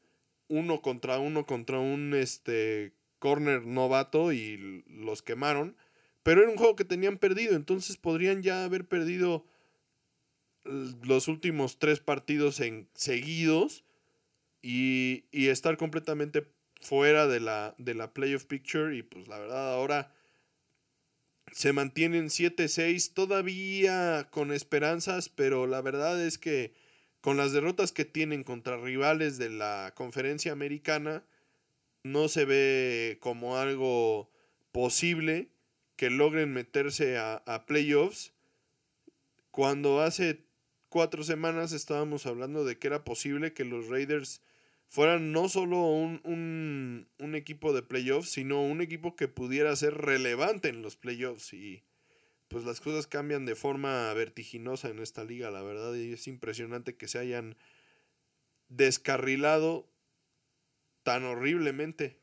uno 0.47 0.81
contra 0.81 1.19
uno 1.19 1.45
contra 1.45 1.81
un 1.81 2.15
este, 2.15 2.93
corner 3.19 3.67
novato 3.67 4.33
y 4.33 4.85
los 4.89 5.23
quemaron. 5.23 5.77
Pero 6.23 6.43
era 6.43 6.51
un 6.51 6.57
juego 6.57 6.77
que 6.77 6.85
tenían 6.85 7.19
perdido, 7.19 7.57
entonces 7.57 7.97
podrían 7.97 8.43
ya 8.43 8.65
haber 8.65 8.87
perdido 8.87 9.47
los 10.65 11.29
últimos 11.29 11.79
tres 11.79 12.01
partidos 12.01 12.61
en, 12.61 12.89
seguidos 12.95 13.85
y, 14.61 15.25
y 15.31 15.49
estar 15.49 15.77
completamente 15.77 16.47
fuera 16.81 17.27
de 17.27 17.41
la, 17.41 17.75
de 17.79 17.95
la 17.95 18.13
playoff 18.13 18.45
picture. 18.45 18.97
Y 18.97 19.03
pues 19.03 19.29
la 19.29 19.39
verdad 19.39 19.73
ahora 19.73 20.13
se 21.53 21.73
mantienen 21.73 22.27
7-6 22.27 23.13
todavía 23.15 24.29
con 24.31 24.53
esperanzas, 24.53 25.29
pero 25.29 25.67
la 25.67 25.81
verdad 25.81 26.21
es 26.23 26.39
que 26.39 26.75
con 27.21 27.37
las 27.37 27.53
derrotas 27.53 27.93
que 27.93 28.05
tienen 28.05 28.45
contra 28.45 28.77
rivales 28.77 29.39
de 29.39 29.51
la 29.51 29.93
conferencia 29.97 30.53
americana, 30.53 31.25
no 32.13 32.29
se 32.29 32.45
ve 32.45 33.19
como 33.21 33.57
algo 33.57 34.31
posible 34.73 35.51
que 35.97 36.11
logren 36.11 36.53
meterse 36.53 37.19
a, 37.19 37.37
a 37.47 37.67
playoffs. 37.67 38.33
Cuando 39.51 40.01
hace 40.01 40.45
cuatro 40.89 41.23
semanas 41.23 41.73
estábamos 41.73 42.27
hablando 42.27 42.65
de 42.65 42.79
que 42.79 42.87
era 42.87 43.05
posible 43.05 43.53
que 43.53 43.65
los 43.65 43.89
Raiders 43.89 44.43
fueran 44.89 45.33
no 45.33 45.49
solo 45.49 45.83
un, 45.83 47.07
un, 47.19 47.35
equipo 47.35 47.73
de 47.73 47.83
playoffs, 47.83 48.31
sino 48.31 48.63
un 48.63 48.81
equipo 48.81 49.17
que 49.17 49.29
pudiera 49.29 49.75
ser 49.77 49.95
relevante 49.95 50.69
en 50.69 50.83
los 50.83 50.97
playoffs. 50.97 51.53
Y 51.53 51.85
pues 52.49 52.65
las 52.65 52.81
cosas 52.81 53.07
cambian 53.07 53.45
de 53.45 53.55
forma 53.55 54.13
vertiginosa 54.15 54.89
en 54.89 54.99
esta 54.99 55.25
liga, 55.25 55.51
la 55.51 55.63
verdad. 55.63 55.95
Y 55.95 56.13
es 56.13 56.27
impresionante 56.27 56.97
que 56.97 57.07
se 57.07 57.19
hayan 57.19 57.57
descarrilado 58.69 59.91
tan 61.03 61.25
horriblemente. 61.25 62.21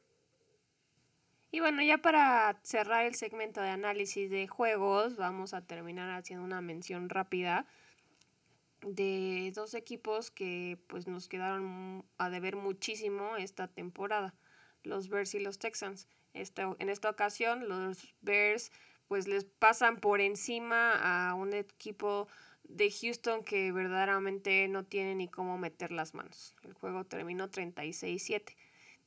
Y 1.51 1.61
bueno, 1.61 1.81
ya 1.81 1.99
para 1.99 2.59
cerrar 2.63 3.05
el 3.05 3.15
segmento 3.15 3.61
de 3.61 3.69
análisis 3.69 4.29
de 4.29 4.47
juegos, 4.47 5.15
vamos 5.15 5.53
a 5.53 5.61
terminar 5.61 6.09
haciendo 6.11 6.43
una 6.43 6.61
mención 6.61 7.07
rápida 7.07 7.65
de 8.81 9.51
dos 9.55 9.73
equipos 9.73 10.31
que 10.31 10.77
pues 10.87 11.07
nos 11.07 11.27
quedaron 11.27 12.05
a 12.17 12.29
deber 12.29 12.55
muchísimo 12.55 13.37
esta 13.37 13.67
temporada, 13.67 14.33
los 14.83 15.09
Bears 15.09 15.33
y 15.35 15.39
los 15.39 15.57
Texans. 15.57 16.07
en 16.33 16.89
esta 16.89 17.09
ocasión 17.09 17.69
los 17.69 18.13
Bears 18.21 18.71
pues 19.07 19.27
les 19.27 19.45
pasan 19.45 19.97
por 19.97 20.21
encima 20.21 21.29
a 21.29 21.35
un 21.35 21.53
equipo 21.53 22.27
de 22.67 22.91
Houston 22.91 23.43
que 23.43 23.71
verdaderamente 23.71 24.67
no 24.67 24.85
tiene 24.85 25.15
ni 25.15 25.27
cómo 25.27 25.57
meter 25.57 25.91
las 25.91 26.13
manos. 26.13 26.55
El 26.63 26.73
juego 26.73 27.05
terminó 27.05 27.49
36-7. 27.49 28.55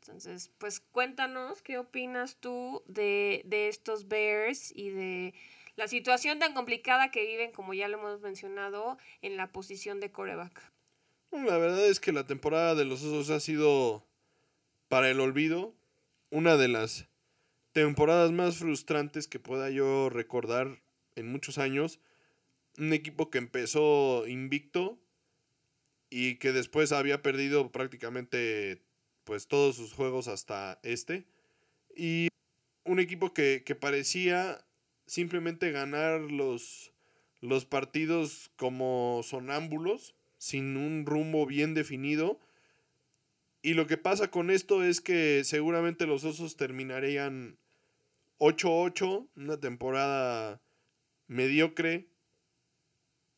Entonces, 0.00 0.50
pues 0.58 0.80
cuéntanos 0.80 1.62
qué 1.62 1.78
opinas 1.78 2.36
tú 2.36 2.82
de, 2.86 3.42
de 3.44 3.68
estos 3.68 4.08
Bears 4.08 4.72
y 4.74 4.90
de 4.90 5.34
la 5.76 5.88
situación 5.88 6.38
tan 6.38 6.54
complicada 6.54 7.10
que 7.10 7.26
viven, 7.26 7.52
como 7.52 7.74
ya 7.74 7.88
lo 7.88 7.98
hemos 7.98 8.20
mencionado, 8.20 8.98
en 9.22 9.36
la 9.36 9.52
posición 9.52 10.00
de 10.00 10.10
coreback. 10.10 10.72
La 11.30 11.58
verdad 11.58 11.86
es 11.86 12.00
que 12.00 12.12
la 12.12 12.26
temporada 12.26 12.74
de 12.74 12.84
los 12.84 13.02
Osos 13.04 13.30
ha 13.30 13.38
sido 13.38 14.04
para 14.88 15.10
el 15.10 15.20
olvido 15.20 15.74
una 16.30 16.56
de 16.56 16.68
las 16.68 17.06
temporadas 17.72 18.32
más 18.32 18.56
frustrantes 18.56 19.28
que 19.28 19.38
pueda 19.38 19.70
yo 19.70 20.08
recordar 20.08 20.80
en 21.14 21.30
muchos 21.30 21.58
años. 21.58 22.00
Un 22.78 22.92
equipo 22.92 23.30
que 23.30 23.38
empezó 23.38 24.26
invicto 24.26 24.98
y 26.10 26.36
que 26.36 26.52
después 26.52 26.92
había 26.92 27.22
perdido 27.22 27.70
prácticamente 27.70 28.82
pues 29.24 29.46
todos 29.46 29.76
sus 29.76 29.92
juegos 29.92 30.28
hasta 30.28 30.80
este. 30.82 31.26
Y 31.94 32.28
un 32.84 33.00
equipo 33.00 33.34
que, 33.34 33.62
que 33.66 33.74
parecía 33.74 34.64
simplemente 35.06 35.70
ganar 35.70 36.20
los, 36.20 36.92
los 37.40 37.64
partidos 37.64 38.50
como 38.56 39.20
sonámbulos, 39.24 40.14
sin 40.38 40.76
un 40.76 41.04
rumbo 41.04 41.46
bien 41.46 41.74
definido. 41.74 42.40
Y 43.62 43.74
lo 43.74 43.86
que 43.86 43.96
pasa 43.96 44.30
con 44.30 44.50
esto 44.50 44.84
es 44.84 45.00
que 45.00 45.42
seguramente 45.44 46.06
los 46.06 46.24
Osos 46.24 46.56
terminarían 46.56 47.58
8-8, 48.38 49.28
una 49.36 49.58
temporada 49.58 50.60
mediocre, 51.26 52.07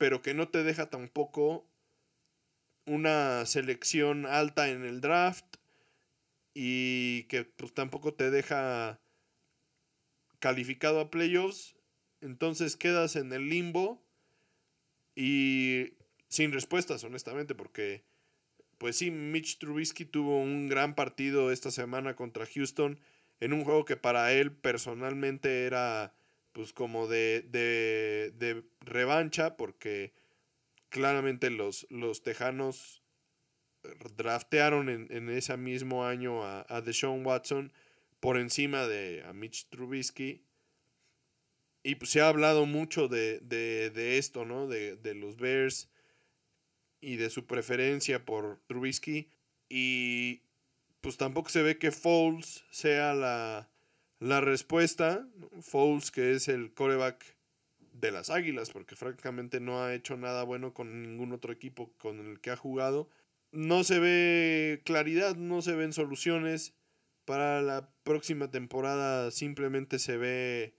pero 0.01 0.23
que 0.23 0.33
no 0.33 0.49
te 0.49 0.63
deja 0.63 0.89
tampoco 0.89 1.69
una 2.87 3.45
selección 3.45 4.25
alta 4.25 4.71
en 4.71 4.83
el 4.83 5.03
draft 5.03 5.45
y 6.55 7.25
que 7.25 7.45
pues, 7.45 7.75
tampoco 7.75 8.15
te 8.15 8.31
deja 8.31 8.99
calificado 10.39 11.01
a 11.01 11.11
playoffs, 11.11 11.77
entonces 12.23 12.79
quedas 12.79 13.15
en 13.15 13.31
el 13.35 13.51
limbo 13.51 14.03
y 15.15 15.93
sin 16.29 16.53
respuestas, 16.53 17.05
honestamente, 17.05 17.55
porque 17.55 18.03
pues 18.79 18.97
sí, 18.97 19.11
Mitch 19.11 19.59
Trubisky 19.59 20.07
tuvo 20.07 20.41
un 20.41 20.67
gran 20.71 20.95
partido 20.95 21.53
esta 21.53 21.71
semana 21.71 22.17
contra 22.17 22.47
Houston 22.47 22.99
en 23.39 23.53
un 23.53 23.65
juego 23.65 23.85
que 23.85 23.99
para 23.99 24.33
él 24.33 24.51
personalmente 24.51 25.67
era 25.67 26.15
pues 26.53 26.73
como 26.73 27.07
de, 27.07 27.43
de, 27.49 28.33
de 28.37 28.65
revancha, 28.81 29.57
porque 29.57 30.13
claramente 30.89 31.51
los, 31.51 31.87
los 31.91 32.23
Tejanos 32.23 33.03
draftearon 34.17 34.89
en, 34.89 35.07
en 35.11 35.31
ese 35.31 35.57
mismo 35.57 36.05
año 36.05 36.45
a, 36.45 36.67
a 36.69 36.81
Deshaun 36.81 37.25
Watson 37.25 37.73
por 38.21 38.37
encima 38.39 38.87
de 38.87 39.25
a 39.25 39.33
Mitch 39.33 39.67
Trubisky. 39.69 40.45
Y 41.83 41.95
pues 41.95 42.11
se 42.11 42.21
ha 42.21 42.29
hablado 42.29 42.67
mucho 42.67 43.09
de, 43.09 44.19
esto, 44.19 44.45
¿no? 44.45 44.67
De, 44.69 45.15
los 45.15 45.37
Bears 45.37 45.89
y 47.01 47.17
de 47.17 47.31
su 47.31 47.47
preferencia 47.47 48.25
por 48.25 48.61
Trubisky. 48.67 49.31
Y 49.71 50.43
pues 51.01 51.17
tampoco 51.17 51.49
se 51.49 51.63
ve 51.63 51.79
que 51.79 51.91
Foles 51.91 52.65
sea 52.71 53.15
la, 53.15 53.71
la 54.21 54.41
respuesta. 54.41 55.27
Foles, 55.61 56.11
que 56.11 56.33
es 56.33 56.49
el 56.49 56.73
coreback 56.73 57.37
de 57.93 58.13
las 58.13 58.31
Águilas, 58.31 58.71
porque 58.71 58.95
francamente 58.95 59.61
no 59.61 59.83
ha 59.83 59.95
hecho 59.95 60.17
nada 60.17 60.45
bueno 60.45 60.73
con 60.73 61.03
ningún 61.03 61.33
otro 61.33 61.53
equipo 61.53 61.93
con 61.99 62.21
el 62.21 62.41
que 62.41 62.51
ha 62.51 62.57
jugado. 62.57 63.11
No 63.51 63.83
se 63.83 63.99
ve 63.99 64.81
claridad, 64.85 65.35
no 65.35 65.61
se 65.61 65.75
ven 65.75 65.93
soluciones 65.93 66.75
para 67.25 67.63
la 67.63 67.89
próxima 68.03 68.51
temporada 68.51 69.31
simplemente 69.31 70.01
se 70.01 70.17
ve 70.17 70.75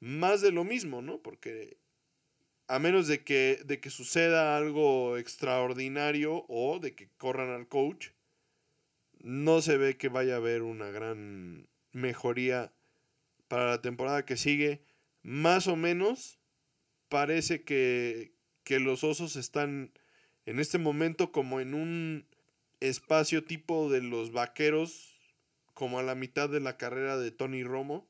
más 0.00 0.40
de 0.40 0.50
lo 0.50 0.64
mismo, 0.64 1.02
¿no? 1.02 1.22
Porque 1.22 1.78
a 2.66 2.78
menos 2.78 3.06
de 3.06 3.22
que, 3.22 3.60
de 3.64 3.80
que 3.80 3.90
suceda 3.90 4.56
algo 4.56 5.16
extraordinario 5.16 6.44
o 6.48 6.78
de 6.80 6.94
que 6.94 7.08
corran 7.18 7.50
al 7.50 7.68
coach, 7.68 8.08
no 9.20 9.60
se 9.60 9.76
ve 9.76 9.96
que 9.96 10.08
vaya 10.08 10.34
a 10.34 10.38
haber 10.38 10.62
una 10.62 10.90
gran 10.90 11.68
mejoría 11.92 12.72
para 13.48 13.66
la 13.66 13.82
temporada 13.82 14.24
que 14.24 14.36
sigue. 14.36 14.82
Más 15.22 15.66
o 15.66 15.76
menos 15.76 16.38
parece 17.08 17.64
que, 17.64 18.34
que 18.64 18.80
los 18.80 19.04
osos 19.04 19.36
están 19.36 19.92
en 20.46 20.60
este 20.60 20.78
momento 20.78 21.32
como 21.32 21.60
en 21.60 21.74
un 21.74 22.26
espacio 22.80 23.44
tipo 23.44 23.90
de 23.90 24.02
los 24.02 24.32
vaqueros 24.32 25.20
como 25.74 25.98
a 25.98 26.02
la 26.02 26.14
mitad 26.14 26.48
de 26.48 26.60
la 26.60 26.76
carrera 26.76 27.18
de 27.18 27.30
Tony 27.30 27.62
Romo. 27.64 28.08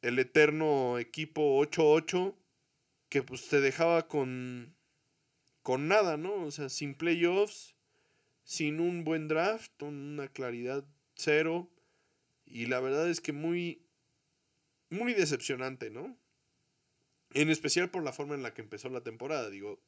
El 0.00 0.18
eterno 0.18 0.98
equipo 0.98 1.60
8-8 1.60 2.34
que 3.08 3.22
pues 3.22 3.48
te 3.48 3.60
dejaba 3.60 4.08
con 4.08 4.74
con 5.62 5.88
nada, 5.88 6.16
¿no? 6.16 6.34
O 6.44 6.50
sea, 6.50 6.68
sin 6.68 6.94
playoffs, 6.94 7.76
sin 8.42 8.80
un 8.80 9.04
buen 9.04 9.28
draft, 9.28 9.82
una 9.82 10.28
claridad 10.28 10.84
cero 11.14 11.71
y 12.52 12.66
la 12.66 12.80
verdad 12.80 13.08
es 13.08 13.20
que 13.20 13.32
muy 13.32 13.82
muy 14.90 15.14
decepcionante, 15.14 15.90
¿no? 15.90 16.16
En 17.32 17.48
especial 17.48 17.90
por 17.90 18.04
la 18.04 18.12
forma 18.12 18.34
en 18.34 18.42
la 18.42 18.52
que 18.52 18.60
empezó 18.60 18.90
la 18.90 19.02
temporada, 19.02 19.48
digo, 19.48 19.80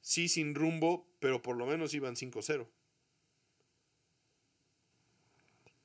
sí 0.00 0.28
sin 0.28 0.54
rumbo, 0.54 1.08
pero 1.18 1.42
por 1.42 1.56
lo 1.56 1.66
menos 1.66 1.92
iban 1.92 2.14
5-0. 2.14 2.68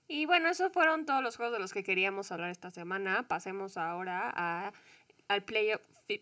Y 0.07 0.25
bueno, 0.27 0.49
esos 0.49 0.71
fueron 0.71 1.05
todos 1.05 1.23
los 1.23 1.35
juegos 1.35 1.53
de 1.53 1.59
los 1.59 1.73
que 1.73 1.83
queríamos 1.83 2.31
hablar 2.31 2.51
esta 2.51 2.69
semana. 2.69 3.27
Pasemos 3.27 3.77
ahora 3.77 4.31
a, 4.35 4.73
al 5.27 5.43
Playoff 5.43 5.81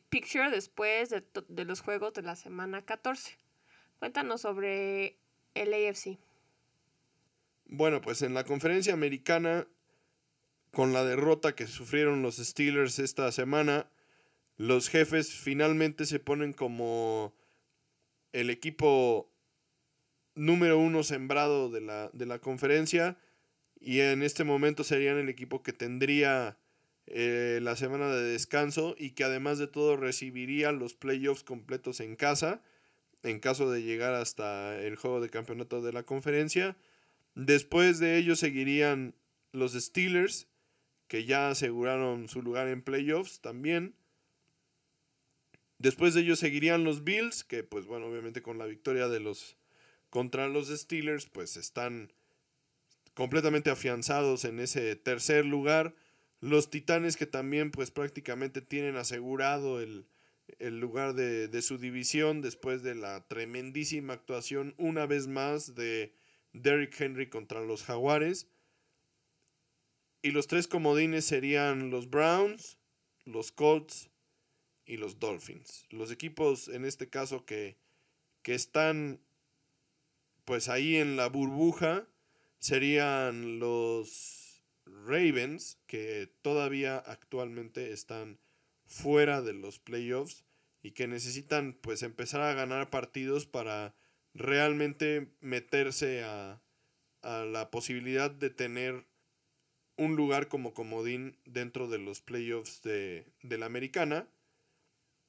Picture 0.09 0.49
después 0.51 1.09
de, 1.09 1.23
de, 1.47 1.65
los 1.65 1.81
juegos 1.81 2.13
de 2.13 2.21
la 2.21 2.35
semana 2.35 2.81
14. 2.81 3.37
Cuéntanos 3.99 4.41
sobre 4.41 5.17
el 5.53 5.73
AFC. 5.73 6.17
Bueno, 7.65 8.01
pues 8.01 8.21
en 8.21 8.33
la 8.33 8.45
conferencia 8.45 8.93
americana, 8.93 9.67
con 10.77 10.93
la 10.93 11.03
derrota 11.03 11.55
que 11.55 11.65
sufrieron 11.65 12.21
los 12.21 12.35
Steelers 12.37 12.99
esta 12.99 13.31
semana, 13.31 13.89
los 14.57 14.89
jefes 14.89 15.33
finalmente 15.33 16.05
se 16.05 16.19
ponen 16.19 16.53
como 16.53 17.33
el 18.31 18.51
equipo 18.51 19.33
número 20.35 20.77
uno 20.77 21.01
sembrado 21.01 21.71
de 21.71 21.81
la, 21.81 22.11
de 22.13 22.27
la 22.27 22.37
conferencia 22.37 23.17
y 23.79 24.01
en 24.01 24.21
este 24.21 24.43
momento 24.43 24.83
serían 24.83 25.17
el 25.17 25.29
equipo 25.29 25.63
que 25.63 25.73
tendría 25.73 26.59
eh, 27.07 27.57
la 27.63 27.75
semana 27.75 28.09
de 28.09 28.21
descanso 28.21 28.93
y 28.99 29.13
que 29.15 29.23
además 29.23 29.57
de 29.57 29.65
todo 29.65 29.97
recibiría 29.97 30.71
los 30.73 30.93
playoffs 30.93 31.43
completos 31.43 32.01
en 32.01 32.15
casa 32.15 32.61
en 33.23 33.39
caso 33.39 33.71
de 33.71 33.81
llegar 33.81 34.13
hasta 34.13 34.79
el 34.79 34.95
juego 34.95 35.21
de 35.21 35.31
campeonato 35.31 35.81
de 35.81 35.91
la 35.91 36.03
conferencia. 36.03 36.77
Después 37.33 37.97
de 37.97 38.17
ello 38.17 38.35
seguirían 38.35 39.15
los 39.53 39.73
Steelers, 39.73 40.46
que 41.07 41.25
ya 41.25 41.49
aseguraron 41.49 42.27
su 42.27 42.41
lugar 42.41 42.67
en 42.67 42.81
playoffs 42.81 43.41
también. 43.41 43.95
Después 45.79 46.13
de 46.13 46.21
ellos 46.21 46.39
seguirían 46.39 46.83
los 46.83 47.03
Bills, 47.03 47.43
que 47.43 47.63
pues 47.63 47.85
bueno, 47.85 48.07
obviamente 48.07 48.41
con 48.41 48.57
la 48.57 48.65
victoria 48.65 49.07
de 49.07 49.19
los 49.19 49.57
contra 50.09 50.47
los 50.47 50.69
Steelers, 50.69 51.27
pues 51.27 51.57
están 51.57 52.13
completamente 53.13 53.69
afianzados 53.69 54.45
en 54.45 54.59
ese 54.59 54.95
tercer 54.95 55.45
lugar. 55.45 55.95
Los 56.39 56.69
Titanes 56.69 57.17
que 57.17 57.25
también 57.25 57.71
pues 57.71 57.91
prácticamente 57.91 58.61
tienen 58.61 58.95
asegurado 58.95 59.81
el, 59.81 60.07
el 60.59 60.79
lugar 60.79 61.13
de, 61.13 61.47
de, 61.47 61.61
su 61.61 61.77
división 61.77 62.41
después 62.41 62.83
de 62.83 62.95
la 62.95 63.27
tremendísima 63.27 64.13
actuación 64.13 64.75
una 64.77 65.05
vez 65.05 65.27
más 65.27 65.75
de 65.75 66.13
Derrick 66.53 66.99
Henry 66.99 67.29
contra 67.29 67.61
los 67.61 67.83
Jaguares. 67.83 68.47
Y 70.27 70.31
los 70.31 70.47
tres 70.47 70.67
comodines 70.67 71.23
serían 71.23 71.89
los 71.89 72.09
Browns, 72.09 72.77
los 73.23 73.53
Colts 73.53 74.09
y 74.85 74.97
los 74.97 75.19
Dolphins. 75.19 75.85
Los 75.89 76.11
equipos 76.11 76.67
en 76.67 76.83
este 76.83 77.07
caso 77.09 77.45
que, 77.45 77.77
que 78.41 78.53
están 78.53 79.21
pues 80.43 80.67
ahí 80.67 80.97
en 80.97 81.15
la 81.15 81.29
burbuja 81.29 82.09
serían 82.59 83.59
los 83.59 84.65
Ravens 84.85 85.79
que 85.87 86.29
todavía 86.41 86.97
actualmente 86.97 87.93
están 87.93 88.37
fuera 88.85 89.41
de 89.41 89.53
los 89.53 89.79
playoffs 89.79 90.43
y 90.83 90.91
que 90.91 91.07
necesitan 91.07 91.71
pues 91.71 92.03
empezar 92.03 92.41
a 92.41 92.53
ganar 92.53 92.89
partidos 92.89 93.45
para 93.45 93.95
realmente 94.33 95.31
meterse 95.39 96.25
a, 96.25 96.61
a 97.21 97.45
la 97.45 97.71
posibilidad 97.71 98.29
de 98.29 98.49
tener 98.49 99.07
un 99.97 100.15
lugar 100.15 100.47
como 100.47 100.73
comodín 100.73 101.37
dentro 101.45 101.87
de 101.87 101.97
los 101.97 102.21
playoffs 102.21 102.81
de, 102.83 103.25
de 103.41 103.57
la 103.57 103.65
americana. 103.65 104.27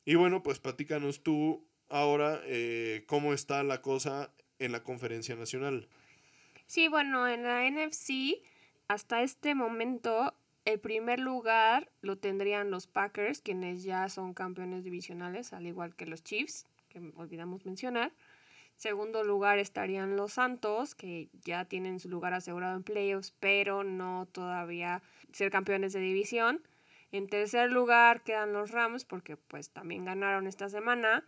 Y 0.05 0.15
bueno, 0.15 0.43
pues 0.43 0.59
platícanos 0.59 1.23
tú 1.23 1.67
ahora 1.89 2.41
eh, 2.45 3.05
cómo 3.07 3.33
está 3.33 3.63
la 3.63 3.83
cosa 3.83 4.33
en 4.59 4.73
la 4.73 4.83
conferencia 4.83 5.37
nacional. 5.37 5.89
Sí, 6.67 6.89
bueno, 6.89 7.27
en 7.27 7.45
la 7.45 7.69
NFC 7.69 8.43
hasta 8.89 9.23
este 9.23 9.55
momento 9.55 10.35
el 10.65 10.81
primer 10.81 11.19
lugar 11.19 11.91
lo 12.03 12.19
tendrían 12.19 12.71
los 12.71 12.87
Packers, 12.87 13.41
quienes 13.41 13.85
ya 13.85 14.09
son 14.09 14.35
campeones 14.35 14.85
divisionales, 14.85 15.53
al 15.53 15.67
igual 15.67 15.95
que 15.95 16.07
los 16.07 16.23
Chiefs, 16.23 16.67
que 16.89 16.99
olvidamos 17.17 17.65
mencionar. 17.65 18.13
Segundo 18.79 19.25
lugar 19.25 19.59
estarían 19.59 20.15
los 20.15 20.35
Santos, 20.35 20.95
que 20.95 21.29
ya 21.43 21.65
tienen 21.65 21.99
su 21.99 22.09
lugar 22.09 22.33
asegurado 22.33 22.77
en 22.77 22.85
playoffs, 22.85 23.35
pero 23.41 23.83
no 23.83 24.29
todavía 24.31 25.03
ser 25.33 25.51
campeones 25.51 25.93
de 25.93 25.99
división. 25.99 26.63
En 27.11 27.27
tercer 27.27 27.73
lugar 27.73 28.23
quedan 28.23 28.53
los 28.53 28.71
Rams, 28.71 29.05
porque 29.05 29.37
pues 29.37 29.71
también 29.71 30.05
ganaron 30.05 30.47
esta 30.47 30.69
semana. 30.69 31.25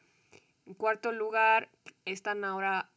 En 0.65 0.75
cuarto 0.75 1.11
lugar 1.11 1.69
están 2.05 2.45
ahora 2.45 2.89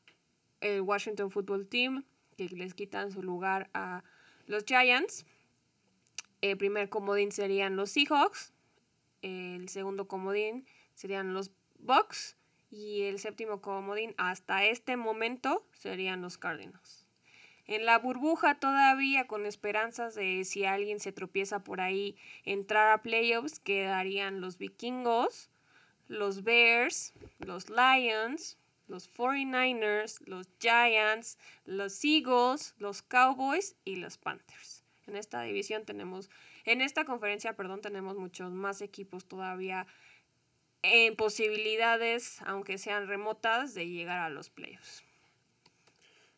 el 0.61 0.81
Washington 0.81 1.31
Football 1.31 1.65
Team, 1.65 2.05
que 2.37 2.47
les 2.49 2.75
quitan 2.75 3.11
su 3.11 3.23
lugar 3.23 3.71
a 3.73 4.03
los 4.45 4.65
Giants. 4.65 5.25
El 6.41 6.57
primer 6.57 6.89
comodín 6.89 7.31
serían 7.31 7.75
los 7.75 7.89
Seahawks. 7.89 8.53
El 9.23 9.67
segundo 9.67 10.07
comodín 10.07 10.67
serían 10.93 11.33
los 11.33 11.49
Bucks. 11.79 12.37
Y 12.75 13.03
el 13.03 13.19
séptimo 13.19 13.61
comodín 13.61 14.15
hasta 14.17 14.65
este 14.65 14.97
momento 14.97 15.63
serían 15.73 16.23
los 16.23 16.39
Cardinals. 16.39 17.05
En 17.67 17.85
la 17.85 17.99
burbuja 17.99 18.55
todavía 18.55 19.27
con 19.27 19.45
esperanzas 19.45 20.15
de 20.15 20.43
si 20.43 20.65
alguien 20.65 20.99
se 20.99 21.11
tropieza 21.11 21.63
por 21.63 21.81
ahí 21.81 22.17
entrar 22.45 22.91
a 22.91 23.03
playoffs 23.03 23.59
quedarían 23.59 24.41
los 24.41 24.57
vikingos, 24.57 25.51
los 26.07 26.43
Bears, 26.43 27.13
los 27.37 27.69
Lions, 27.69 28.57
los 28.87 29.07
49ers, 29.13 30.21
los 30.25 30.49
Giants, 30.59 31.37
los 31.65 32.03
Eagles, 32.03 32.73
los 32.79 33.03
Cowboys 33.03 33.75
y 33.85 33.97
los 33.97 34.17
Panthers. 34.17 34.83
En 35.05 35.15
esta 35.15 35.43
división 35.43 35.85
tenemos, 35.85 36.31
en 36.65 36.81
esta 36.81 37.05
conferencia, 37.05 37.55
perdón, 37.55 37.81
tenemos 37.81 38.17
muchos 38.17 38.51
más 38.51 38.81
equipos 38.81 39.25
todavía 39.25 39.85
en 40.83 41.15
posibilidades, 41.15 42.41
aunque 42.45 42.77
sean 42.77 43.07
remotas, 43.07 43.73
de 43.73 43.87
llegar 43.87 44.19
a 44.19 44.29
los 44.29 44.49
playoffs. 44.49 45.03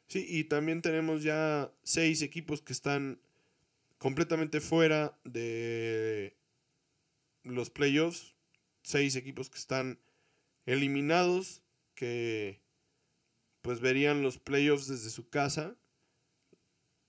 Sí, 0.07 0.25
y 0.29 0.45
también 0.45 0.81
tenemos 0.81 1.23
ya 1.23 1.71
seis 1.83 2.21
equipos 2.21 2.61
que 2.61 2.73
están 2.73 3.19
completamente 3.97 4.61
fuera 4.61 5.17
de 5.23 6.35
los 7.43 7.69
playoffs. 7.69 8.33
Seis 8.83 9.15
equipos 9.15 9.49
que 9.49 9.57
están 9.57 9.99
eliminados, 10.67 11.63
que 11.95 12.61
pues 13.63 13.79
verían 13.79 14.21
los 14.21 14.37
playoffs 14.37 14.87
desde 14.87 15.09
su 15.09 15.27
casa. 15.27 15.75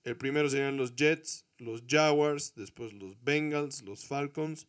El 0.03 0.17
primero 0.17 0.49
serían 0.49 0.77
los 0.77 0.95
Jets, 0.95 1.45
los 1.59 1.83
Jaguars, 1.87 2.55
después 2.55 2.93
los 2.93 3.23
Bengals, 3.23 3.83
los 3.83 4.05
Falcons, 4.05 4.67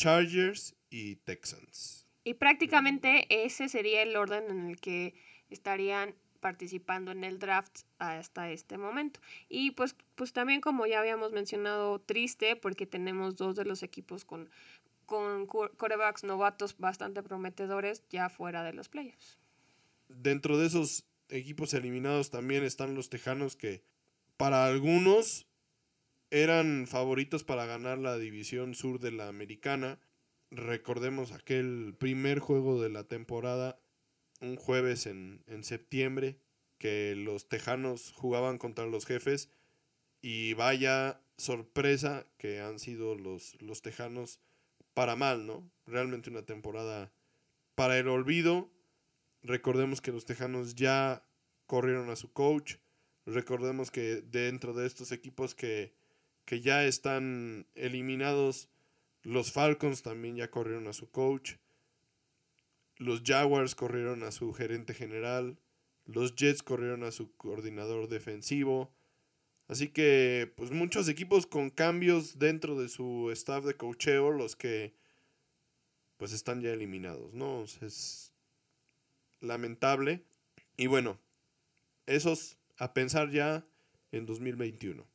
Chargers 0.00 0.74
y 0.88 1.16
Texans. 1.16 2.06
Y 2.24 2.32
prácticamente 2.32 3.26
ese 3.44 3.68
sería 3.68 4.00
el 4.00 4.16
orden 4.16 4.44
en 4.50 4.70
el 4.70 4.80
que 4.80 5.14
estarían 5.50 6.14
participando 6.40 7.12
en 7.12 7.22
el 7.22 7.38
draft 7.38 7.80
hasta 7.98 8.50
este 8.50 8.78
momento. 8.78 9.20
Y 9.50 9.72
pues, 9.72 9.94
pues 10.14 10.32
también 10.32 10.62
como 10.62 10.86
ya 10.86 11.00
habíamos 11.00 11.32
mencionado, 11.32 11.98
triste 12.00 12.56
porque 12.56 12.86
tenemos 12.86 13.36
dos 13.36 13.56
de 13.56 13.66
los 13.66 13.82
equipos 13.82 14.24
con, 14.24 14.48
con 15.04 15.46
corebacks 15.46 16.24
novatos 16.24 16.78
bastante 16.78 17.22
prometedores 17.22 18.02
ya 18.08 18.30
fuera 18.30 18.62
de 18.64 18.72
los 18.72 18.88
playoffs. 18.88 19.38
Dentro 20.08 20.56
de 20.56 20.68
esos 20.68 21.04
equipos 21.28 21.74
eliminados 21.74 22.30
también 22.30 22.64
están 22.64 22.94
los 22.94 23.10
Tejanos 23.10 23.54
que 23.54 23.82
para 24.38 24.64
algunos 24.64 25.46
eran 26.30 26.86
favoritos 26.86 27.44
para 27.44 27.66
ganar 27.66 27.98
la 27.98 28.18
división 28.18 28.74
sur 28.74 29.00
de 29.00 29.12
la 29.12 29.28
americana. 29.28 29.98
Recordemos 30.50 31.32
aquel 31.32 31.94
primer 31.98 32.38
juego 32.38 32.80
de 32.80 32.88
la 32.88 33.04
temporada, 33.04 33.80
un 34.40 34.56
jueves 34.56 35.06
en, 35.06 35.42
en 35.46 35.64
septiembre, 35.64 36.38
que 36.78 37.14
los 37.16 37.48
Tejanos 37.48 38.12
jugaban 38.12 38.58
contra 38.58 38.86
los 38.86 39.06
jefes 39.06 39.50
y 40.22 40.54
vaya 40.54 41.20
sorpresa 41.36 42.26
que 42.36 42.60
han 42.60 42.78
sido 42.78 43.14
los, 43.14 43.60
los 43.60 43.82
Tejanos 43.82 44.40
para 44.94 45.16
mal, 45.16 45.46
¿no? 45.46 45.70
Realmente 45.86 46.30
una 46.30 46.46
temporada 46.46 47.12
para 47.74 47.98
el 47.98 48.08
olvido. 48.08 48.70
Recordemos 49.42 50.00
que 50.00 50.12
los 50.12 50.24
Tejanos 50.24 50.74
ya 50.74 51.24
corrieron 51.66 52.10
a 52.10 52.16
su 52.16 52.32
coach, 52.32 52.76
Recordemos 53.26 53.90
que 53.90 54.22
dentro 54.22 54.72
de 54.74 54.86
estos 54.86 55.12
equipos 55.12 55.54
que, 55.54 55.94
que 56.44 56.60
ya 56.60 56.84
están 56.84 57.66
eliminados, 57.74 58.68
los 59.22 59.52
Falcons 59.52 60.02
también 60.02 60.36
ya 60.36 60.50
corrieron 60.50 60.86
a 60.88 60.92
su 60.92 61.10
coach. 61.10 61.56
Los 62.96 63.22
Jaguars 63.24 63.74
corrieron 63.74 64.22
a 64.22 64.32
su 64.32 64.52
gerente 64.52 64.94
general. 64.94 65.58
Los 66.06 66.34
Jets 66.34 66.62
corrieron 66.62 67.04
a 67.04 67.12
su 67.12 67.34
coordinador 67.36 68.08
defensivo. 68.08 68.90
Así 69.68 69.88
que, 69.88 70.52
pues 70.56 70.70
muchos 70.70 71.08
equipos 71.08 71.46
con 71.46 71.70
cambios 71.70 72.38
dentro 72.38 72.80
de 72.80 72.88
su 72.88 73.30
staff 73.30 73.64
de 73.64 73.76
cocheo, 73.76 74.32
los 74.32 74.56
que 74.56 74.94
pues 76.16 76.32
están 76.32 76.60
ya 76.60 76.70
eliminados, 76.72 77.32
¿no? 77.32 77.62
Es 77.62 78.32
lamentable. 79.40 80.22
Y 80.76 80.86
bueno, 80.86 81.18
esos 82.06 82.58
a 82.76 82.92
pensar 82.92 83.30
ya 83.30 83.64
en 84.12 84.26
2021. 84.26 85.06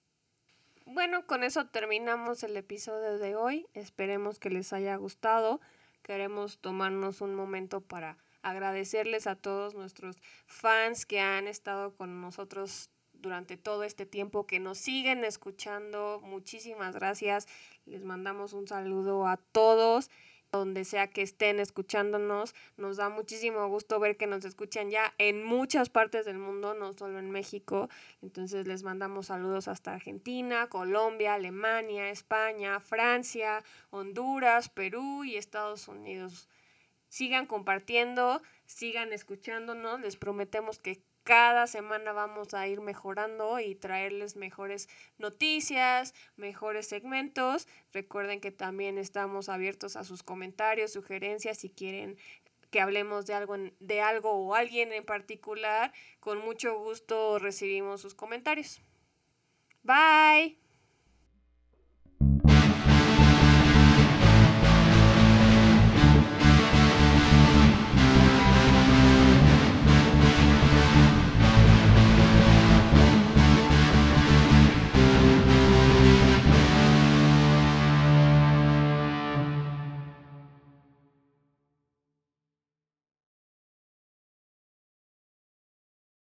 Bueno, 0.85 1.25
con 1.25 1.43
eso 1.43 1.65
terminamos 1.65 2.43
el 2.43 2.55
episodio 2.55 3.17
de 3.17 3.35
hoy. 3.35 3.65
Esperemos 3.73 4.37
que 4.37 4.51
les 4.51 4.71
haya 4.71 4.95
gustado. 4.97 5.59
Queremos 6.03 6.59
tomarnos 6.59 7.21
un 7.21 7.33
momento 7.33 7.81
para 7.81 8.19
agradecerles 8.43 9.25
a 9.25 9.35
todos 9.35 9.73
nuestros 9.73 10.17
fans 10.45 11.07
que 11.07 11.19
han 11.19 11.47
estado 11.47 11.95
con 11.95 12.21
nosotros 12.21 12.91
durante 13.13 13.57
todo 13.57 13.83
este 13.83 14.05
tiempo, 14.05 14.45
que 14.45 14.59
nos 14.59 14.77
siguen 14.77 15.25
escuchando. 15.25 16.21
Muchísimas 16.23 16.93
gracias. 16.93 17.47
Les 17.85 18.03
mandamos 18.03 18.53
un 18.53 18.67
saludo 18.67 19.25
a 19.25 19.37
todos. 19.37 20.11
Donde 20.55 20.85
sea 20.85 21.07
que 21.07 21.21
estén 21.21 21.59
escuchándonos. 21.59 22.55
Nos 22.77 22.97
da 22.97 23.09
muchísimo 23.09 23.67
gusto 23.67 23.99
ver 23.99 24.17
que 24.17 24.27
nos 24.27 24.45
escuchan 24.45 24.89
ya 24.89 25.13
en 25.17 25.43
muchas 25.43 25.89
partes 25.89 26.25
del 26.25 26.37
mundo, 26.37 26.73
no 26.73 26.93
solo 26.93 27.19
en 27.19 27.31
México. 27.31 27.89
Entonces 28.21 28.67
les 28.67 28.83
mandamos 28.83 29.27
saludos 29.27 29.67
hasta 29.67 29.93
Argentina, 29.93 30.67
Colombia, 30.67 31.33
Alemania, 31.33 32.09
España, 32.09 32.79
Francia, 32.79 33.63
Honduras, 33.89 34.69
Perú 34.69 35.23
y 35.23 35.35
Estados 35.35 35.87
Unidos. 35.87 36.49
Sigan 37.07 37.45
compartiendo, 37.45 38.41
sigan 38.65 39.13
escuchándonos. 39.13 40.01
Les 40.01 40.17
prometemos 40.17 40.79
que 40.79 41.01
cada 41.25 41.65
semana 41.65 42.13
vamos 42.13 42.53
a 42.53 42.67
ir 42.67 42.81
mejorando 42.81 43.59
y 43.59 43.73
traerles 43.75 44.35
mejores 44.35 44.87
noticias, 45.17 46.13
mejores 46.37 46.87
segmentos. 46.87 47.67
Recuerden 47.91 48.39
que 48.39 48.51
también 48.51 48.99
estamos 48.99 49.49
abiertos 49.49 49.95
a 49.95 50.03
sus 50.03 50.21
comentarios, 50.21 50.93
sugerencias, 50.93 51.57
si 51.57 51.69
quieren 51.69 52.17
que 52.69 52.79
hablemos 52.79 53.25
de 53.25 53.33
algo, 53.33 53.55
de 53.79 54.01
algo 54.01 54.31
o 54.31 54.53
alguien 54.53 54.93
en 54.93 55.03
particular, 55.03 55.91
con 56.19 56.39
mucho 56.39 56.77
gusto 56.77 57.39
recibimos 57.39 58.01
sus 58.01 58.13
comentarios. 58.13 58.81
Bye. 59.83 60.64